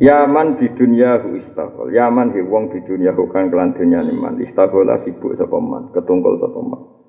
[0.00, 1.90] Yaman di dunia hu istaghol.
[1.90, 4.38] Yaman hi wong di dunia hu kan kelan dunia man.
[4.38, 6.99] Istaghola sibuk sapa man, ketungkul sapa man.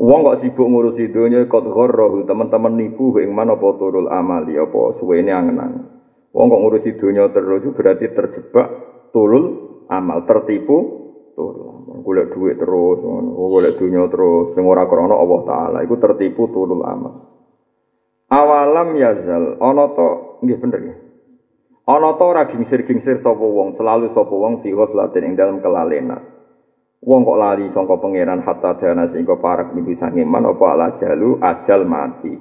[0.00, 4.96] Wong kok sibuk ngurusi dunia kot ghorrohu teman-teman nipu ing mana apa turul amali apa
[4.96, 5.84] suwene angen-angen.
[6.32, 8.68] Wong kok ngurusi dunia terus berarti terjebak
[9.12, 9.44] turul
[9.92, 10.76] amal tertipu
[11.36, 12.00] turul.
[12.00, 17.28] Golek duit terus golek dunia terus sing ora krana Allah taala iku tertipu turul amal.
[18.32, 20.98] Awalam yazal ana to nggih bener nggih.
[21.84, 26.39] Ana to ora gingsir-gingsir sapa wong selalu sapa wong fi ghaflatin ing dalam kelalenan
[27.00, 31.88] wong kok lali sangka pangeran hatta dana sehingga parek niku sangeman apa ala jalu ajal
[31.88, 32.34] mati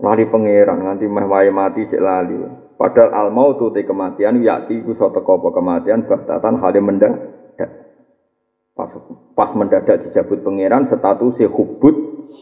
[0.00, 4.98] lali pangeran nganti meh wae mati cek lali Padahal al mautu te kematian yakti ku
[4.98, 7.70] satu kopo kematian bahtatan hal mendadak.
[8.74, 8.90] Pas,
[9.38, 11.94] pas mendadak dijabut pangeran status si hubut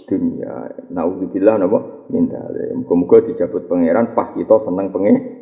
[0.08, 0.72] dunia.
[0.88, 2.72] Naudzubillah napa mindale.
[2.80, 5.41] Muga-muga dijabut pangeran pas kita seneng pengen.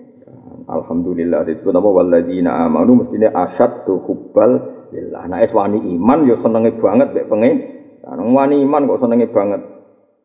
[0.67, 4.53] Alhamdulillah disebut apa walladzina amanu mestine asyaddu hubbal
[4.93, 5.25] lillah.
[5.31, 7.57] Nah es wani iman yo senenge banget mek pengen.
[8.05, 9.63] Nah, wani iman kok senenge banget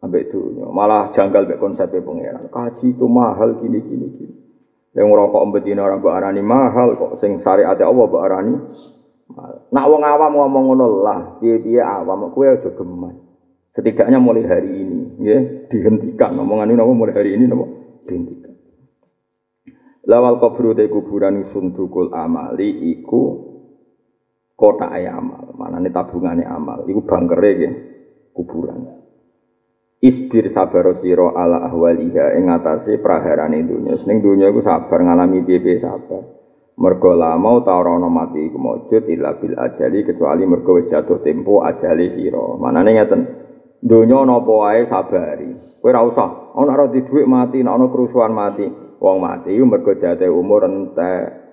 [0.02, 0.66] ambek dunia.
[0.68, 2.50] Malah janggal mek konsepnya pangeran.
[2.50, 4.36] Kaji itu mahal gini gini gini.
[4.96, 8.56] Yang ngerokok ini orang berani mahal kok sing syariat Allah berani.
[9.74, 13.18] Nak wong awam ngomong ngono lah, piye-piye awam kowe aja geman.
[13.74, 17.66] Setidaknya mulai hari ini, ya, dihentikan omongan ini mulai hari ini napa
[18.08, 18.45] dihentikan.
[20.06, 23.42] Lawal kubur te kuburan sundukul amali iku
[24.54, 27.72] kota amal, nih tabungannya amal, iku bangkere ya
[28.32, 29.02] kuburan.
[30.06, 33.98] Isbir sabar siro ala ahwaliha ing atase praharane dunya.
[33.98, 36.22] Seneng dunya iku sabar ngalami piye sabar.
[36.78, 41.24] Mergo lama ta ora ana mati iku maujud illa bil ajali kecuali mergo wis jatuh
[41.26, 42.60] tempo ajali sira.
[42.62, 43.22] Manane ngeten.
[43.82, 45.58] Donya napa wae sabari.
[45.82, 48.85] Kowe ora usah ana ora dhuwit mati, ana kerusuhan mati.
[49.00, 51.46] Wong mati iku mergo jatuh umur entek.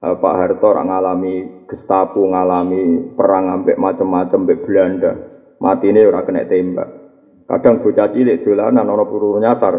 [0.00, 1.34] Pak Harto orang ngalami
[1.68, 5.12] Gestapo ngalami perang ambek macam-macam ambek Belanda.
[5.60, 6.88] Mati ini orang kena tembak.
[7.44, 9.76] Kadang bocah cilik dolanan ana peluru nyasar.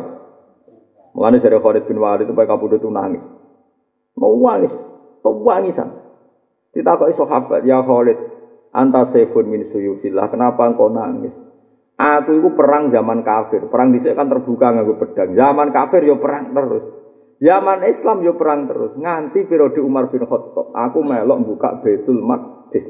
[1.18, 3.26] Mulane dari Khalid bin Walid itu pakai kabudut nangis.
[4.16, 4.72] Mau nangis,
[5.24, 5.90] wangisan.
[6.72, 8.16] Ditakoki sahabat, "Ya Khalid,
[8.72, 11.36] anta sayfun min suyufillah, kenapa engkau nangis?"
[12.02, 13.70] Aku itu perang zaman kafir.
[13.70, 15.38] Perang dhisik kan terbuka nganggo pedang.
[15.38, 16.82] Zaman kafir yo perang terus.
[17.38, 18.98] Zaman Islam yo perang terus.
[18.98, 22.90] Nganti periode Umar bin Khattab, aku melok buka Baitul Maqdis.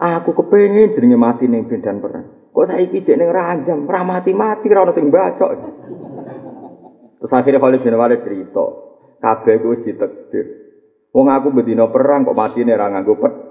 [0.00, 2.48] Aku kepengin jenenge mati ning medan perang.
[2.52, 5.50] Kok saiki jek ning ranjam, ora mati-mati sing bacok.
[7.20, 8.66] Terus akhirnya Khalid bin Walid cerita,
[9.22, 10.46] kabeh ku wis ditakdir.
[11.14, 13.41] Wong aku bedino perang kok mati ora nganggo pedang.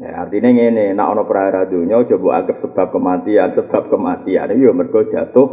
[0.00, 4.72] Ya, artinya ngene, nak ono perara dunia coba anggap sebab kematian, sebab kematian itu ya
[4.72, 5.48] mergo jatuh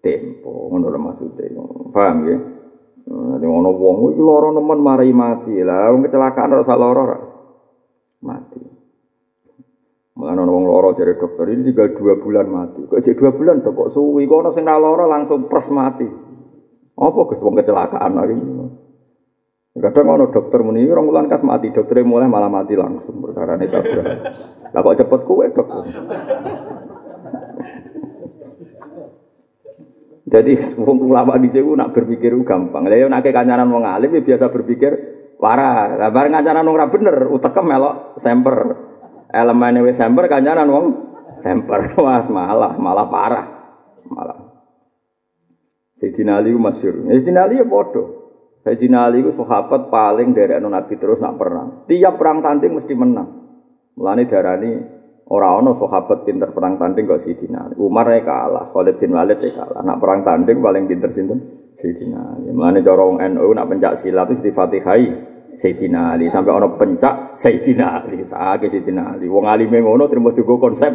[0.00, 1.60] tempo, ngono lho maksudnya.
[1.92, 2.38] Paham ya?
[3.08, 6.88] Nanti ono wong iki lara nemen mari mati lah, wong kecelakaan ora salah
[8.24, 8.64] mati.
[10.16, 12.80] Mulane ana wong lara jare dokter ini tinggal dua bulan mati.
[12.88, 16.08] Kok cek dua bulan kok suwi kok ana sing langsung pres mati.
[16.96, 18.36] Apa wong kecelakaan lagi.
[19.78, 23.70] Kadang ana dokter muni rong bulan kas mati, dokter mulai malah mati langsung perkara ini
[23.70, 24.06] tabrak.
[24.74, 25.84] Lah kok cepet kowe dokter.
[30.28, 32.90] Jadi wong ulama di sini nak berpikir gampang.
[32.90, 34.92] Lah nak kancanan wong alim ya biasa berpikir
[35.38, 35.94] parah.
[35.94, 38.56] Lah bareng kancanan wong ora bener, utekem melok semper
[39.30, 40.86] elemen wis semper kancanan wong
[41.40, 43.46] semper was malah malah parah
[44.10, 44.38] malah
[45.98, 47.06] Sayyidina Ali masyhur.
[47.10, 48.17] Ali ya padha.
[48.66, 51.86] Sayyidina Ali ku sahabat paling dari anu Nabi terus nak perang.
[51.86, 53.28] Tiap perang tanding mesti menang.
[53.94, 54.70] Mulane darani
[55.28, 57.74] ora ana sahabat pinter perang tanding kok Sayyidina Ali.
[57.78, 59.80] Umar ya kalah, Khalid bin Walid ya kalah.
[59.86, 61.38] Nak perang tanding paling pinter sinten?
[61.78, 62.50] Sayyidina Ali.
[62.50, 65.04] Mulane cara wong NU nak pencak silat itu di Fatihai
[65.58, 70.70] Sayyidina Ali sampai ono pencak Sayyidina Ali sakit Sayyidina Ali wong alime ngono terima juga
[70.70, 70.94] konsep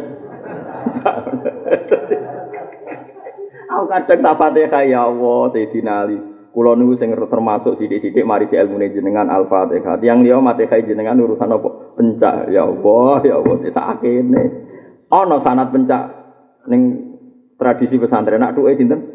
[3.74, 6.16] aku kadang tak fatihah ya Allah Sayyidina Ali
[6.54, 11.50] kula niku sing termasuk sithik-sithik mari si ilmune jenengan Al-Fatihah tiyang liya Fatihah jenengan urusan
[11.50, 11.68] apa
[11.98, 14.42] pencak ya Allah ya Allah sakene
[15.10, 16.02] ono sanat pencak
[16.70, 16.82] ning
[17.58, 19.14] tradisi pesantren nak duwe sinten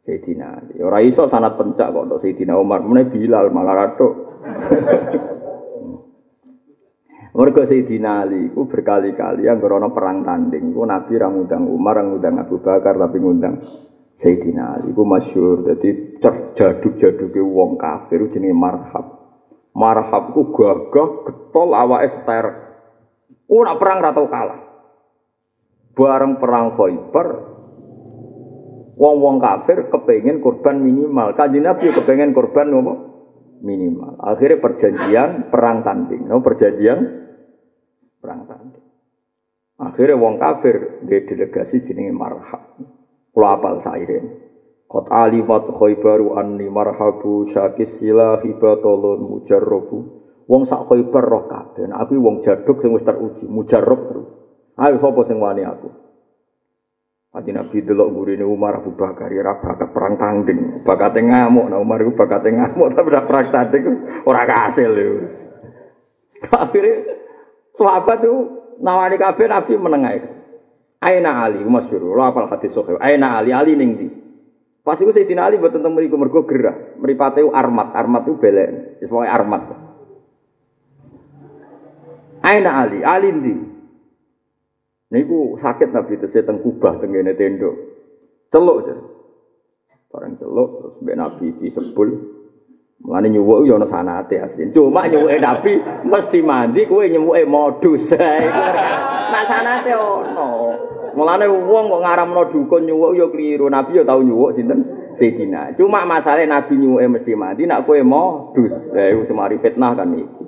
[0.00, 0.82] Sayyidina Ali.
[0.82, 2.82] Ora iso sanat pencak kok untuk Sayyidina Umar.
[2.82, 4.12] Mene Bilal malah ratok.
[7.36, 10.74] Mergo Sayyidina Ali ku berkali-kali ana perang tanding.
[10.74, 13.62] Ku Nabi ra ngundang Umar, ngundang Abu Bakar tapi ngundang
[14.20, 14.92] Sayyidina Ali.
[14.92, 16.20] Ku masyhur dadi
[16.54, 19.06] jaduk-jaduke wong kafir jenenge marhab.
[19.72, 22.46] Marhab ku gagah getol awake ster.
[23.48, 24.60] Ku nak perang ra tau kalah.
[25.90, 27.50] Bareng perang Khaibar,
[29.00, 31.32] Wong-wong kafir kepengen korban minimal.
[31.32, 32.94] Kanjeng Nabi kepengen korban apa?
[33.64, 34.20] Minimal.
[34.20, 36.28] Akhirnya perjanjian perang tanding.
[36.28, 37.00] No, perjanjian
[38.20, 38.84] perang tanding.
[39.80, 42.60] Akhirnya wong kafir dia delegasi jenenge marhab.
[43.30, 44.24] Kula apal sairen.
[44.90, 49.98] Qad alimat khaybaru anni marhabu syakis silahi batolun mujarrabu.
[50.50, 51.86] Wong sak khaybar roh kabeh.
[51.94, 54.28] Aku wong jaduk sing wis teruji, mujarrab terus.
[54.74, 56.10] Ayo sapa sing wani aku?
[57.30, 61.70] Kanjeng Nabi delok gurine Umar Abu Bakar ya bakat perang tanding, bakat ngamuk.
[61.70, 63.84] Nah Umar itu bakat ngamuk tapi udah perang tanding
[64.26, 65.30] ora kasil lho.
[66.50, 66.94] Akhirnya
[67.78, 68.34] sahabat itu
[68.82, 70.30] nawari kabeh Nabi menengah itu.
[71.00, 73.00] Aina Ali masyhur, lho apal hadis sahih.
[73.00, 74.08] Aina Ali Ali ning ndi?
[74.84, 76.96] Pas iku Sayyidina Ali mboten teng mriku mergo gerah.
[77.00, 79.00] Mripate armat, armat itu belek.
[79.00, 79.72] Wis armat.
[82.44, 83.54] Aina Ali, Ali ndi?
[85.10, 87.74] Niku sakit Nabi itu saya tengkubah tenggene tendo.
[88.52, 88.94] Celuk aja.
[90.10, 92.08] Barang celuk terus mbek Nabi disebul.
[93.00, 94.70] Mulane nyuwuk yo ana sanate asli.
[94.70, 95.72] Cuma nyuwuke Nabi
[96.06, 98.14] mesti mandi kowe nyuwuke modus.
[99.32, 100.69] Nak sanate ono.
[101.16, 103.66] Mulane wong kok ngaramno dukun nyuwuk yo keliru.
[103.66, 104.80] Nabi yo tau nyuwuk sinten?
[105.18, 105.74] Sayyidina.
[105.74, 108.74] Cuma masalah Nabi nyuwuke mesti mandi nak kowe modus.
[108.94, 110.42] Lah iku semari fitnah kan iku.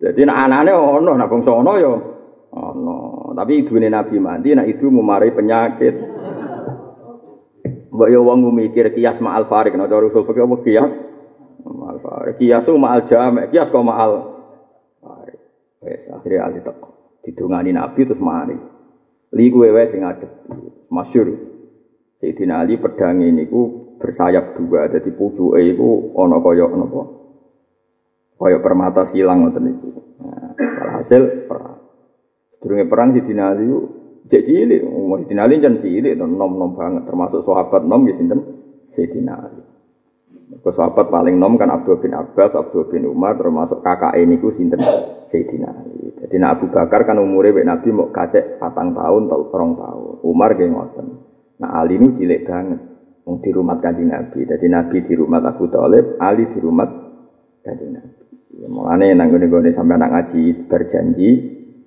[0.00, 1.92] Jadi nak anane ono, nak bangsa ono yo
[2.56, 2.96] ono.
[3.36, 5.94] Tapi ibu Nabi mandi, nak ibu memarahi penyakit.
[7.90, 10.92] Mbak yo wong mikir kias ma'al farik, nah cara usul fikih kias?
[11.66, 12.40] Ma'al farik.
[12.40, 14.12] Kias itu ma'al jamek, kias kok ma'al
[15.04, 15.38] farik.
[15.84, 17.20] Wes akhirnya ali teko.
[17.20, 18.56] Didungani Nabi terus mari.
[19.34, 20.30] Li kuwe wes sing ngadep.
[20.90, 21.28] Masyhur.
[22.20, 27.02] Sayyidina Ali pedang ini ku bersayap dua, jadi pucuke iku ana kaya napa?
[28.36, 29.88] Kaya permata silang ngoten niku.
[30.20, 30.52] Nah,
[31.00, 31.80] hasil perang.
[32.52, 33.72] Sedurunge perang Sayyidina Ali
[34.28, 38.40] cek cilik, Sayyidina Ali jan cilik nom-nom banget termasuk sahabat nom ya sinten
[38.92, 39.62] Sayyidina Ali.
[40.60, 44.52] Ke sahabat paling nom kan Abdul bin Abbas, Abdul bin Umar termasuk kakak ini ku
[44.52, 44.82] sinten
[45.30, 46.10] Sayyidina Ali.
[46.18, 50.14] Jadi Abu Bakar kan umurnya Nabi mau kacek patang tahun atau orang tahun.
[50.26, 51.06] Umar gak ngoten.
[51.62, 52.80] Nah Ali ini cilik banget.
[53.24, 54.42] Mau di rumah kanjeng Nabi.
[54.42, 56.88] Jadi Nabi di rumah Abu Talib, Ali di rumah
[57.62, 58.22] kanjeng Nabi.
[58.50, 61.30] Ya, mulane nang gone-gone sampai anak ngaji berjanji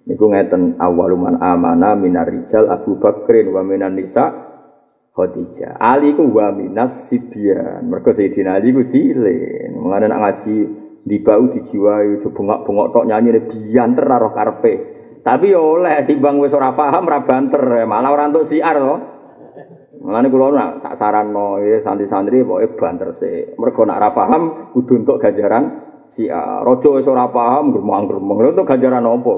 [0.07, 4.31] niku ngeten awaluman amana minar rijal Abu Bakrin wa minan nisa
[5.13, 5.77] Khadijah.
[5.77, 7.85] Ali ku wa minas sibyan.
[7.85, 9.69] Mergo Sayyidina Ali ku cilik.
[9.77, 10.55] Mulane nak ngaji
[11.03, 14.73] di bau dijiwai bengok-bengok tok nyanyi bianter roh karpe.
[15.23, 18.95] Tapi oleh timbang wis ora paham ora banter, malah ora entuk siar to.
[20.03, 23.55] Mulane kula nak tak saranno ya santri-santri pokoke banter sik.
[23.55, 24.43] Mergo nak ora paham
[24.75, 25.63] kudu entuk ganjaran
[26.11, 28.51] si Raja wis ora paham gremeng-gremeng.
[28.51, 29.33] Entuk ganjaran apa?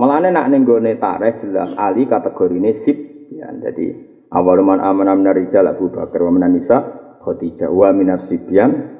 [0.00, 2.96] Mulane nak ning gone jelas Ali kategorine sip
[3.36, 3.52] ya.
[3.52, 3.92] Jadi
[4.32, 8.93] awaluman amana minar rijal Abu Bakar wa minan nisa wa minas sibyan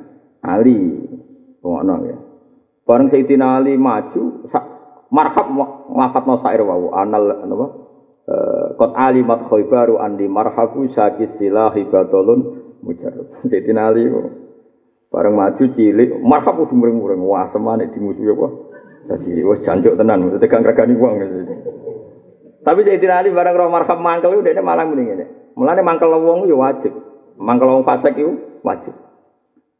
[0.44, 1.00] Ali.
[1.64, 2.18] Ngono ya.
[2.84, 4.64] Bareng Sayyidina Ali maju sak
[5.08, 5.48] marhab
[5.88, 7.84] nglafatno sair wau anal napa
[8.24, 13.28] Eh, kot alimat khaybaru andi marhabu sakit silahi batolun mujarab.
[13.52, 14.08] Jadi nali
[15.12, 18.48] bareng maju cilik marhab udah muring-muring wah semane di musuh apa.
[19.12, 21.14] Jadi wah jancuk tenan maksudnya gak ngregani wong.
[22.64, 25.26] Tapi jadi nali bareng roh marhab mangkel udah malah mending ini.
[25.52, 26.96] Mulane mangkel wong yo wajib.
[27.36, 28.32] Mangkel wong fasik itu
[28.64, 28.96] wajib.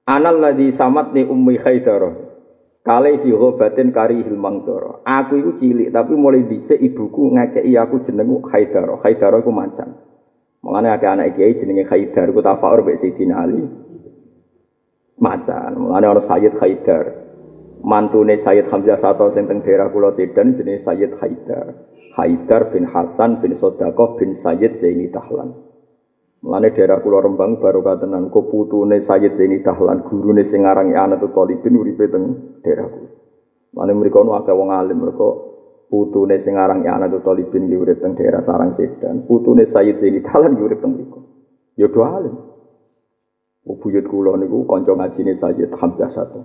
[0.05, 2.35] Anal ladzi samat ni ummi khaidarah.
[2.85, 5.01] Kale si batin kari hilmang doro.
[5.09, 9.01] Aku itu cilik tapi mulai dhisik ibuku ngekeki aku jenengku Haidar.
[9.01, 9.97] Haidar iku macan.
[10.61, 13.65] Mulane akeh anak kiai jenenge Haidar ku tafakur mek Sayyidina Ali.
[15.17, 15.81] Macan.
[15.81, 17.05] Mulane ana Sayyid Haidar.
[17.81, 21.89] Mantune Sayyid Hamzah Sato sing teng daerah kula Sedan jenenge Sayyid Haidar.
[22.21, 25.57] Haidar bin Hasan bin Sodakoh bin Sayyid Zaini Tahlan.
[26.45, 31.33] Mulane daerah kula Rembang baru katenan kok putune Sayyid Zaini Dahlan gurune sing aran Anatu
[31.33, 33.11] Talibin uripe teng daerah kula.
[33.73, 35.25] Mulane mriku ono akeh wong alim mereka
[35.89, 39.25] putune sing aran Anatu Talibin ki urip teng daerah Sarang Sedan.
[39.25, 41.19] Putune Sayyid Zaini Dahlan ki urip teng mriku.
[41.81, 42.37] Ya do alim.
[43.65, 46.45] Buyut kula niku kanca ngajine Sayyid Hamzah satu.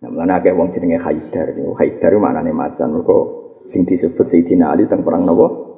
[0.00, 1.52] Nah, mulane akeh wong jenenge Haidar.
[1.76, 3.18] Haidar maknane macan mergo
[3.68, 5.69] sing disebut Sayyidina Ali teng perang napa?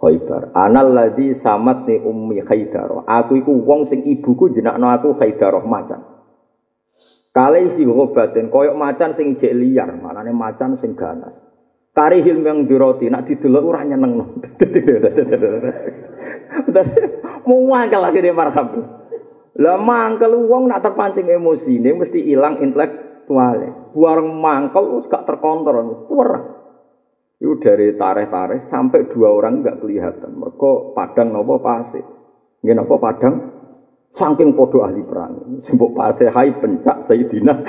[0.00, 0.56] Khaybar.
[0.56, 3.04] Anal ladzi samatni ummi Haidar.
[3.04, 6.00] Aku iku wong sing ibuku jenakno aku Haidar macan.
[7.30, 11.36] Kale isi ngobaten koyok macan sing ijek liar, manane macan sing ganas.
[11.94, 14.18] Kari hilm yang diroti, nak didelok ora nyeneng.
[17.46, 18.72] Mau mangkel akhirnya marhab.
[19.58, 23.94] Lah mangkel wong nak terpancing emosi ini mesti hilang intelektualnya.
[23.94, 26.59] Buareng mangkel gak terkontrol, kurang.
[27.40, 30.36] Itu dari tareh-tareh sampai dua orang nggak kelihatan.
[30.36, 32.04] Mereka padang nopo pasir.
[32.60, 33.34] Nggih nopo padang
[34.12, 35.56] saking podo ahli perang.
[35.64, 37.54] Sembuk hai pencak Sayyidina.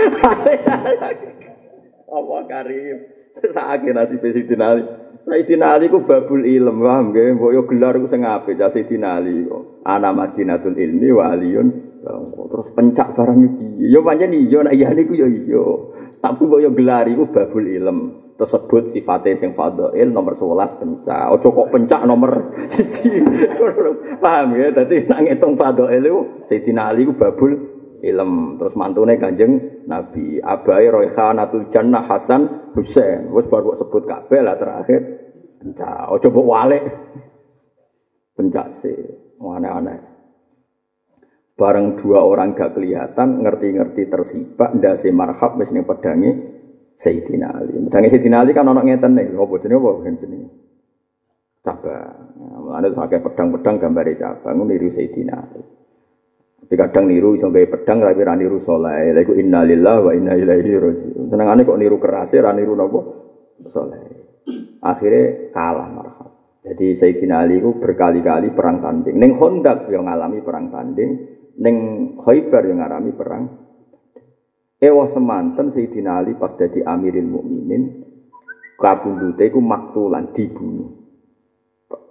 [2.12, 2.98] Apa karim?
[3.32, 4.84] Sesake nasib Sayyidina Ali.
[5.24, 7.40] Sayyidina Ali ku babul ilm, nggih?
[7.40, 9.88] Mbok yo gelar sing apik Sayyidina Ali kok.
[9.88, 11.68] Ana Madinatul ilmi wa aliyun
[12.04, 13.88] terus pencak barang iki.
[13.88, 15.64] Yo pancen iya nek iya niku yo iya.
[16.20, 21.30] Tapi mbok yo gelar iku babul ilm tersebut sifatnya sing fadhail nomor 11 pencak.
[21.38, 22.82] Ojo kok pencak nomor 1.
[24.26, 24.74] Paham ya?
[24.74, 27.54] Dadi nak ngitung fadhail itu Sayyidina Ali ku babul
[28.02, 28.58] ilm.
[28.58, 33.30] Terus mantune Kanjeng Nabi Abai Roihanatul Jannah Hasan Husain.
[33.30, 35.00] Wis baru sebut kabeh lah terakhir
[35.62, 36.10] pencak.
[36.10, 36.84] Ojo mbok walik.
[38.34, 38.98] Pencak sih.
[39.38, 40.12] Aneh-aneh.
[41.58, 46.61] Bareng dua orang gak kelihatan, ngerti-ngerti tersibak, ndase marhab wis ning pedange
[47.02, 47.82] Sayyidina Ali.
[47.82, 50.50] Mudange Sayyidina Ali kan ana ngeten nih, apa jenenge apa jenenge?
[51.66, 52.18] Cabang.
[52.62, 55.62] Mulane pakai pedang-pedang gambare cabang niru Sayyidina Ali.
[56.62, 59.18] Tapi kadang niru iso gawe pedang tapi ra niru saleh.
[59.18, 61.26] Lha iku innalillahi wa inna ilaihi raji'un.
[61.26, 63.02] Senengane kok niru keras ra niru napa?
[63.66, 64.02] Saleh.
[64.86, 66.32] Akhirnya kalah marhab.
[66.62, 69.18] Jadi Sayyidina Ali itu berkali-kali perang tanding.
[69.18, 71.12] Neng Hondak yang ngalami perang tanding,
[71.58, 71.76] neng
[72.22, 73.44] Khaybar yang ngalami perang
[74.82, 78.02] Ewa semanten Sayyidina Ali pas jadi Amiril Mukminin
[78.82, 80.90] kabundute iku maktulan dibunuh.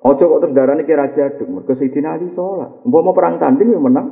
[0.06, 2.86] Ojo kok terus darane ki raja duk mergo Sayyidina Ali salat.
[2.86, 4.08] Umpama perang tanding ya menang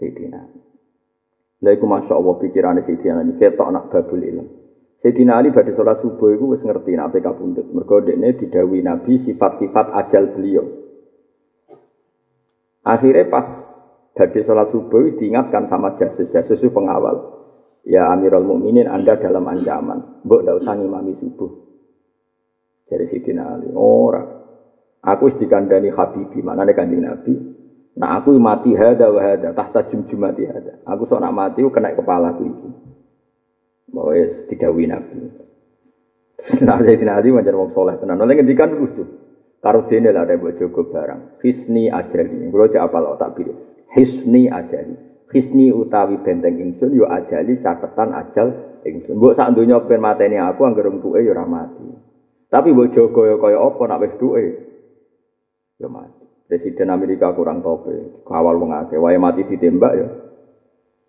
[0.00, 0.60] Sayyidina Ali.
[1.60, 4.44] Lha iku masyaallah pikirane Sayyidina Ali ketok nak babul ilmu.
[5.04, 7.68] Sayyidina Ali pada sholat subuh itu wis ngerti ape kabundut.
[7.68, 10.64] Mergo dekne didawi Nabi sifat-sifat ajal beliau.
[12.80, 13.44] Akhirnya pas
[14.16, 17.36] pada sholat subuh diingatkan sama jasus, jasus itu pengawal.
[17.84, 20.24] Ya Amirul Mukminin Anda dalam ancaman.
[20.24, 21.52] Mbok ndak usah ngimami subuh.
[22.88, 23.68] Dari Sayyidina Ali.
[23.76, 24.24] Ora.
[25.06, 27.36] Aku dikandani Habibi, mana kanjeng Nabi.
[28.00, 30.82] Nah aku mati hada wa hada, tahta jumjumati hada.
[30.82, 32.68] Aku sok nak mati kena kepala aku iki.
[33.92, 34.16] Bahwa
[34.50, 35.16] didawi Nabi.
[36.64, 38.16] Nah Sayyidina Ali wajar wong soleh tenan.
[38.16, 39.04] Oleh ngendikan lucu.
[39.60, 41.42] Karo dene lah ada buat jogo barang.
[41.44, 42.48] Hisni ajali.
[42.48, 43.65] Kulo cek apal tak pilih.
[43.96, 44.92] Hisni ajali.
[45.32, 49.16] Hisni utawi benteng ingsun yo ajali catetan ajal ingsun.
[49.16, 51.88] Mbok sak donya ben mateni aku anggere tuke yo ora mati.
[52.52, 54.44] Tapi mbok jogo yo kaya apa nak wis duwe
[55.80, 56.24] ya mati.
[56.46, 60.06] Presiden Amerika kurang tope, kawal wong akeh, wae mati ditembak ya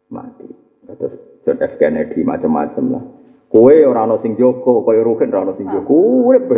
[0.10, 0.50] mati.
[0.88, 1.14] Terus
[1.46, 3.04] John F Kennedy macam-macam lah.
[3.48, 5.94] Kowe ora ana sing jogo, kaya Rugen ora ana sing jogo,
[6.26, 6.50] urip.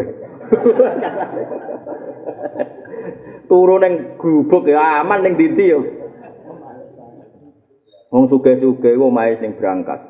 [3.49, 5.98] Turu ning gubuk ya aman ning ndi.
[8.09, 10.01] Wong suge-suge omahe ning Brangkas.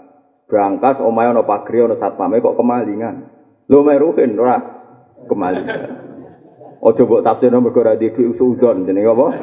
[0.47, 3.27] Brangkas omahe ana pagri ana satpame kok kemalingan.
[3.67, 4.57] Lho mek Rugen ora
[5.27, 5.81] kemalingan.
[6.79, 9.25] Ojo tafsir mergo ora duwe usudon jenenge apa?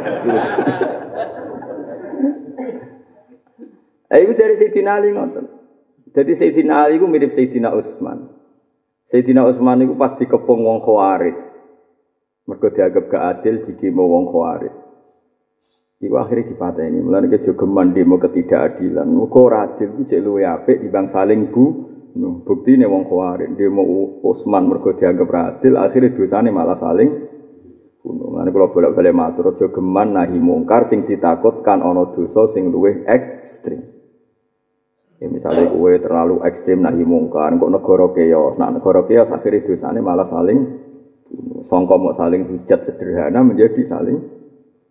[4.07, 5.51] Eh iku dari Sayyidina Ali ngoten.
[6.15, 8.31] Jadi Sayyidina Ali ku mirip Sayyidina Utsman.
[9.11, 11.35] Sayyidina Utsman iku pas dikepung wong Khawarij.
[12.47, 14.86] Mergo dianggap gak adil dikimo wong Khawarij.
[15.97, 17.01] Iku akhirnya dipateni.
[17.01, 19.09] Mulane kejogeman demo ketidakadilan.
[19.09, 21.65] Muga ora adil ku cek luwe apik dibanding saling bu
[22.17, 23.85] bukti ini wong khawarin, dia mau
[24.25, 25.29] Utsman mergo dianggap
[25.61, 27.11] adil, akhirnya dosanya malah saling
[28.01, 28.41] bunuh.
[28.41, 33.05] Nanti kalau bolak balik matur, aja geman nahi mungkar, sing ditakutkan ono dosa sing luwih
[33.05, 33.85] ekstrim.
[35.21, 40.01] Ya misalnya kue terlalu ekstrim nahi mungkar, kok negara keos, nah negara keos akhirnya dosanya
[40.01, 40.59] malah saling
[41.29, 41.69] bunuh.
[41.69, 44.36] Songko mau saling hujat sederhana menjadi saling.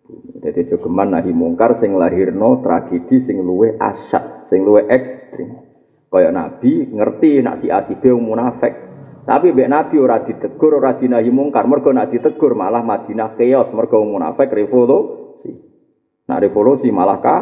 [0.05, 5.65] Jadi aja geman nahi mungkar, sing lahirno tragedi sing luwih asyat, sing luwih ekstrim.
[6.13, 8.71] Kaya Nabi ngerti nak si A si B munafik.
[9.25, 11.65] Tapi mbek Nabi ora ditegur, ora dinahi mungkar.
[11.65, 15.49] Mergo nak ditegur malah Madinah keos, mergo munafik revolusi.
[16.29, 17.37] Nak revolusi malah ka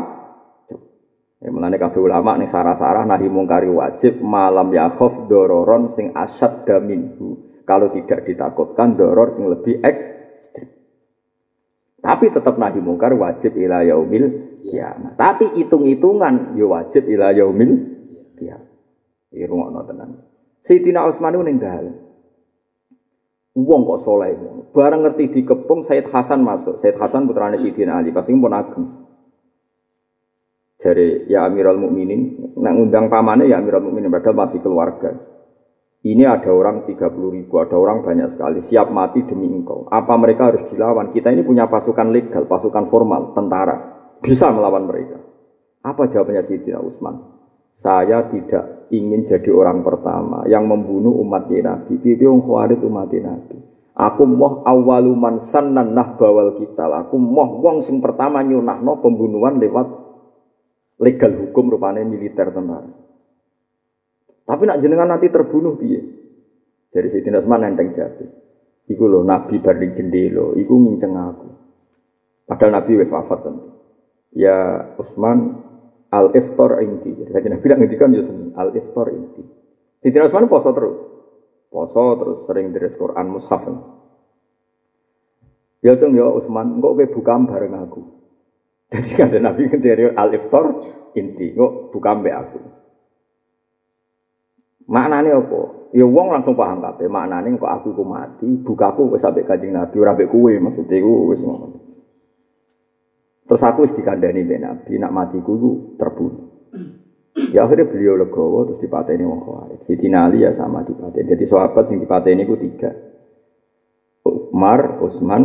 [1.43, 6.63] Ya mulane kabeh ulama ning sarah-sarah nahi mungkari wajib malam ya khof dororon sing asad
[6.63, 7.59] daminhu.
[7.67, 10.12] Kalau tidak ditakutkan doror sing lebih ekstrim.
[12.03, 15.15] Tapi tetap nahi mungkar wajib ila yaumil kiamat.
[15.15, 17.93] Tapi hitung-hitungan ya wajib ila yaumil
[18.43, 18.59] Ya.
[19.31, 20.09] Iki rungokno tenan.
[20.67, 21.95] Sayyidina Utsman ning dal.
[23.53, 24.33] Wong kok soleh
[24.73, 26.81] Barang ngerti dikepung Said Hasan masuk.
[26.81, 28.85] Said Hasan putrane Sayyidina Ali, pasti pun ageng.
[30.81, 35.15] Dari ya Amirul Mukminin, nak ngundang pamane ya Amirul Mukminin padahal masih keluarga.
[36.03, 36.99] Ini ada orang 30
[37.31, 39.87] ribu, ada orang banyak sekali, siap mati demi engkau.
[39.87, 41.15] Apa mereka harus dilawan?
[41.15, 43.75] Kita ini punya pasukan legal, pasukan formal, tentara.
[44.19, 45.23] Bisa melawan mereka.
[45.79, 47.23] Apa jawabannya Sayyidina Utsman?
[47.79, 51.95] Saya tidak ingin jadi orang pertama yang membunuh umat Nabi.
[51.95, 53.57] Pipi wong khawarij umat Nabi.
[53.93, 56.83] Aku moh awaluman sanan nah bawal kita.
[57.07, 59.87] Aku moh wong sing pertama nyunahno pembunuhan lewat
[60.99, 63.02] legal hukum rupanya militer tentara.
[64.43, 65.99] Tapi nak jenengan nanti terbunuh piye?
[66.93, 68.25] Dari Sayyidina Utsman nenteng jati.
[68.91, 71.47] Iku lho Nabi bari jendelo, iku nginceng aku.
[72.43, 73.69] Padahal Nabi wis wafat tentu.
[74.35, 75.63] Ya Utsman
[76.11, 77.15] al iftar inti.
[77.15, 78.21] Jadi Nabi bilang ngendikan ya
[78.59, 79.43] al iftar inti.
[80.03, 80.97] Di Utsman poso terus.
[81.71, 83.63] Poso terus sering deres Quran mushaf.
[85.83, 88.01] Ya cung ya Utsman, engko kowe buka bareng aku.
[88.93, 90.63] Jadi kan Nabi ngendiri al iftar
[91.15, 92.59] inti, engko buka mbek aku.
[94.87, 95.61] Maknane apa?
[95.93, 97.07] Ya wong langsung paham kabeh.
[97.07, 101.13] Maknane kok aku ku mati, bukaku wis sampe Kanjeng Nabi ora mbek kowe maksudnya iku
[101.31, 101.67] wis ngono.
[103.47, 106.45] Terus aku wis dikandani mbek Nabi, nak matiku iku terbunuh.
[107.53, 109.79] Ya akhirnya beliau legowo terus dipateni wong Khawarij.
[109.89, 111.33] Siti Nali ya sama dipateni.
[111.33, 112.93] Jadi sahabat sing dipateni ku tiga.
[114.53, 115.43] Umar, Utsman,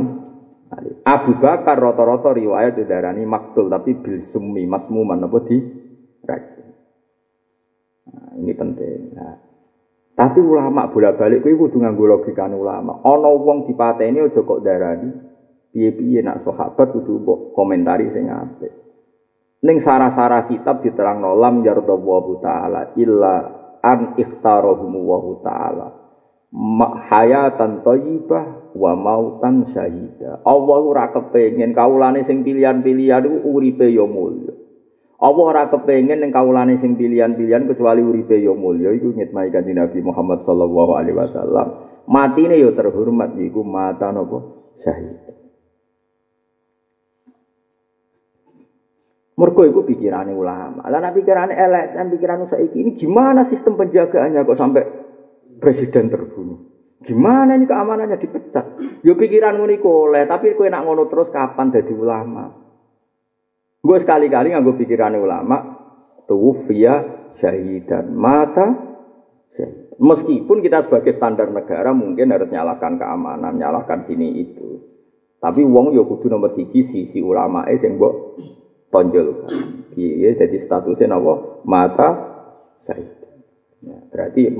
[0.69, 1.01] Ali.
[1.01, 5.57] Abu Bakar rata-rata riwayat didarani maktul tapi bil summi masmuman apa di
[8.09, 9.01] Nah, ini penting.
[9.13, 9.37] Nah,
[10.19, 12.99] tapi ulama bolak-balik kuwi kudu nganggo logika ulama.
[13.07, 15.15] Ana wong dipateni aja kok darani
[15.71, 18.75] piye-piye nak sahabat kudu mbok komentari sing apik.
[19.63, 23.35] Ning sarah-sarah kitab diterang lam yardallahu taala illa
[23.79, 25.89] an ikhtarahum wa taala.
[27.13, 30.43] hayatan thayyibah wa mautan syahida.
[30.43, 34.68] Allah ora kepengin kaulane sing pilihan-pilihan iku uripe ya mulya.
[35.19, 39.99] Allah ora kepengin ning kawulane sing pilihan-pilihan kecuali uripe yo mulya iku ngitmai kanjeng Nabi
[39.99, 41.67] Muhammad sallallahu alaihi wasallam.
[42.07, 44.39] Matine yo terhormat iku mata napa
[44.79, 45.19] syahid.
[49.39, 50.87] Mergo iku pikirane ulama.
[50.87, 54.83] Lah nek pikirane LSM, pikiran saiki ini gimana sistem penjagaannya kok sampai
[55.59, 56.59] presiden terbunuh?
[57.03, 58.67] Gimana ini keamanannya dipecat?
[59.07, 62.68] Yo pikiran ngono iku oleh, tapi kowe nak ngono terus kapan dadi ulama?
[63.89, 65.65] Gue sekali-kali nganggo pikiran ulama,
[66.29, 66.95] tuwfiya
[67.41, 68.85] syahidan mata.
[69.97, 74.85] Meskipun kita sebagai standar negara mungkin harus nyalakan keamanan, nyalakan sini itu.
[75.41, 78.37] Tapi wong yo kudu nomor siji sisi ulama eh sing mbok
[78.93, 79.89] tonjolkan.
[79.97, 81.65] Iya, jadi statusnya napa?
[81.65, 82.09] Mata
[82.85, 83.09] syahid.
[83.81, 84.53] Ya, berarti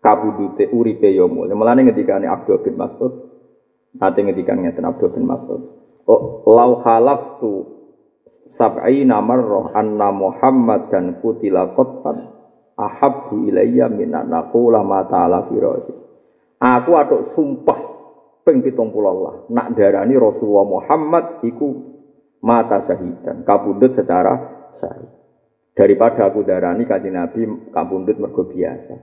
[0.00, 1.52] kabudute uripe yo mulya.
[1.52, 3.12] Mulane ngendikane Abdul bin Mas'ud,
[4.00, 5.62] nate ngendikan ngeten Abdul bin Mas'ud.
[6.08, 7.77] Oh, lau halaftu
[8.48, 12.32] sab'ina marrah anna Muhammad dan kutila qattan
[12.78, 15.92] ahabbu ilayya min naqula ma ta'ala firasi.
[16.58, 17.78] Aku atuk sumpah
[18.46, 21.68] ping 70 Allah nak darani Rasulullah Muhammad iku
[22.42, 24.34] mata syahidan kabundut secara
[24.78, 25.10] syahid.
[25.74, 28.98] Daripada aku darani kanjeng Nabi kabundut mergo biasa.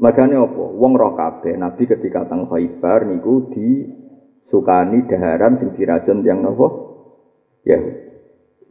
[0.00, 0.64] Makanya apa?
[0.78, 6.68] Wong roh kabeh Nabi ketika teng Khaibar niku disukani daharan sing diracun yang napa?
[7.66, 8.09] Yahudi.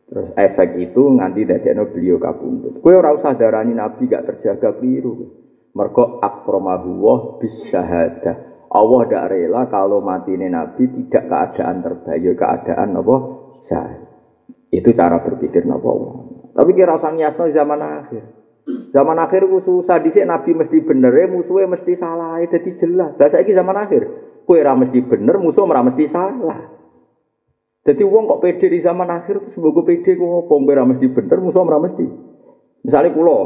[0.10, 2.82] Terus efek itu nganti dadekno beliau kabundut.
[2.82, 5.38] Kowe ora usah darani nabi gak terjaga keliru.
[5.78, 8.66] Mergo akramahu wa bisyahadah.
[8.70, 13.16] Allah tidak rela kalau mati ini nabi tidak keadaan terbaik, ya keadaan apa?
[13.66, 14.02] Syahid.
[14.70, 15.90] Itu cara berpikir napa
[16.54, 18.24] Tapi kira usah nyasno zaman akhir.
[18.94, 23.18] Zaman akhir ku susah dhisik nabi mesti bener, musuhnya mesti salah, jadi jelas.
[23.18, 24.06] Lah saiki zaman akhir,
[24.46, 26.79] kowe ora mesti bener, musuh ora mesti salah.
[27.90, 31.42] Jadi uang kok pede di zaman akhir itu sebagai pede kok apa ora mesti bener
[31.42, 32.06] musuh mesti.
[32.86, 33.38] Misalnya kulo,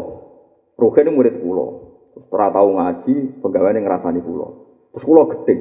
[0.75, 1.65] Rogen murid kulo,
[2.11, 4.47] terus ngaji, pegawai yang ngerasani kulo.
[4.91, 5.59] Terus kulo gedeng.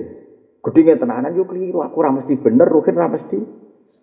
[0.67, 3.39] Gedenge tenanan yo keliru, aku ora mesti bener, Rogen ora mesti.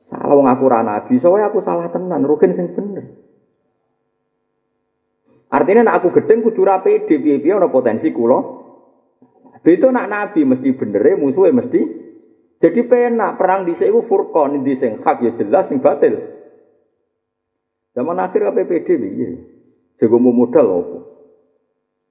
[0.08, 3.04] Salah wong aku ora nabi, soalnya aku salah tenan, Rogen sing bener.
[5.52, 8.64] Artinya nak aku gedeng kudu ra pede piye-piye ana potensi kulo.
[9.60, 11.99] Beto nak nabi mesti bener, musuhnya mesti
[12.60, 16.20] jadi penak perang di sini furqan di sing hak ya jelas sing batil.
[17.96, 19.30] Zaman akhir PPD piye?
[19.96, 20.98] Jago modal opo.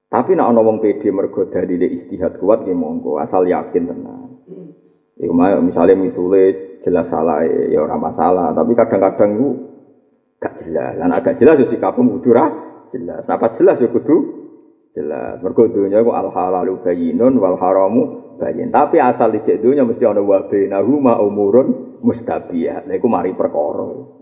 [0.08, 4.40] Tapi nak ana wong PD mergo dalile istihad kuat ya monggo asal yakin tenang.
[5.20, 9.48] Iku misalnya misule jelas salah ya ora masalah, tapi kadang-kadang itu
[10.40, 10.96] gak jelas.
[10.96, 12.32] Lan agak jelas yo sikapmu kudu
[12.88, 13.28] jelas.
[13.28, 14.16] Pas jelas yo kudu
[14.94, 15.42] jelas.
[15.42, 18.02] Mergo dunya ku al halalu bayyinun wal haramu
[18.38, 18.70] bayin.
[18.70, 22.86] Tapi asal di dunya mesti ana wa bainahuma umurun mustabiyah.
[22.86, 24.16] Lha iku mari perkara.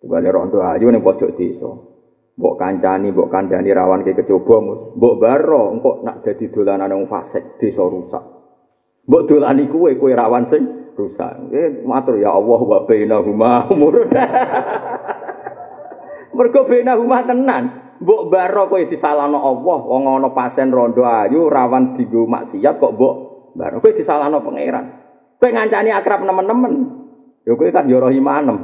[0.00, 1.68] Bali rondo ayu ning pojok desa.
[2.40, 7.60] Mbok kancani, mbok kandhani rawan ke kecoba, mbok baro engko nak dadi dolanan wong fasik
[7.60, 8.24] desa rusak.
[9.04, 10.64] Mbok dolani kuwe kowe rawan sing
[10.96, 11.52] rusak.
[11.52, 14.08] Eh matur ya Allah wa bainahuma umurun.
[16.40, 17.64] Mergo bainahuma tenan.
[18.00, 23.14] Mbok baro kowe disalahno Allah, wong ana pasien rondo ayu rawan dienggo maksiat kok mbok
[23.54, 24.86] Baru kowe disalahno pangeran.
[25.40, 26.74] Kowe ngancani akrab nemen-nemen.
[27.42, 28.58] Ya kowe kan yo imanem.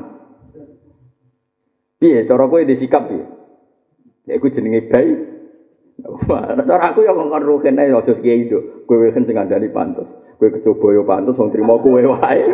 [1.98, 3.24] Piye cara kowe disikap piye?
[4.28, 5.12] Ya iku jenenge bayi.
[6.68, 8.84] Cara aku ya ngongkon rugen ae aja kiai itu.
[8.86, 10.12] Kowe kan sing ngandani pantes.
[10.38, 12.44] Kowe kecoba yo pantes wong trimo kowe wae.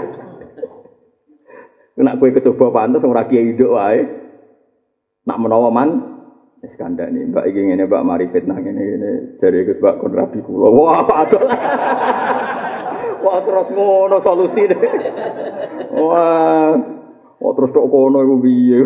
[2.01, 4.01] Nek kowe kecoba pantes ora kiai wae.
[5.27, 6.12] Nak menawa man
[6.63, 9.11] Wis kandhani, Mbak iki ngene Mbak mari fitnah ngene ngene
[9.43, 10.71] jare Gus Mbak kon rabi kula.
[10.71, 11.51] Wah, padahal.
[13.19, 14.79] Wah, terus ngono solusi deh.
[15.99, 16.79] Wah.
[17.43, 18.79] Wah, terus tok kono iku piye?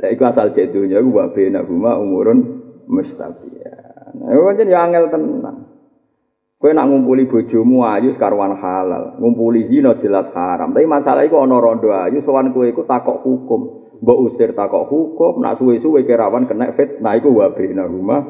[0.00, 2.40] Lah iku asal cek dunya iku wa bena huma umurun
[2.88, 4.16] mustaqiyan.
[4.16, 5.56] Nah, pancen ya angel tenan.
[6.60, 10.72] Kowe nak ngumpuli bojomu ayu sekarwan halal, ngumpuli zina jelas haram.
[10.72, 13.79] Tapi masalah iku ana rondo ayu sowan kowe iku takok hukum.
[14.00, 18.20] Mbok usir takok hukum nak suwe-suwe kerawan kena fitnah iku wa bina rumah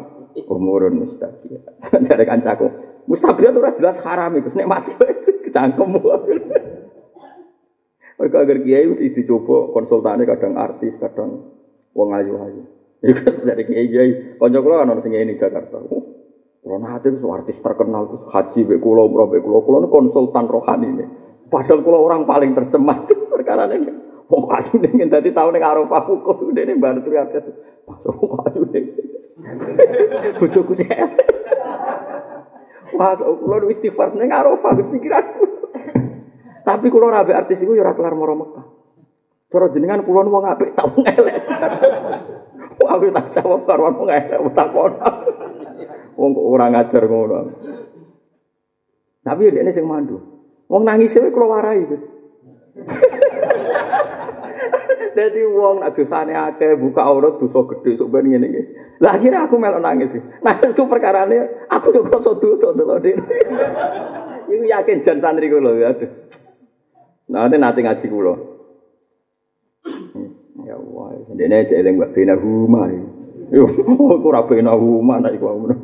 [0.51, 1.63] umurun mustaqiyah
[2.07, 2.67] jare kancaku
[3.07, 4.93] mustaqiyah ora jelas haram iku nek mati
[5.47, 5.95] kecangkem
[8.21, 11.41] Mereka agar kiai mesti dicoba konsultane kadang artis, kadang
[11.97, 12.69] wong ayu-ayu.
[13.01, 14.11] Iku dari kiai kiai.
[14.37, 15.81] Konco kula kan sing ini Jakarta.
[16.61, 21.07] Kalau nanti itu artis terkenal tuh haji be kulo, umroh kulo konsultan rohani ini.
[21.49, 24.10] Padahal kulo orang paling tercemar perkara ini.
[24.31, 27.51] Wong ayu ning dadi tau ning Arafah hukum dene bar turu atas.
[28.07, 28.85] Wong ayu ning.
[30.39, 30.99] Bojoku cek.
[32.95, 35.45] Wah, kula istighfar ning Arafah wis pikiranku.
[36.63, 38.67] Tapi kula ora artis iku ya ora kelar moro Mekah.
[39.51, 41.43] Cara jenengan kula wong apik tak wong elek.
[42.87, 45.11] Aku tak jawab karo wong elek tak kono.
[46.15, 47.39] Wong kok ora ngajar ngono.
[49.27, 50.23] Tapi dia ini sing mandu.
[50.71, 52.03] Wong nangis wae kula warai, Gus.
[55.21, 58.63] Dadi wong nak dosane akeh buka aurat dosa gedhe sok ben ngene iki.
[59.05, 60.17] Lah akhirnya aku melok nangis.
[60.45, 63.21] Nangisku perkarane aku yo krasa dosa lho Dik.
[64.57, 65.93] Iku yakin jan santri kula ya.
[65.93, 66.09] Aduh.
[67.29, 68.35] Nah, nanti ngaji kula.
[70.65, 71.07] Ya Allah,
[71.37, 72.89] dene cek eling mbak bina huma.
[73.53, 73.69] Yo,
[74.17, 75.77] aku ora bina huma nek iku ngono.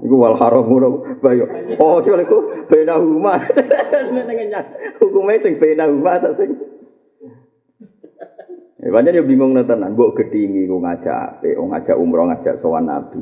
[0.00, 0.88] Iku wal haram ngono
[1.20, 1.44] bayo.
[1.76, 3.36] Oh, jare iku bina huma.
[4.96, 6.56] Hukume sing bina huma ta sing
[8.88, 13.20] Ya, dia bingung tenan, mbok gedingi ku ngajak ape, ngajak umroh, ngajak sowan nabi.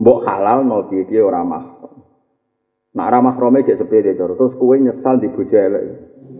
[0.00, 2.00] Mbok halal no piye piye ora mahram.
[2.96, 5.84] Nak ora mahrame jek sepede cara, terus kowe nyesal di bojo elek.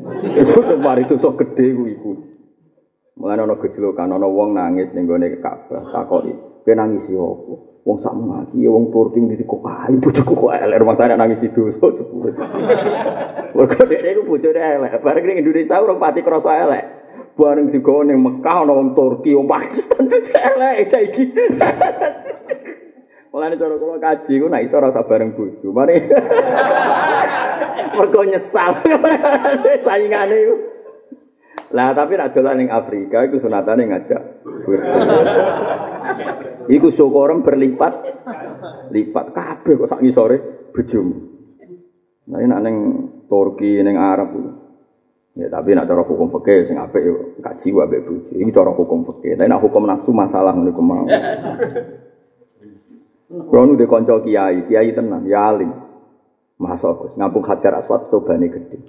[0.40, 2.12] Itu mari itu sok gede ku iku.
[3.20, 6.32] Mulane ana gejlokan ana wong nangis ning gone Ka'bah takoki,
[6.64, 7.54] "Kowe nangis apa?"
[7.84, 11.68] Wong sak mati wong Turki ndi kok ae bojoku kok elek rumah tangga nangis itu
[11.76, 12.32] so cepet.
[13.52, 16.99] Mergo dhek iku bojone elek, bareng ning Indonesia urung pati krasa elek.
[17.38, 20.06] Bareng digawa ning Mekah ana wong Turki, wong Pakistan
[20.50, 21.24] elek iki.
[23.30, 25.70] Mulane cara kula kaji ku nek iso rasa bareng bojo.
[25.70, 26.02] Mari.
[27.96, 28.74] Mergo nyesal.
[29.86, 30.56] Saingane iku.
[31.70, 34.22] Lah tapi nek dolan ning Afrika iku sunatane ngajak.
[36.70, 37.94] iku syukurem berlipat
[38.90, 41.16] lipat kabeh kok sak ngisore bojomu.
[42.34, 42.76] Nah nek ning
[43.30, 44.34] Turki ning Arab
[45.38, 48.34] Ya tapi nak cara hukum fikih sing apik yo kaji wae mbek.
[48.34, 49.38] Iki cara hukum fikih.
[49.38, 51.06] Tapi nak hukum nafsu masalah ngene ku mau.
[53.30, 55.70] Kulo nu kiai, kiai tenan, ya alim.
[56.58, 58.82] Masa Gus, Hajar Aswad cobane gede.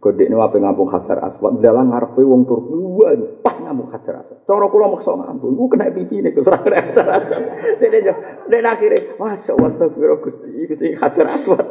[0.00, 3.12] Gede ini apa ngampung Hajar Aswad, dalam ngarepe wong Turki, wah
[3.44, 4.40] pas ngampung Hajar Aswad.
[4.48, 7.44] Cara kula maksa ngampung, ku kena pipi nek Gus ora Hajar Aswad.
[7.76, 8.14] Dene yo,
[8.48, 11.66] dene akhire, Allah, astagfirullah Gusti, Gusti Hajar Aswad.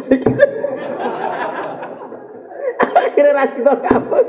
[3.13, 4.25] Akhirnya ras kita kapok.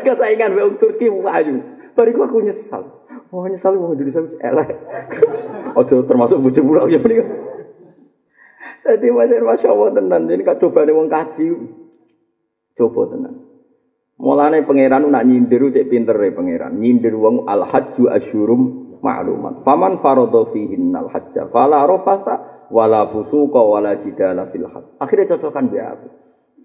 [0.00, 1.60] Kesaingan wong Turki wayu.
[1.92, 3.04] Bariku aku nyesal.
[3.28, 4.72] Oh nyesal wong Indonesia elek.
[5.76, 7.28] Ojo termasuk bojo pulau ya mriko.
[8.80, 10.32] Dadi masih masya Allah tenan.
[10.32, 11.48] Ini kak coba wong kaji.
[12.72, 13.34] Coba tenan.
[14.16, 16.72] Mulane pangeran nak nyindir cek pinter ya pangeran.
[16.80, 19.60] Nyindir wong al hajju asyurum ma'lumat.
[19.60, 25.04] Faman faradha fihin al hajja fala rafasa wala fusuqa wala jidala fil hajj.
[25.04, 26.08] Akhirnya cocokan be aku.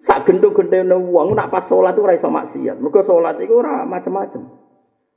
[0.01, 2.81] Sak gendho-gendhone wong nak pas salat ora iso maksiat.
[2.81, 4.49] Mergo salat iku ora macam-macam.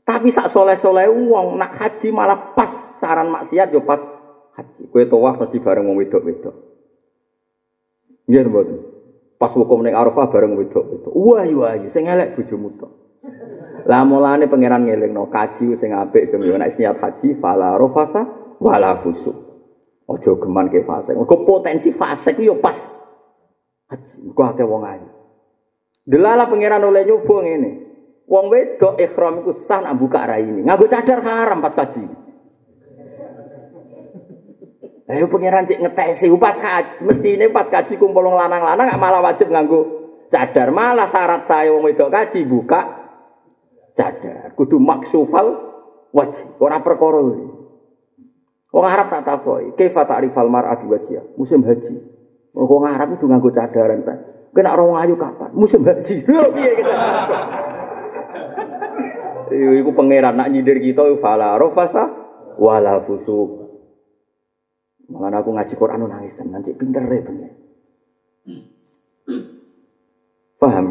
[0.04, 2.68] Tapi sak soleh-soleh wong nak haji malah pas
[3.00, 4.04] saran maksiat yo pas
[4.60, 4.92] haji.
[4.92, 6.54] Kowe tawaf mesti bareng wong wedok-wedok.
[8.28, 8.78] Nggih mboten.
[9.40, 11.12] Pas hukum ning Arafah bareng wedok-wedok.
[11.16, 12.92] Wah yo ayu sing elek bojomu tok.
[13.88, 18.28] Lah mulane pangeran ngelingno kaji sing apik jeng yo niat haji fala rafata
[18.60, 19.36] wala fusuk.
[20.04, 21.16] Ojo geman ke fase.
[21.16, 22.76] Mergo potensi fase ku yo pas
[23.90, 24.16] haji.
[24.32, 25.08] Kok akeh wong ayu.
[26.04, 27.70] Delala pangeran oleh nyoba ngene.
[28.24, 30.64] Wong wedok ikhram iku sah nak buka raine.
[30.64, 32.04] Nganggo cadar haram pas kaji.
[35.04, 39.80] Ayo pangeran cek ngetesi pas kaji, mestine pas kaji kumpul lanang-lanang malah wajib nganggo
[40.32, 40.72] cadar.
[40.72, 42.80] Malah syarat saya wong wedok kaji buka
[43.92, 44.56] cadar.
[44.56, 45.46] Kudu maksufal
[46.12, 46.56] wajib.
[46.60, 47.20] Ora perkara
[48.74, 51.38] Wong Arab tak takoki, kaifa ta'rifal mar'atu wajhiha?
[51.38, 51.94] Musim haji.
[52.54, 54.14] Wong itu nganggo cadaran ta.
[54.54, 55.50] Kena orang ayu kapan?
[55.50, 56.22] Musim haji.
[56.24, 56.98] Kita?
[59.54, 62.10] Iku pangeran nak nyindir kita fala rafasa
[62.58, 63.66] wala fusuk.
[65.14, 67.52] Aku ngaji Quran nangis tenan cek pinter ya bener.
[70.58, 70.86] Paham?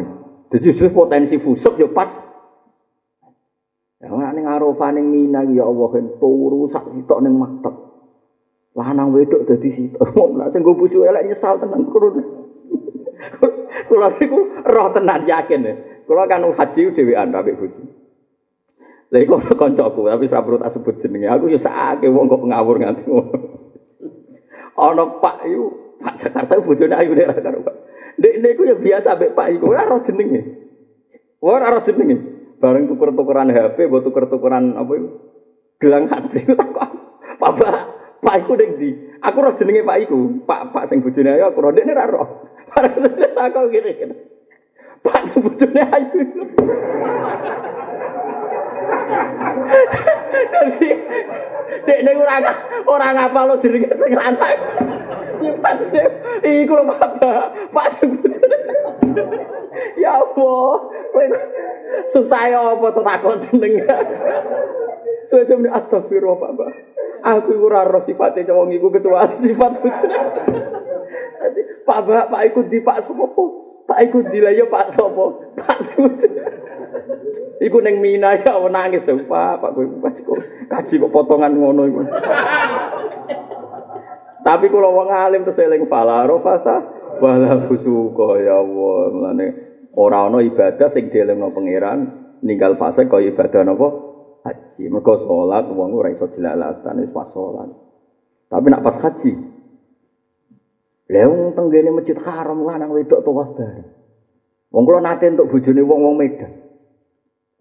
[0.54, 2.08] Jadi justru potensi fusuk ya pas.
[4.00, 7.83] Ya ning Arafah ning Mina ya Allah turu sak sitok ning maktab.
[8.74, 10.34] Lanang wedok dadi sitok.
[10.38, 12.18] Lah sing go bojo elek nyesal tenan kurun.
[13.88, 15.62] Kula niku roh tenan yakin.
[16.04, 17.94] Kula kan haji dhewean ambek bojo.
[19.14, 21.30] Lha iku kancaku, tapi ora perlu tak sebut jenenge.
[21.30, 23.38] Aku ya sakake wong kok ngawur nganti ngono.
[25.22, 27.76] Pak yu, Pak Jakarta bojone ayu ora karo Pak.
[28.18, 30.42] Dek niku ya biasa ambek Pak iku ora roh jenenge.
[31.38, 32.34] Ora roh jenenge.
[32.58, 35.08] Bareng tuker-tukeran HP, mbok tuker-tukeran apa iku?
[35.78, 36.90] Gelang haji tak Pak
[37.38, 37.76] Pak,
[38.24, 38.90] Pak iku ning ndi?
[39.20, 40.40] Aku roh jenenge Pak iku.
[40.48, 42.28] Pak Pak sing bojone ayu aku roh dekne ora roh.
[43.36, 43.92] Tak kok ngene.
[45.04, 46.20] Pak sing bojone ayu.
[50.54, 50.90] Jadi
[51.84, 52.36] dek ning ora
[52.88, 54.56] ora ngapal lo jenenge sing lanang.
[55.44, 55.76] Nyimpan
[56.40, 57.12] iku lho Pak.
[57.76, 58.56] Pak sing bojone.
[60.00, 60.68] Ya Allah.
[62.08, 63.38] Susah ya apa to takon
[65.28, 65.44] jeneng.
[65.48, 66.70] Suwe-suwe astagfirullah Pak Mbak.
[67.24, 69.80] Aku iku ora ro sifate wong iku kecuali sifat
[71.84, 73.44] Pak Mbak, Pak ikut di Pak sopo?
[73.84, 75.56] Pak ikut di lah ya Pak sopo?
[75.56, 75.78] Pak
[77.64, 79.84] Iku neng Mina ya nangis Pak, Pak kowe
[80.68, 82.00] kaji kok potongan ngono iku.
[84.44, 86.84] Tapi kalau wong alim terus eling fala rofasa
[87.16, 89.08] wala fusuka ya Allah.
[89.08, 89.46] Mulane
[89.96, 92.00] ora ana ibadah sing dielingno pangeran
[92.44, 93.88] ninggal fase kaya ibadah napa
[94.44, 94.92] haji.
[94.92, 97.72] Mergo salat wong ora iso dilalatan wis pas salat.
[98.52, 99.54] Tapi nak pas haji
[101.04, 103.88] Lha wong tenggene masjid haram lanang wedok tawaf bareng.
[104.72, 106.52] Wong kula nate entuk bojone wong-wong Medan.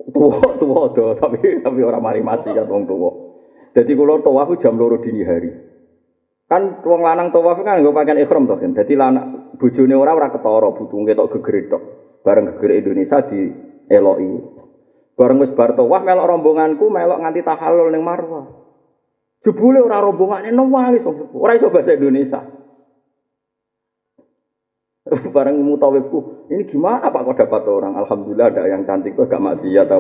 [0.03, 3.11] Tuwa-tuwa do, tapi tapi ora mari maksiat wong tuwa.
[3.76, 5.51] Dadi kula tawaf jam loro dini hari.
[6.47, 8.72] Kan wong lanang tawaf kan nggo pakaian ihram to kan.
[8.72, 11.84] Dadi lanang bojone ora ora ketara butunge tok gegere tok.
[12.23, 13.51] Bareng gegere Indonesia di
[13.91, 14.31] eloki.
[15.14, 18.49] Bareng wis bar tawaf melok rombonganku melok nganti tahallul ning Marwah.
[19.44, 22.41] Jebule ora rombongane nangis ora iso bahasa Indonesia.
[25.35, 27.99] Bareng mutawifku, ini gimana Pak kok dapat orang?
[27.99, 29.91] Alhamdulillah ada yang cantik tuh gak maksiat.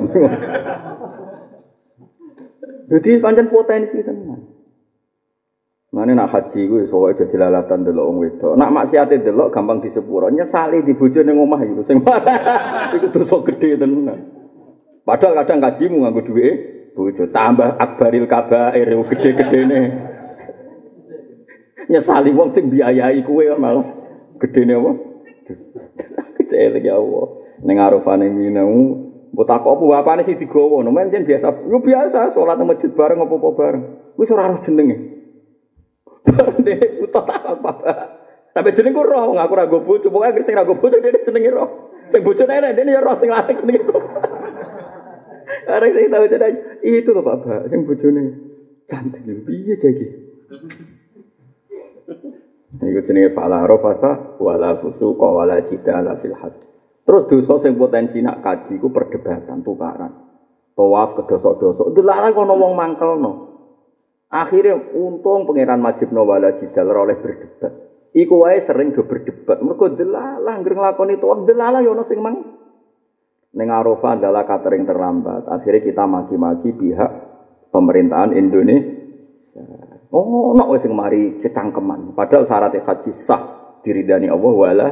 [2.93, 4.39] Jadi panjang potensi tenan.
[5.93, 8.53] Mana nak haji gue soalnya jadi lalatan delok wong wedok.
[8.57, 10.25] Nak maksiate delok gampang disepuro.
[10.33, 12.01] Nyesali di bojo ning omah iku sing
[12.97, 14.42] iku dosa gede tenan.
[15.03, 16.55] Padahal kadang kajimu nganggo duit
[16.95, 19.81] bojo tambah akbaril kabair gede-gedene.
[21.91, 23.83] Nyesali wong sing biayai kuwe malah
[24.39, 24.91] gedene apa?
[26.39, 27.25] Kecelik ya Allah.
[27.63, 31.65] Ning arafane minau Mbok tak apa bapane sih digowo, men biasa.
[31.65, 33.83] Yo biasa salat nang masjid bareng apa-apa bareng.
[34.13, 34.93] Wis ora roh jenenge.
[36.61, 37.71] Dene buta tak apa.
[38.53, 41.49] Tapi jeneng ku roh ngaku ra go bojo, pokoke sing ra go bojo dene jenenge
[41.49, 41.97] roh.
[42.13, 43.81] Sing bojone enek dene ya roh sing lanang jenenge.
[45.67, 48.23] Arek sing tau jeneng itu lho Pak, sing bojone
[48.87, 50.07] cantik piye jagi.
[52.73, 53.63] Iku jenenge fala
[54.41, 56.57] wala fusuqa wala jidala fil hajj.
[57.03, 60.11] Terus dosa sing potensi nak kaji ku perdebatan tukaran.
[60.73, 61.93] Tawaf kedosok-dosok.
[61.93, 63.31] Delalah kono wong mangkelno.
[64.33, 67.69] Akhirnya untung pangeran Majib Nawala Jidal oleh berdebat.
[68.17, 69.61] Iku wae sering do berdebat.
[69.61, 72.62] Mergo delalah ngger nglakoni tuwa delalah ya ono sing mang
[73.53, 75.45] ning Arafah adalah catering terlambat.
[75.45, 77.11] Akhirnya kita maki-maki pihak
[77.69, 79.65] pemerintahan Indonesia.
[80.13, 82.13] Oh, wis sing mari kecangkeman.
[82.13, 84.87] Padahal syarat haji sah diridani Allah wala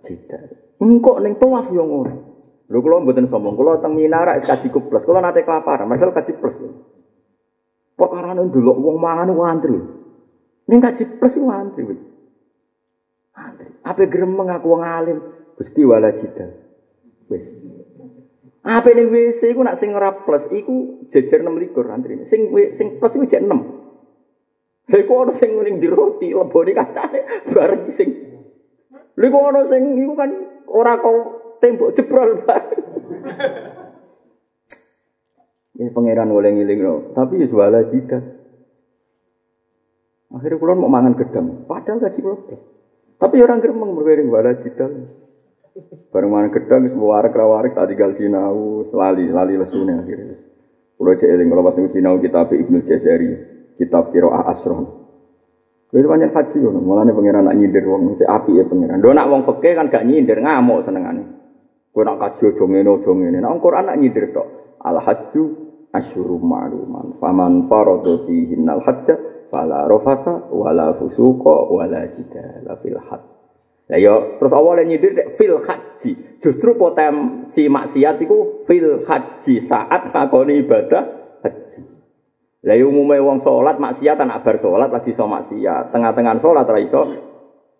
[0.00, 0.76] jidal.
[0.80, 2.14] Engkok ning tawaf yo ngono.
[2.64, 5.04] Lho kula mboten sombong, kula teng Minara kaji plus.
[5.04, 6.56] Kula nate kelaparan, padahal kaji plus.
[7.94, 9.76] Perkara ndelok wong mangan antri.
[10.64, 11.84] Ning kaji plus ku antri.
[13.36, 13.68] Antri.
[13.84, 15.18] Apa gremeng aku wong alim,
[15.60, 16.56] Gusti wala jidal.
[17.28, 17.44] Wis.
[18.64, 22.24] Apa ning WC iku nak sing ora plus iku jejer 6 likur antrine.
[22.24, 23.52] Sing sing plus iku jek 6.
[24.84, 28.08] Lha kok ono sing ning di roti lebone kacane bareng sing
[29.20, 30.30] Lha kok ono sing iku kan
[30.72, 31.16] ora kok
[31.60, 32.82] tembok jebrol bareng.
[35.74, 37.10] Ya pangeran boleh ngiling no.
[37.18, 38.22] Tapi ya jika.
[40.30, 41.66] Akhirnya kulon mau mangan gedang.
[41.66, 42.40] Padahal gaji kulon
[43.18, 45.10] Tapi orang geremeng berwering wala jidal.
[46.14, 50.38] Bareng mangan gedang, semua warak rawarik tak tinggal sinau, lali, lali lesunya akhirnya.
[50.94, 53.30] Kulo cek eling kalau pas sinau kitab Ibnu Jazari,
[53.74, 54.86] kitab Qiraah Asron.
[55.94, 58.98] Itu banyak haji malah nih pangeran nak nyindir wong, cek api ya pangeran.
[58.98, 61.22] Do nak wong fakir kan gak nyindir ngamuk senengane.
[61.94, 63.38] Kau nak kaji ojo ngene.
[63.38, 64.78] Nak Quran nak nyindir tok.
[64.82, 65.42] Al hajju
[65.94, 67.14] asyurum ma'luman.
[67.22, 69.14] Faman faradu fihi nal hajja
[69.54, 73.33] fala rafata wala fusuqa wala jidala fil hajj.
[73.84, 76.40] Lah yo terus awalnya nyindir fil haji.
[76.40, 81.04] Justru potensi maksiat iku fil haji saat ngakoni ibadah
[81.44, 81.82] haji.
[82.64, 85.92] Lah yo umume wong salat maksiat anak bar salat lagi iso maksiat.
[85.92, 87.02] Tengah-tengah salat ra iso.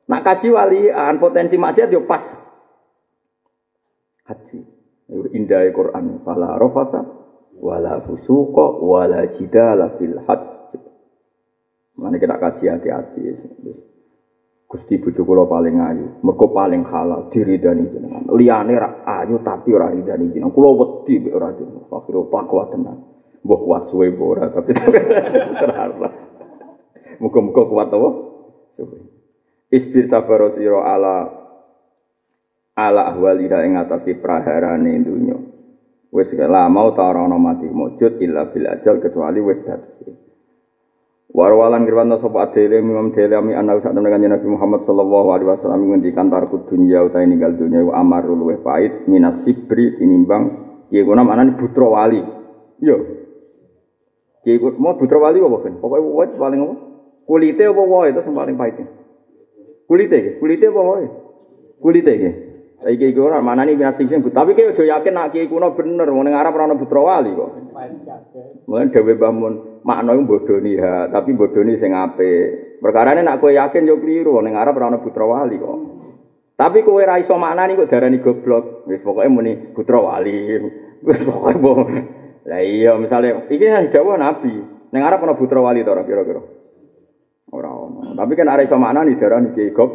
[0.05, 2.21] Nak kaji walian potensi maksiat yo pas
[4.29, 4.61] haji.
[5.33, 6.21] Indah Quran.
[6.21, 7.01] Fala rafata
[7.65, 10.77] wala fusuqa wala jidala fil hajj.
[11.97, 13.21] Mana kita kaji hati-hati.
[14.75, 18.27] Gusti bojo kula paling ayu, mergo paling halal diridani jenengan.
[18.35, 20.51] Liyane ra ayu tapi ora ridani jenengan.
[20.51, 21.87] Kula wedi mek ora jenengan.
[21.95, 22.99] Akhire pak kuat tenan.
[23.47, 24.75] Mbok kuat suwe ora tapi
[25.63, 26.11] ora.
[27.23, 28.11] Muga-muga kuat apa?
[28.75, 28.99] Suwe.
[29.71, 31.31] Isbir sabar sira ala
[32.75, 35.39] ala ahwalira ing atase praharane dunya.
[36.11, 40.24] Wis lama ta ora ana mati mujud illa bil ajal kecuali wis batese.
[41.35, 45.51] Warwalan kirwana sapa adele Imam Dele ami ana sak temen kanjeng Nabi Muhammad sallallahu alaihi
[45.51, 51.03] wasallam ngendikan tarku dunya utahe ninggal dunya wa amarul luweh pait minas sibri tinimbang Kiai
[51.03, 52.23] kuna mana nih putra wali.
[52.79, 52.97] Iya.
[54.47, 55.75] Kiai kuna mau putra wali apa kan?
[55.83, 56.75] Pokoknya wae paling apa?
[57.27, 58.77] Kulite apa wae itu yang paling pahit.
[59.91, 61.07] Kulite, kulite apa wae?
[61.83, 62.31] Kulite iki.
[62.79, 66.07] Saiki kiai kuna mana nih biasa sing tapi kiai aja yakin nak kiai kuna bener
[66.15, 67.51] wong ning Arab ora putra wali kok.
[68.71, 72.81] Mulane dhewe Mbah Mun makna iku bodoni ha, tapi bodoni sing apik.
[72.81, 75.79] Perkarane nak kowe yakin yo kliru ning Arab ora putra wali kok.
[76.57, 78.89] Tapi kowe ra iso maknani kok darani goblok.
[78.89, 80.61] Wis pokoke muni putra wali.
[81.05, 81.79] Wis pokoke mbok.
[82.45, 84.53] Lah iya misale iki dawuh Nabi.
[84.93, 86.41] Ning Arab ana putra wali to ora kira-kira.
[87.53, 88.13] Ora ono.
[88.17, 89.91] Tapi kan arek iso maknani darani ki gob.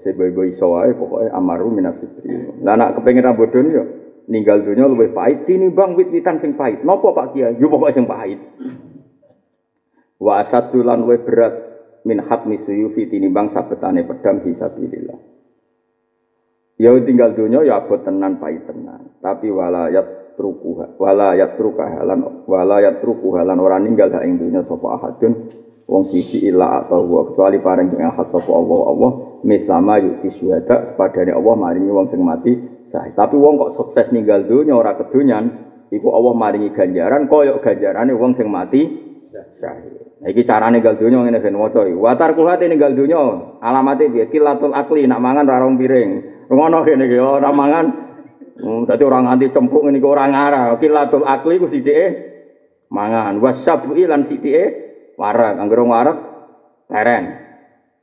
[0.00, 2.62] Sebo-bo iso wae pokoke amaru minasibri.
[2.64, 3.84] Lah nak kepengin ra bodho yo
[4.30, 6.86] ninggal dunia luwih pahit tinimbang wit-witan sing pahit.
[6.86, 7.58] Napa Pak Kiai?
[7.60, 8.40] Yo pokoke sing pahit.
[10.20, 11.54] Wa asadulan luwih berat
[12.04, 15.16] min hatmi suyufi tinimbang sabetane pedang fisabilillah.
[16.80, 19.16] Ya tinggal dunia ya abot tenan pahit tenan.
[19.20, 24.96] Tapi walayat trukuha, walayat trukuha lan walayat trukuha lan ora ninggal dak ing dunya sapa
[24.96, 25.52] ahadun
[25.84, 29.10] wong siji ila atau wa kecuali pareng ing ahad sapa Allah Allah
[29.44, 32.56] mislama yuti syuhada sepadane Allah maringi wong sing mati
[32.88, 33.12] sahih.
[33.12, 35.52] Tapi wong kok sukses ninggal dunya ora kedunyan
[35.92, 38.88] iku Allah maringi ganjaran koyok ganjarane wong sing mati
[39.60, 40.09] sahih.
[40.20, 41.96] Iki carane ninggal dunya ngene ben waca iki.
[41.96, 43.16] Watar kuhate ninggal dunya
[43.56, 44.28] alamate piye?
[44.28, 46.10] Kilatul akli nak mangan ra rong piring.
[46.52, 47.86] Ngono kene iki ora mangan.
[48.60, 50.76] Hmm, dadi orang nganti cempuk ngene iki ora ngarah.
[50.76, 52.06] Kilatul akli ku sithike
[52.92, 53.40] mangan.
[53.40, 54.64] Wasabi lan sithike
[55.16, 55.56] warak.
[55.56, 56.18] Anggere warak
[56.84, 57.24] teren.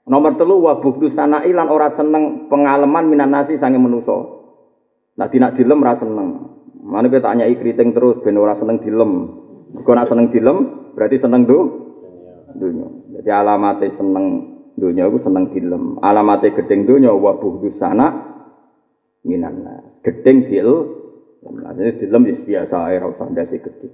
[0.09, 4.41] Nomor telu wa buktu sanai lan ora seneng pengalaman minan nasi sange menuso.
[5.21, 6.49] Nah dinak dilem ora seneng.
[6.81, 9.37] Mana kita tanya kriting terus ben ora seneng dilem.
[9.85, 11.86] Kau nak seneng dilem berarti seneng do
[12.55, 12.87] dunia.
[13.19, 14.25] Jadi alamatnya seneng
[14.77, 15.99] dunia itu seneng dilem.
[15.99, 18.07] Alamatnya gedeng dunia wa buktu sana
[19.25, 19.99] minanna.
[20.05, 20.69] Gedeng dil,
[21.43, 23.89] jadi dilem ya biasa air usah ndase gedhe.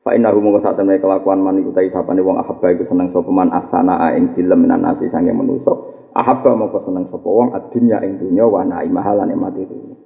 [0.00, 3.28] Fa inna hum sak temne kelakuan man iku tai sapane wong ahabba iku seneng sapa
[3.28, 5.76] man asana ing dilem minan nasi sange manusa.
[6.16, 9.96] Ahabba mongko seneng sapa wong adunya ing dunya wa naimaha lan mati dunya.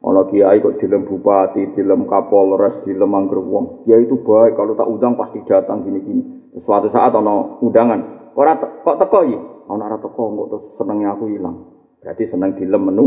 [0.00, 3.84] Ana kiai kok dilem bupati, dilem kapolres, dilem angger wong.
[3.84, 6.39] Ya itu baik kalau tak undang pasti datang gini-gini.
[6.58, 9.38] Suatu saat ana undangan, ora kok teko iki?
[9.70, 11.56] Ana ora teko kok terus senengnya aku hilang.
[12.02, 13.06] Berarti seneng dilem menu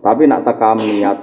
[0.00, 1.18] tapi nak tekam niat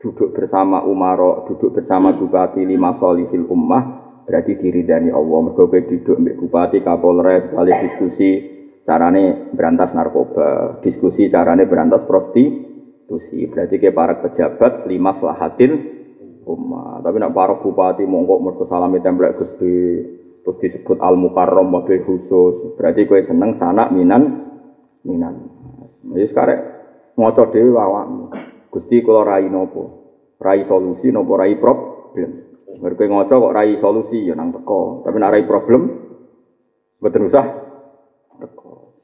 [0.00, 3.82] duduk bersama Umaro, duduk bersama Bupati lima solihil ummah,
[4.24, 5.38] berarti diridani Allah.
[5.48, 8.30] Mereka duduk mbek Bupati, Kapolres, kali diskusi
[8.88, 13.44] carane berantas narkoba, diskusi carane berantas prostitusi.
[13.52, 15.72] Berarti ke para pejabat lima selahatil
[16.48, 17.04] ummah.
[17.04, 19.78] Tapi nak para bupati mongkok mereka salami templek gede,
[20.48, 22.72] terus disebut al mukarrom mobil khusus.
[22.80, 24.48] Berarti kue seneng sana minan
[25.04, 25.34] minan.
[26.08, 26.60] Jadi sekarang
[27.18, 28.30] Ngoco dhewe awakmu.
[28.70, 29.82] Gusti kula rai nopo?
[30.38, 32.46] Rai solusi nopo rai problem?
[32.78, 35.82] Mergo ngoco kok rai solusi ya nang teko, tapi nek rai problem
[37.02, 37.46] mboten usah
[38.38, 38.94] teko.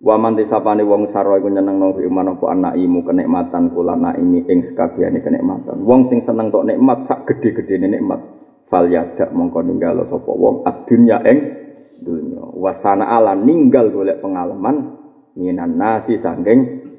[0.00, 4.64] Wa man disapane wong sarwa iku nyenengno fi iman apa anaimu kenikmatan kula naimi ing
[4.64, 5.84] sekabehane kenikmatan.
[5.84, 8.35] Wong sing seneng tok nikmat sak gedhe-gedhene nikmat.
[8.66, 11.38] Fal yadak mongko ninggalo sapa wong adunya ing
[12.02, 12.42] dunya.
[12.58, 14.98] Wasana ala ninggal golek pengalaman
[15.38, 16.18] minan nasi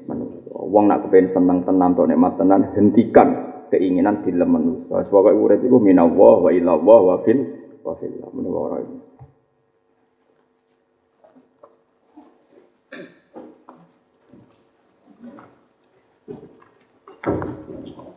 [0.08, 0.54] manusia.
[0.56, 3.28] Wong nak kepengen seneng tenan to nikmat tenan hentikan
[3.68, 5.04] keinginan dilem manusia.
[5.04, 7.44] Sebab urip iku minallah wa ilallah wa fil
[7.84, 8.78] wa fil menawa ora
[17.18, 18.07] Ah.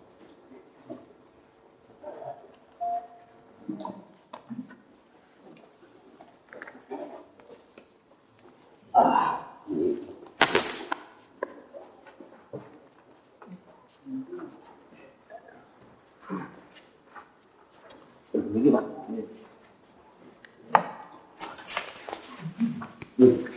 [18.62, 18.86] Ini Pak.
[23.18, 23.51] Yes.